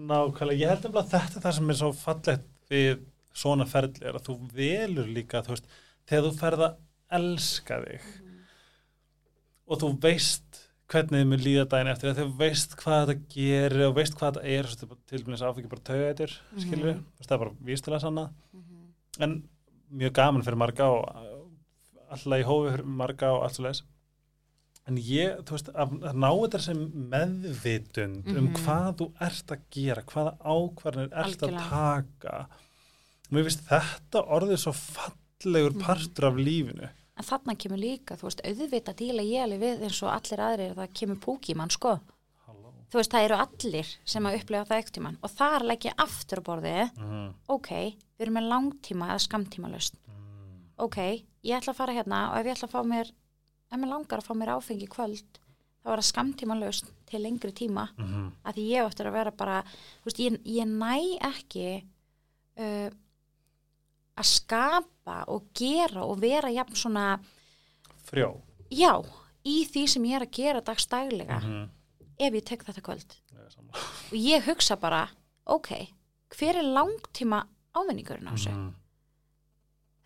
[0.01, 3.05] Nákvæmlega, ég held nefnilega að þetta er það sem er svo fallegt við
[3.41, 5.71] svona ferli er að þú velur líka, þú veist,
[6.09, 6.79] þegar þú ferð að
[7.21, 8.09] elska þig
[9.71, 10.61] og þú veist
[10.91, 14.35] hvernig þið mun líða daginn eftir, þegar þú veist hvað þetta gerir og veist hvað
[14.41, 15.85] þetta er, þú veist, til dæmis áfengi bara
[16.59, 18.25] skilur við, þú veist, það er bara vístilega sanna,
[19.21, 19.37] en
[19.91, 21.07] mjög gaman fyrir marga og
[22.11, 23.83] alltaf í hófi fyrir marga og allt svo leis
[24.89, 26.79] en ég, þú veist, að, að ná þetta sem
[27.13, 28.55] meðvitund um Mhm.
[28.65, 31.69] hvað þú ert að gera, hvaða ákvarðanir ert að Algjörlega.
[31.71, 32.47] taka.
[33.31, 35.83] Mér finnst þetta orðið svo fallegur Mhm.
[35.85, 36.89] partur af lífinu
[37.21, 40.75] en þarna kemur líka, þú veist, auðvitað díla ég alveg við eins og allir aðrir
[40.79, 41.93] það kemur púkimann, sko
[42.47, 42.73] Halló.
[42.91, 46.01] þú veist, það eru allir sem að upplifa það ekkert tíman og þar legg ég
[46.07, 47.29] aftur á borðið mm.
[47.57, 47.71] ok,
[48.17, 50.57] við erum með langtíma eða skamtíma löst Mm.
[50.87, 50.97] ok,
[51.45, 53.13] ég ætla að fara hérna og ef ég ætla að fá mér
[53.71, 55.39] ef mér langar að fá mér áfengi í kvöld
[55.81, 58.33] þá er það skamtíma löst til lengri tíma Mm.
[58.45, 61.67] að því ég áttur að vera bara þú veist, ég, ég næ ekki
[62.61, 62.91] uh,
[64.21, 65.00] að skapa
[65.33, 67.07] og gera og vera jafn svona
[68.09, 68.33] frjó
[68.71, 68.93] já,
[69.45, 71.65] í því sem ég er að gera dagstæglega mm.
[72.21, 73.57] ef ég tek þetta kvöld Ég
[74.13, 75.05] og ég hugsa bara,
[75.47, 75.73] ok
[76.37, 77.45] hver er langtíma
[77.75, 78.75] ávinningurinn á þessu Mhm.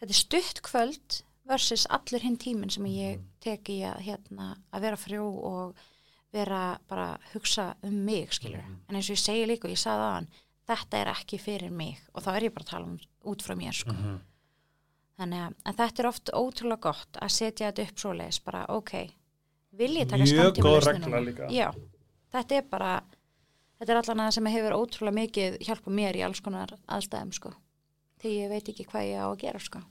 [0.00, 4.80] þetta er stutt kvöld versus allur hinn tíminn sem ég tek í að, hérna, að
[4.86, 5.74] vera frjó og
[6.32, 9.78] vera bara að hugsa um mig skilur, en eins og ég segi líka og ég
[9.82, 10.28] sagði aðan,
[10.66, 12.98] þetta er ekki fyrir mig og þá er ég bara að tala um
[13.30, 13.92] út frá mér sko.
[13.92, 14.16] Mhm.
[15.18, 18.94] Þannig að þetta er oft ótrúlega gott að setja þetta upp svoleiðis, bara ok
[19.78, 21.48] vil ég taka skamtíma líka.
[21.50, 21.68] já,
[22.34, 22.92] þetta er bara
[23.78, 27.54] þetta er allan að sem hefur ótrúlega mikið hjálpa mér í alls konar aðstæðum sko,
[28.22, 29.82] því ég veit ekki hvað ég á að gera sko.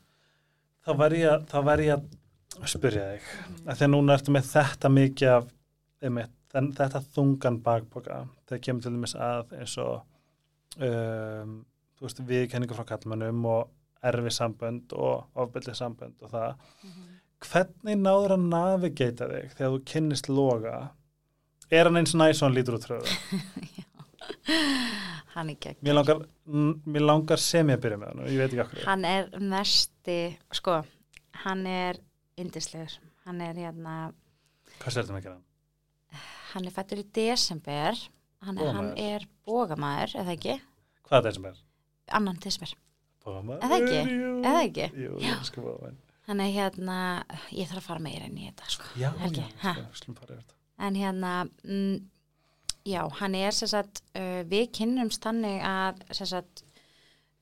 [0.84, 3.28] Þá var ég, að- þá var ég að spyrja þig
[3.68, 5.52] að þegar núna ertu með þetta mikið af
[6.04, 8.18] einmitt, þetta þungan bakboka
[8.48, 10.04] þegar kemur til dæmis að eins og
[10.80, 11.54] um,
[11.98, 13.72] þú veist viðkenningu frá kallmönnum og
[14.04, 16.52] erfi sambönd og ofbeldi sambönd og það.
[17.44, 20.76] Hvernig náður að navigata þig þegar þú kynnist loga?
[21.74, 23.08] Er hann eins næs og hann lítur út tröðu
[25.36, 28.52] hann er gegn mér langar, mér langar sem ég byrja með hann og ég veit
[28.52, 29.24] ekki okkur hann er
[29.54, 30.18] mesti
[30.56, 30.74] sko,
[31.44, 31.94] hann er
[32.40, 32.94] indislegur,
[33.28, 33.96] hann er hérna
[34.80, 35.38] hvað sér þetta með gera?
[35.40, 35.48] Hann?
[36.54, 37.94] hann er fættur í desember.
[38.44, 40.56] Hann er, er bógamæður, eða ekki
[41.08, 41.58] hvað er það sem er?
[42.20, 42.72] annan desember?
[43.24, 44.00] Eða ekki?
[44.44, 44.88] Eða ekki?
[45.04, 45.14] Jú,
[46.46, 46.98] er hérna
[47.52, 48.90] ég þarf að fara meira inn í þetta sko.
[49.00, 49.44] Já, já, þetta.
[50.88, 51.32] en hérna
[51.64, 51.98] mm,
[52.90, 56.64] já, hann er sem sagt uh, við kynnumst þannig að sem sagt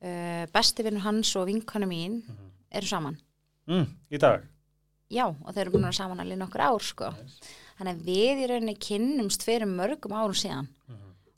[0.02, 2.22] uh, besti vinnur hans og vinkonu mín
[2.72, 3.18] eru saman
[3.70, 4.42] Mm, í dag?
[5.12, 7.12] já, og þeir eru búin að saman alveg nokkur ár sko.
[7.78, 10.66] þannig að við í rauninni kynnumst fyrir mörgum árum síðan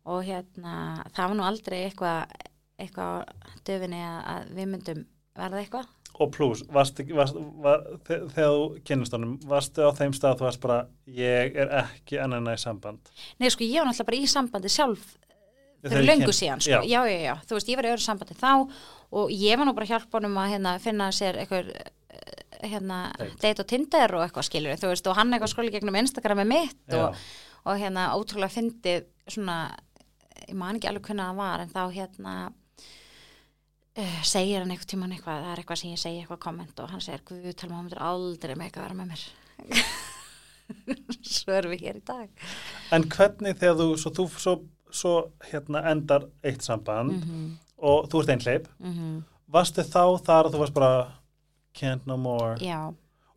[0.08, 2.32] og hérna, það var nú aldrei eitthvað
[2.78, 3.28] eitthvað
[3.68, 5.04] döfinni að, að við myndum
[5.38, 10.60] verða eitthvað Og pluss, þegar þú kynnist honum, varstu á þeim stað að þú varst
[10.62, 10.76] bara,
[11.10, 13.10] ég er ekki ennina í samband?
[13.42, 15.08] Nei, sko, ég var náttúrulega bara í sambandi sjálf
[15.84, 16.78] Þegar fyrir löngu kynnt- síðan, Já.
[16.78, 17.00] sko, já.
[17.10, 18.52] já, já, þú veist, ég var í öðru sambandi þá
[19.18, 21.72] og ég var nú bara að hjálpa honum að hérna, finna sér eitthvað
[22.64, 23.00] hérna,
[23.42, 23.60] Date.
[23.60, 26.94] og Tinder og eitthvað skilur, þú veist, og hann eitthvað skóli gegnum Instagram með mitt
[26.94, 27.02] Já.
[27.02, 27.16] og,
[27.66, 29.04] og hérna, ótrúlega fyndið
[29.34, 29.58] svona,
[30.46, 32.36] ég man ekki alveg hvernig það var, en þá hérna
[33.98, 36.92] uh, segir hann eitthvað tíman eitthvað, það er eitthvað sem ég segi eitthvað komment og
[36.94, 39.26] hann segir, guð, hann myndir aldrei með eitthvað vera með mér.
[41.34, 42.46] Svo erum við hér í dag.
[42.94, 44.54] En hvernig þegar þú, svo, þú svo,
[44.94, 45.14] svo
[45.50, 47.44] hérna endar eitt samband Mhm,
[47.84, 50.92] og þú ert einhleip, mhm, varstu þá þar að þú varst bara,
[51.74, 52.56] can't no more?
[52.62, 52.94] já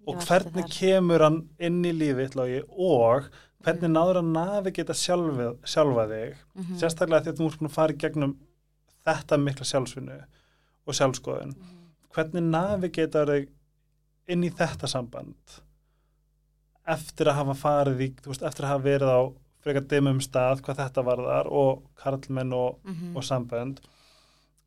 [0.07, 3.27] og hvernig kemur hann inn í lífið logi, og
[3.65, 6.37] hvernig náður hann navigata sjálfa, sjálfa þig?
[6.55, 6.77] Mhm.
[6.79, 8.37] sérstaklega því að þú að fara í gegnum
[9.05, 10.17] þetta mikla sjálfsvinnu
[10.87, 11.55] og sjálfskoðun
[12.15, 13.49] hvernig navigatar þig
[14.33, 15.57] inn í þetta samband
[16.87, 19.21] eftir að hafa farið í, veist, eftir að hafa verið á
[19.65, 23.15] frekar dimmum stað hvað þetta varðar og karlmenn og, Mhm.
[23.17, 23.79] og sambönd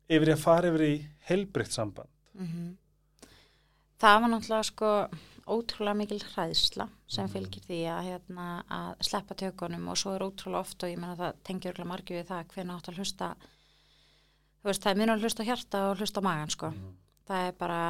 [0.09, 2.77] yfir að fara yfir í heilbrikt samband Mhm.
[3.99, 5.07] Það var náttúrulega sko
[5.47, 7.33] ótrúlega mikil hræðsla sem Mhm.
[7.33, 11.15] fylgir því að, hérna, að sleppa tökunum og svo er ótrúlega oft og ég menna
[11.15, 13.35] það tengjur margir við það hvernig átt að hlusta
[14.69, 16.93] veist það er minn að hlusta á hjarta og hlusta magan sko Mhm.
[17.27, 17.81] það er bara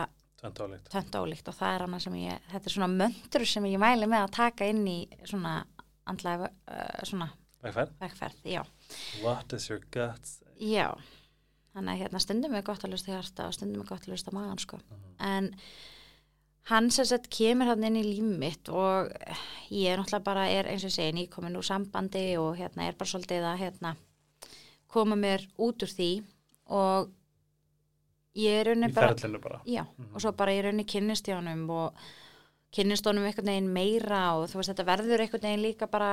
[0.41, 4.07] tvent álíkt og það er annað sem ég, þetta er svona möndur sem ég mæli
[4.09, 5.65] með að taka inn í svona
[6.07, 7.29] andlega uh, svona
[7.61, 7.91] Vegferð?
[8.01, 8.63] vegferð, já.
[9.21, 10.47] What does your gut say?
[10.57, 10.95] Já,
[11.75, 14.31] þannig að hérna stundum er gott að lusta hjarta og stundum er gott að lusta
[14.33, 14.79] magan sko.
[15.19, 15.51] En
[16.71, 19.11] hann sem sett kemur hann inn í líf mitt og
[19.69, 22.97] ég er náttúrulega bara, er eins og ég segi, nýkomin úr sambandi og hérna er
[22.97, 23.95] bara svolítið að hérna
[24.91, 26.09] koma mér út úr því
[26.71, 27.09] og
[28.39, 29.61] ég er rauninni bara, bara.
[29.67, 29.83] Já,
[30.13, 31.93] og svo bara ég rauninni kynnist í honum og
[32.71, 36.11] kynnist honum einhvern veginn meira og þú veist þetta verður einhvern veginn líka bara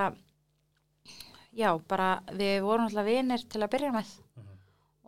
[1.55, 4.15] já, bara við vorum alltaf vinir til að byrja með.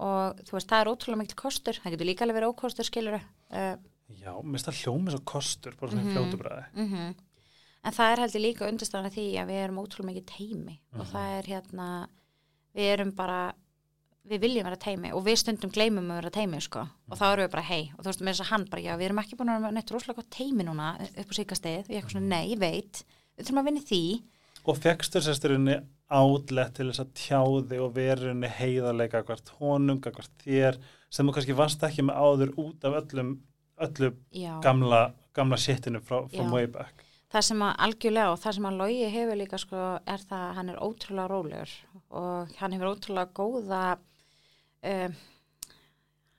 [0.00, 3.18] Og þú veist það er ótrúlega mikil kostur, það getur líka alveg verið ókostur skilur
[3.18, 3.74] uh,
[4.10, 6.16] Já, mér finnst það hljómið svo kostur bara svona mm Mhm.
[6.16, 6.30] -hmm.
[6.30, 7.14] fljótubræði mm
[7.82, 11.12] en það er heldur líka undirstæðan því að við erum ótrúlega mikið teimi og Mhm.
[11.12, 12.08] það er hérna
[12.76, 13.54] við erum bara
[14.28, 16.84] við viljum vera teimi og við stundum gleymum að vera teimi sko.
[17.10, 18.92] Og þá erum við bara hei og þú veist með þess að hann bara já
[18.96, 21.90] við erum ekki búin að vera neitt rosalega gott teimi núna upp á síkastið og
[21.90, 24.02] ég eitthvað svona nei ég veit við þurfum að vinna því.
[24.68, 25.76] Og fegstu sérstörinni
[26.10, 30.80] átlet til þess að tjáði og verunni heiðarleika hvert honum, hvert þér
[31.10, 33.36] sem þú kannski varst ekki með áður út af öllum,
[33.80, 34.10] öllu
[34.64, 35.04] gamla,
[35.36, 36.54] gamla shitinu frá from Já.
[36.54, 37.06] way back.
[37.30, 40.54] Það sem að algjörlega og það sem að logi hefur líka sko er það að
[40.58, 41.74] hann er ótrúlega rólegur
[42.20, 43.82] og hann hefur ótrúlega góða
[44.86, 45.18] um,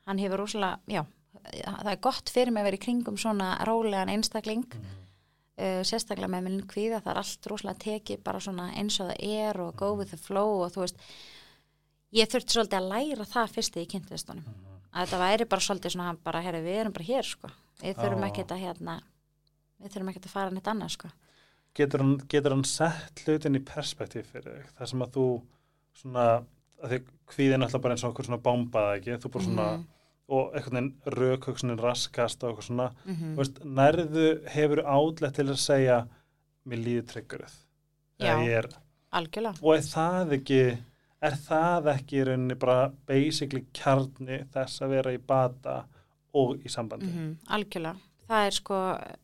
[0.08, 1.04] hann hefur rosalega, já
[1.42, 6.48] það er gott fyrir mig að vera í kringum svona rólegan einstakling uh, sérstaklega með
[6.48, 9.94] minn kvíða, það er allt rosalega tekið bara svona eins og það er og go
[9.98, 11.08] with the flow og þú veist
[12.18, 15.96] ég þurfti svolítið að læra það fyrst ég kynntist honum að þetta væri bara svolítið
[15.96, 17.52] svona bara, herri, við erum bara hér sko.
[17.82, 18.98] Við þurfum ekkert að hérna
[19.82, 21.12] við þurfum ekkert að fara neitt annað sko.
[21.80, 25.26] Getur hann, getur hann sett hlutin í perspektíf fyrir þig, það sem að þú
[26.02, 26.26] svona,
[26.84, 27.00] að því
[27.32, 29.86] kvíðin alltaf bara eins og okkur svona bombaði ekki, þú bara svona Mhm.
[30.32, 35.46] og einhvern veginn rökhugsunin raskast og eitthvað svona, mm þú veist, nærðu hefur átlet til
[35.46, 36.08] að segja
[36.68, 37.56] mér líður trygguruð.
[38.20, 38.64] Já.
[39.14, 39.60] algjörlega.
[39.64, 40.78] Og er það ekki
[41.22, 45.86] er það ekki í rauninni bara basically kjarni þess að vera í bata
[46.34, 47.06] og í sambandi?
[47.12, 47.98] Mm algjörlega.
[48.30, 48.78] Það er sko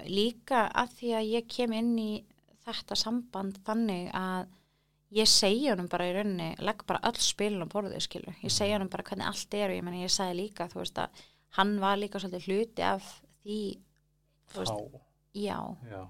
[0.06, 2.24] líka að því að ég kem inn í
[2.68, 4.48] þetta samband þannig að
[5.16, 8.36] ég segja honum bara í rauninni legg bara öll spilin á borðið skilur.
[8.44, 11.00] Ég segja honum bara hvernig allt er og ég meni ég sagði líka þú veist
[11.00, 11.24] að
[11.58, 13.08] hann var líka svolítið hluti af
[13.46, 13.62] því
[14.52, 15.00] þú veist,
[15.38, 15.60] já.
[15.88, 16.02] Já,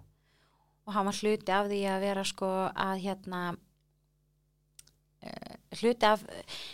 [0.88, 3.42] og hann var hluti af því að vera sko að hérna
[5.22, 6.26] uh, hluti af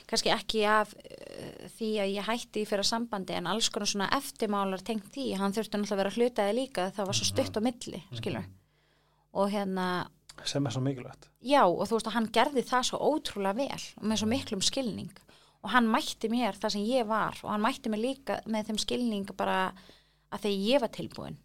[0.09, 4.83] kannski ekki af uh, því að ég hætti fyrir sambandi en alls konar svona eftirmálar
[4.85, 8.03] tengt því, hann þurfti náttúrulega að vera hlutaði líka það var svo stutt á milli,
[8.19, 8.51] skilur.
[9.33, 9.87] Og hérna,
[10.47, 11.29] sem er svo mikilvægt.
[11.43, 14.63] Já og þú veist að hann gerði það svo ótrúlega vel og með svo miklum
[14.65, 15.13] skilning.
[15.63, 18.81] Og hann mætti mér það sem ég var og hann mætti mér líka með þeim
[18.83, 19.57] skilning bara
[20.33, 21.37] að þegar ég var tilbúin.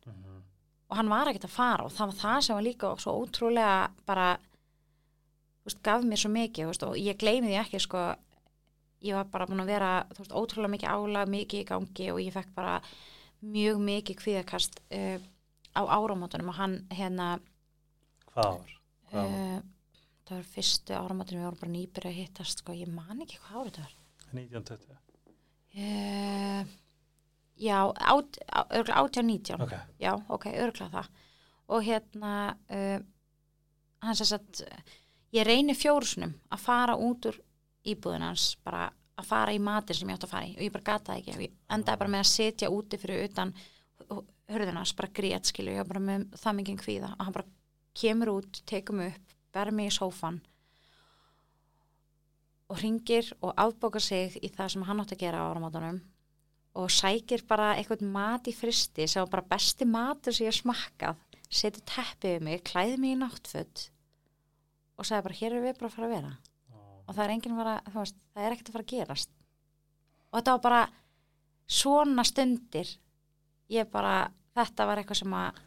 [0.88, 3.74] Og hann var ekkert að fara og það var það sem var líka svo ótrúlega
[4.08, 4.28] bara
[5.68, 8.06] veist, gaf mér svo mikið veist, og ég gleymi því ekki sko,
[9.04, 12.34] ég var bara búin að vera veist, ótrúlega mikið álag, mikið í gangi og ég
[12.34, 12.78] fekk bara
[13.44, 15.20] mjög mikið kvíðakast uh,
[15.78, 17.36] á áramótunum og hann hérna
[18.32, 18.77] hvað var
[19.12, 19.60] uh,
[20.28, 23.60] það var fyrstu áramótunum við vorum bara nýbyrja að hittast sko, ég man ekki hvað
[23.62, 23.96] árið það var.
[24.28, 24.98] 1920
[25.78, 26.76] uh,
[27.58, 31.10] já, át, á, örgulega 18-19 ok, já, ok, örgla það.
[31.68, 32.34] Og hérna
[32.72, 32.98] uh,
[34.04, 34.62] hann sem sagt
[35.34, 37.40] ég reyni fjórusunum að fara út úr
[37.88, 40.54] íbúðin hans bara að fara í matin sem ég átt að fara í.
[40.56, 41.34] Og ég bara gata það ekki.
[41.34, 43.54] Og ég endaði bara með að setja úti fyrir utan
[44.48, 47.10] hörðina hans, bara grét skilu ég var bara með það mikið kvíða.
[47.16, 47.48] Og hann bara
[47.96, 50.40] kemur út, tekum upp ber mig í sófan
[52.68, 56.02] og ringir og afbókar sig í það sem hann átt að gera á áramátanum
[56.78, 60.60] og sækir bara eitthvað mat í fristi sem var bara besti matur sem ég hef
[60.60, 63.84] smakkað setur teppið við mig, klæði mig í náttföld
[64.98, 66.32] og sagði bara hér er við bara að fara að vera.
[67.08, 69.30] Og það er enginn að fara, þú veist, það er ekkert að fara að gerast.
[70.28, 70.80] Og þetta var bara
[71.78, 72.90] svona stundir.
[73.72, 74.14] Ég bara,
[74.58, 75.62] þetta var eitthvað sem að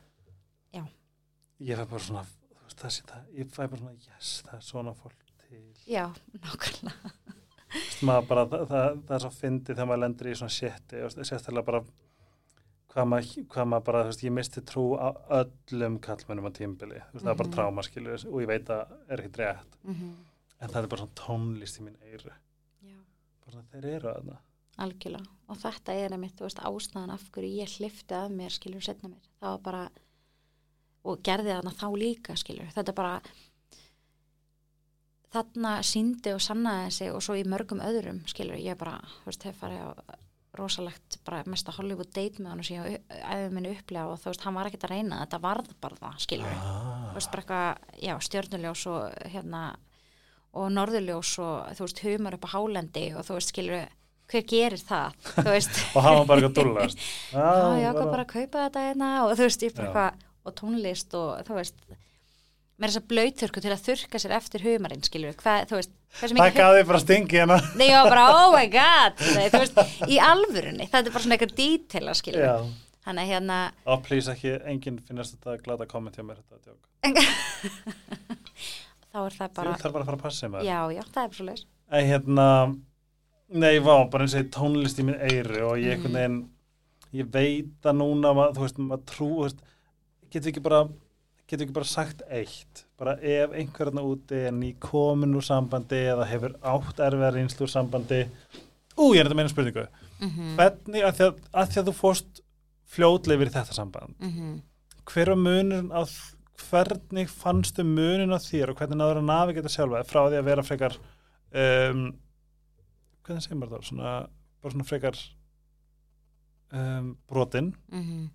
[1.61, 4.93] ég fæ bara svona veist, þessi, það, ég fæ bara svona yes, það er svona
[4.97, 5.63] fólk til.
[5.87, 6.05] Já,
[6.41, 7.11] nákvæmlega.
[8.01, 11.67] Bara, það, það, það er svo fyndið þegar maður lendur í svona shiti og sérstaklega
[11.69, 11.81] bara
[12.91, 15.07] hvað maður, hvað maður bara, þú veist, ég misti trú á
[15.39, 17.55] öllum kallmennum á tímbili þú veist, það er bara Mhm.
[17.55, 20.13] tráma, skilur, og ég veit að er ekkert rétt, mm -hmm.
[20.59, 22.33] en það er bara svona tónlist í mín eyru,
[22.83, 22.97] já,
[23.45, 24.37] bara þeir eru aðna
[24.77, 25.25] algjörlega.
[25.47, 29.09] Og þetta er einmitt, þú veist, ástæðan af hverju ég hlifti að mér, skilur, setna
[29.09, 29.89] mér það var bara
[31.07, 33.15] og gerði þarna þá líka, skilur, þetta bara
[35.31, 39.47] þarna síndi og sannaði sig og svo í mörgum öðrum, skilur, ég bara, þú veist,
[39.47, 39.91] hef farið á
[40.59, 44.43] rosalegt bara mesta Hollywood date með hann og síðan æfum minni upplega og þú veist,
[44.43, 47.85] hann var ekkert að reyna þetta varð bara það, skilur ah, þú veist, bara eitthvað,
[48.03, 49.61] já, stjörnuljós og hérna,
[50.51, 53.95] og norðurljós og þú veist, humar upp á hálendi og þú veist, skilur við,
[54.33, 57.07] hver gerir það þú veist, og hann var bara eitthvað dúllast.
[57.31, 57.47] Já,
[57.79, 59.93] ég ákvað bara að kaupa þetta hérna og þú veist, ég bara Já.
[59.93, 61.79] eitthvað og tónlist og þú veist
[62.81, 65.91] með þess að blöyturku til að þurka sér eftir humarinn, skilur við, hvað, þú veist
[66.17, 67.57] hversu það mikið gaði bara stingi hérna.
[67.77, 69.75] Nei, ég var bara, oh my god Nei, þú veist,
[70.09, 72.55] í alvörunni, þetta er bara svona eitthvað dítila, skilur já.
[73.01, 73.57] Þannig að hérna,
[73.89, 76.81] og please ekki, enginn finnast þetta glada komment hjá mér þetta er djók.
[79.11, 81.23] þá er það þú bara þarf bara að fara að passa með Já, já, það
[81.23, 82.47] er svo leis en hérna
[83.51, 86.39] nei, vá, bara eins og tónlist í minn eyru og ég einhvern veginn
[87.19, 89.65] ég veit að núna, þú veist, maður trú þú veist,
[90.31, 90.81] getur ekki bara
[91.51, 92.85] getur ekki bara sagt eitt?
[92.99, 97.71] Bara ef einhverjarna úti er ný komin úr sambandi eða hefur átt erfiðar reynslu úr
[97.73, 98.21] sambandi.
[98.97, 99.87] Ú, ég er þetta að meina spurningu.
[100.21, 102.41] Mm hvernig, að því að, að því að þú fórst
[102.91, 104.61] fljótlega yfir í þetta samband -hmm.
[105.11, 106.35] hver var munurinn þ-
[106.69, 110.63] hvernig fannstu munurinn á þér og hvernig náður að navigata sjálfa frá því að vera
[110.63, 110.97] frekar
[111.53, 112.03] um,
[113.25, 113.87] hvernig segir maður það?
[113.87, 114.27] Svona,
[114.61, 115.17] bara svona frekar
[116.71, 118.29] um, brotinn Mm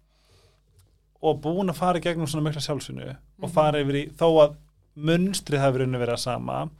[1.22, 3.52] og búin að fara í gegnum svona mikla sjálfsynju og Mhm.
[3.54, 4.56] fara yfir í, þó að
[4.96, 6.70] munstrið hafi verið að sama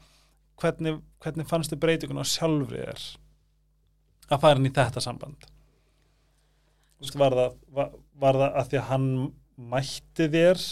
[0.61, 3.17] hvernig, hvernig fannstu breytingun á sjálfri þér
[4.31, 5.45] að fara inn í þetta samband
[6.99, 9.09] veist, var það, var, var það að því að hann
[9.57, 10.63] mætti þér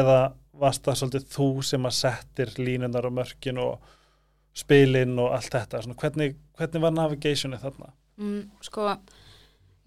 [0.00, 0.18] eða
[0.54, 3.78] varst það svolítið þú sem að settir línunar og mörkin og
[4.54, 7.92] spilin og allt þetta Svona, hvernig, hvernig var navigationi þarna?
[8.18, 8.88] mm, Sko,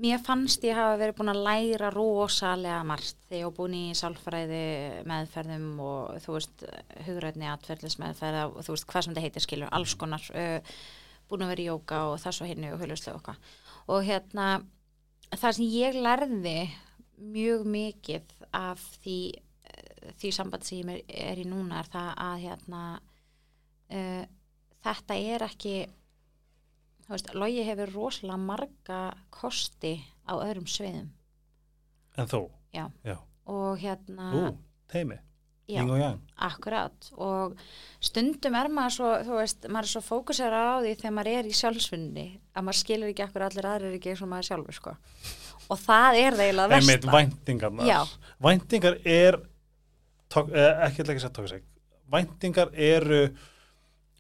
[0.02, 3.86] mér fannst ég hafa verið búin að læra rosalega margt þegar ég var búin í
[3.98, 4.62] sálfræði
[5.10, 6.66] meðferðum og þú veist
[7.08, 10.78] hugrætni atferðlismeðferð og þú veist hvað sem þetta heitir skilur, alls konar uh,
[11.28, 13.42] búin að vera í jóka og það svo hinni og huluslega okkar
[13.88, 14.48] og hérna
[15.34, 16.58] það sem ég lærði
[17.18, 22.44] mjög mikið af því eh, því samband sem ég er í núna er það að
[22.46, 22.82] hérna
[23.98, 24.24] uh,
[24.86, 25.78] þetta er ekki
[27.08, 29.00] þú veist, logi hefur rosalega marga
[29.34, 29.96] kosti
[30.28, 31.10] á öðrum sviðum
[32.18, 32.48] En þú?
[32.74, 32.88] Já.
[33.06, 33.18] Já.
[33.48, 34.44] og hérna Ú,
[34.92, 35.18] teimi,
[35.70, 37.58] já, yng og yang akkurat og
[38.04, 41.50] stundum er maður svo þú veist, maður er svo fókusera á því þegar maður er
[41.50, 44.96] í sjálfsfunni að maður skilur ekki akkur allir aðrir ekki eins og maður sjálfur sko
[45.68, 48.00] og það er það eiginlega versta væntingarnar Já.
[48.48, 49.40] væntingar er
[50.32, 51.64] tók, eh, ekki ætla ekki að segja tókseg
[52.12, 53.22] væntingar eru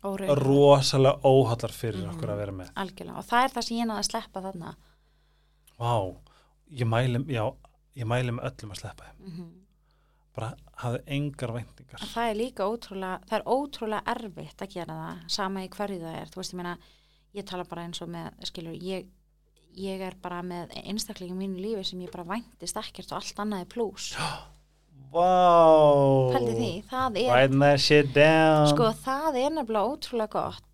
[0.03, 0.37] Óraunhæf.
[0.43, 2.15] rosalega óhallar fyrir Mhm.
[2.15, 2.73] okkur að vera með.
[2.75, 3.17] Algjörlega.
[3.17, 4.75] Og það er það sem ég náði að sleppa þarna.
[5.79, 6.15] Vá,
[6.71, 7.55] ég mæli, já,
[7.95, 9.53] ég mæli með öllum að sleppa mm
[10.37, 11.99] bara hafði engar væntingar.
[11.99, 15.99] En það er líka ótrúlega, það er ótrúlega erfitt að gera það, sama í hverju
[15.99, 16.77] það er, þú veist, ég meina,
[17.33, 19.07] ég tala bara eins og með, skilur, ég,
[19.75, 23.35] ég er bara með einstaklega í mínu lífi sem ég bara væntist ekkert og allt
[23.41, 24.11] annað er plús.
[25.13, 25.29] Vá.
[26.35, 28.67] Pældi því, það er, Write that shit down.
[28.73, 30.73] Sko, það er nefnilega ótrúlega gott.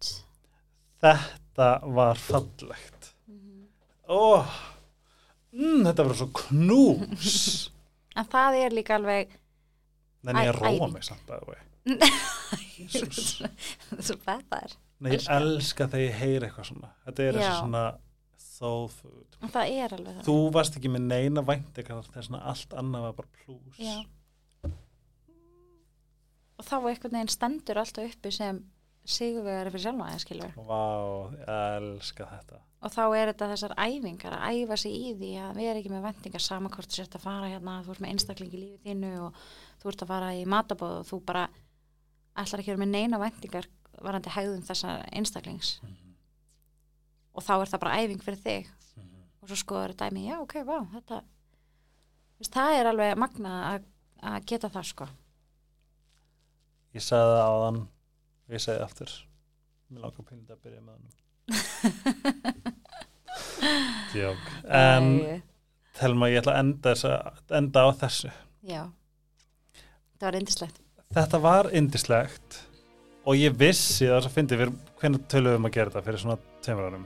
[1.04, 1.70] Þetta
[2.00, 3.02] var fallegt.
[4.10, 4.12] Ó.
[5.54, 7.38] Mm, Þetta var svo knús.
[8.14, 9.32] En það er líka alveg,
[10.30, 11.48] En ég Æ- róa mig samt að
[13.98, 14.18] það svo
[14.60, 16.90] er, Nei, ég elska þegar ég heyri eitthvað svona.
[17.08, 17.82] Þetta er þessi svona
[19.44, 20.26] en það er alveg það.
[20.27, 23.95] Þú varst ekki með neina væntingar þess að allt annað var bara plús Já.
[26.53, 28.61] Og þá einhvern veginn stendur alltaf uppi sem
[29.03, 30.53] sigurvegari fyrir sjálfa, það skilur.
[30.64, 30.84] Vá,
[31.34, 35.60] ég elska þetta og þá er þetta þessar æfingar að æfa sig í því að
[35.60, 38.14] við erum ekki með vendingar sama hvort þú sért að fara hérna, þú ert með
[38.14, 39.38] einstakling í lífið þínu og
[39.81, 41.45] þú ert að fara í matabóð og þú bara
[42.34, 43.69] ætlar ekki að vera með neina vendingar
[44.03, 45.77] varandi hegðum þessar einstaklings
[47.34, 48.64] og þá er það bara æfing fyrir þig.
[49.43, 51.15] Og svo skoður þetta dæmi, já ok, vá, þetta
[52.39, 53.81] Vist, það er alveg magna að,
[54.26, 55.05] að geta það sko.
[56.97, 59.11] Ég sagði það áðan og ég sagði aftur.
[59.93, 61.07] Mér langar pínlítið að byrja með hann
[64.14, 65.05] Djók En
[65.93, 67.11] Telma, ég ætla að enda, þessa,
[67.60, 68.30] enda á þessu.
[68.65, 68.84] Já,
[70.18, 70.77] það var reyndislegt
[71.14, 72.49] Þetta var indislegt
[73.23, 74.69] og ég vissi það er svo fyndi við
[74.99, 76.05] hvernig töluðum um að gera þetta?
[76.07, 77.05] Fyrir svona tveimur árum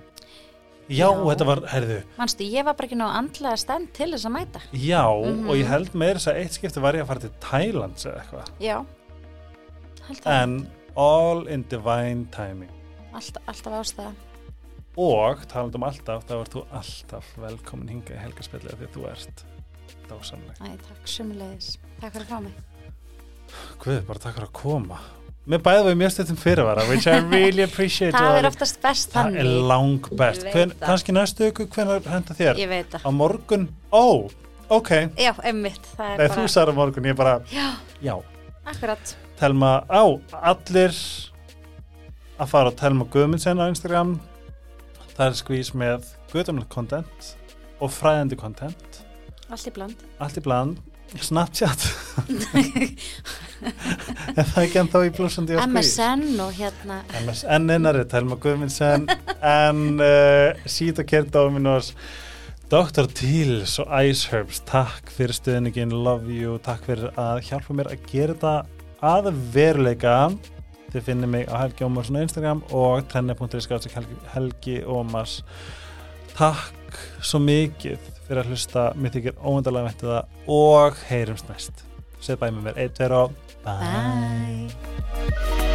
[0.87, 1.23] Já, Já.
[1.27, 1.97] þetta var, heyrðu.
[2.17, 4.61] Manstu, ég var bara ekki ná andlega stend til þess að mæta.
[4.71, 5.49] Já, Mhm.
[5.49, 8.21] og ég held meira þess að eitt skipti var ég að fara til Thailands eða
[8.21, 8.47] eitthvað.
[8.59, 8.85] Já,
[10.07, 12.69] held að En all in divine timing.
[13.13, 14.13] Alltaf, alltaf ástæða.
[14.97, 19.43] Og talandi um alltaf, þá ert þú alltaf velkomin hinga í helgarspillið því þú ert
[20.09, 20.57] dásamleg.
[20.61, 22.53] Æ, takk sumulegis, takk fyrir að fá mig.
[23.79, 24.99] Guð, bara takk fyrir að koma.
[25.47, 29.29] Með bæða við mjög stöðum fyrirvara which I really appreciate það er oftast best það
[29.29, 29.67] er þannig.
[29.71, 30.47] lang best.
[30.51, 30.73] Það.
[30.83, 32.59] kannski næstu ykkur, hvenær henda þér?
[32.59, 34.05] Ég veit það, á morgun, ó,
[34.79, 34.91] ok.
[35.15, 37.67] Já, emmitt það er þú bara, sagði á morgun, ég bara já,
[38.03, 38.13] já,
[38.67, 39.15] akkurat.
[39.37, 40.03] Telma, á,
[40.51, 40.99] allir
[42.37, 44.17] að fara á Telma Guðmundsen á Instagram.
[45.15, 47.31] Það er skvís með guðumlega content
[47.81, 49.01] og fræðandi content.
[49.47, 50.01] Allt í bland.
[50.21, 50.81] Allt í bland,
[51.15, 51.87] Snapchat.
[54.37, 56.99] Er það ekki ennþá í blúsandi á MSN og hérna.
[57.23, 59.07] MSN-innar er Telma Guðmundsen
[59.41, 61.93] en uh, Sít og Kjær Dominos
[62.67, 63.07] Dr.
[63.15, 68.05] Teals og Ice Herbs takk fyrir stuðningin, love you takk fyrir að hjálpa mér að
[68.11, 68.55] gera þetta
[69.07, 70.17] að veruleika.
[70.91, 73.67] Þið finnir mig á Helgi Ómarsson á Instagram og trenni.is
[74.35, 75.41] Helgi Ómars.
[76.35, 80.25] Takk svo mikið fyrir að hlusta, mér þykir óvendarlega vettið um það
[80.57, 81.75] og heyrums næst
[82.23, 83.23] Seð bæmið mér, eitt verð á
[83.67, 85.67] Bye, Bye.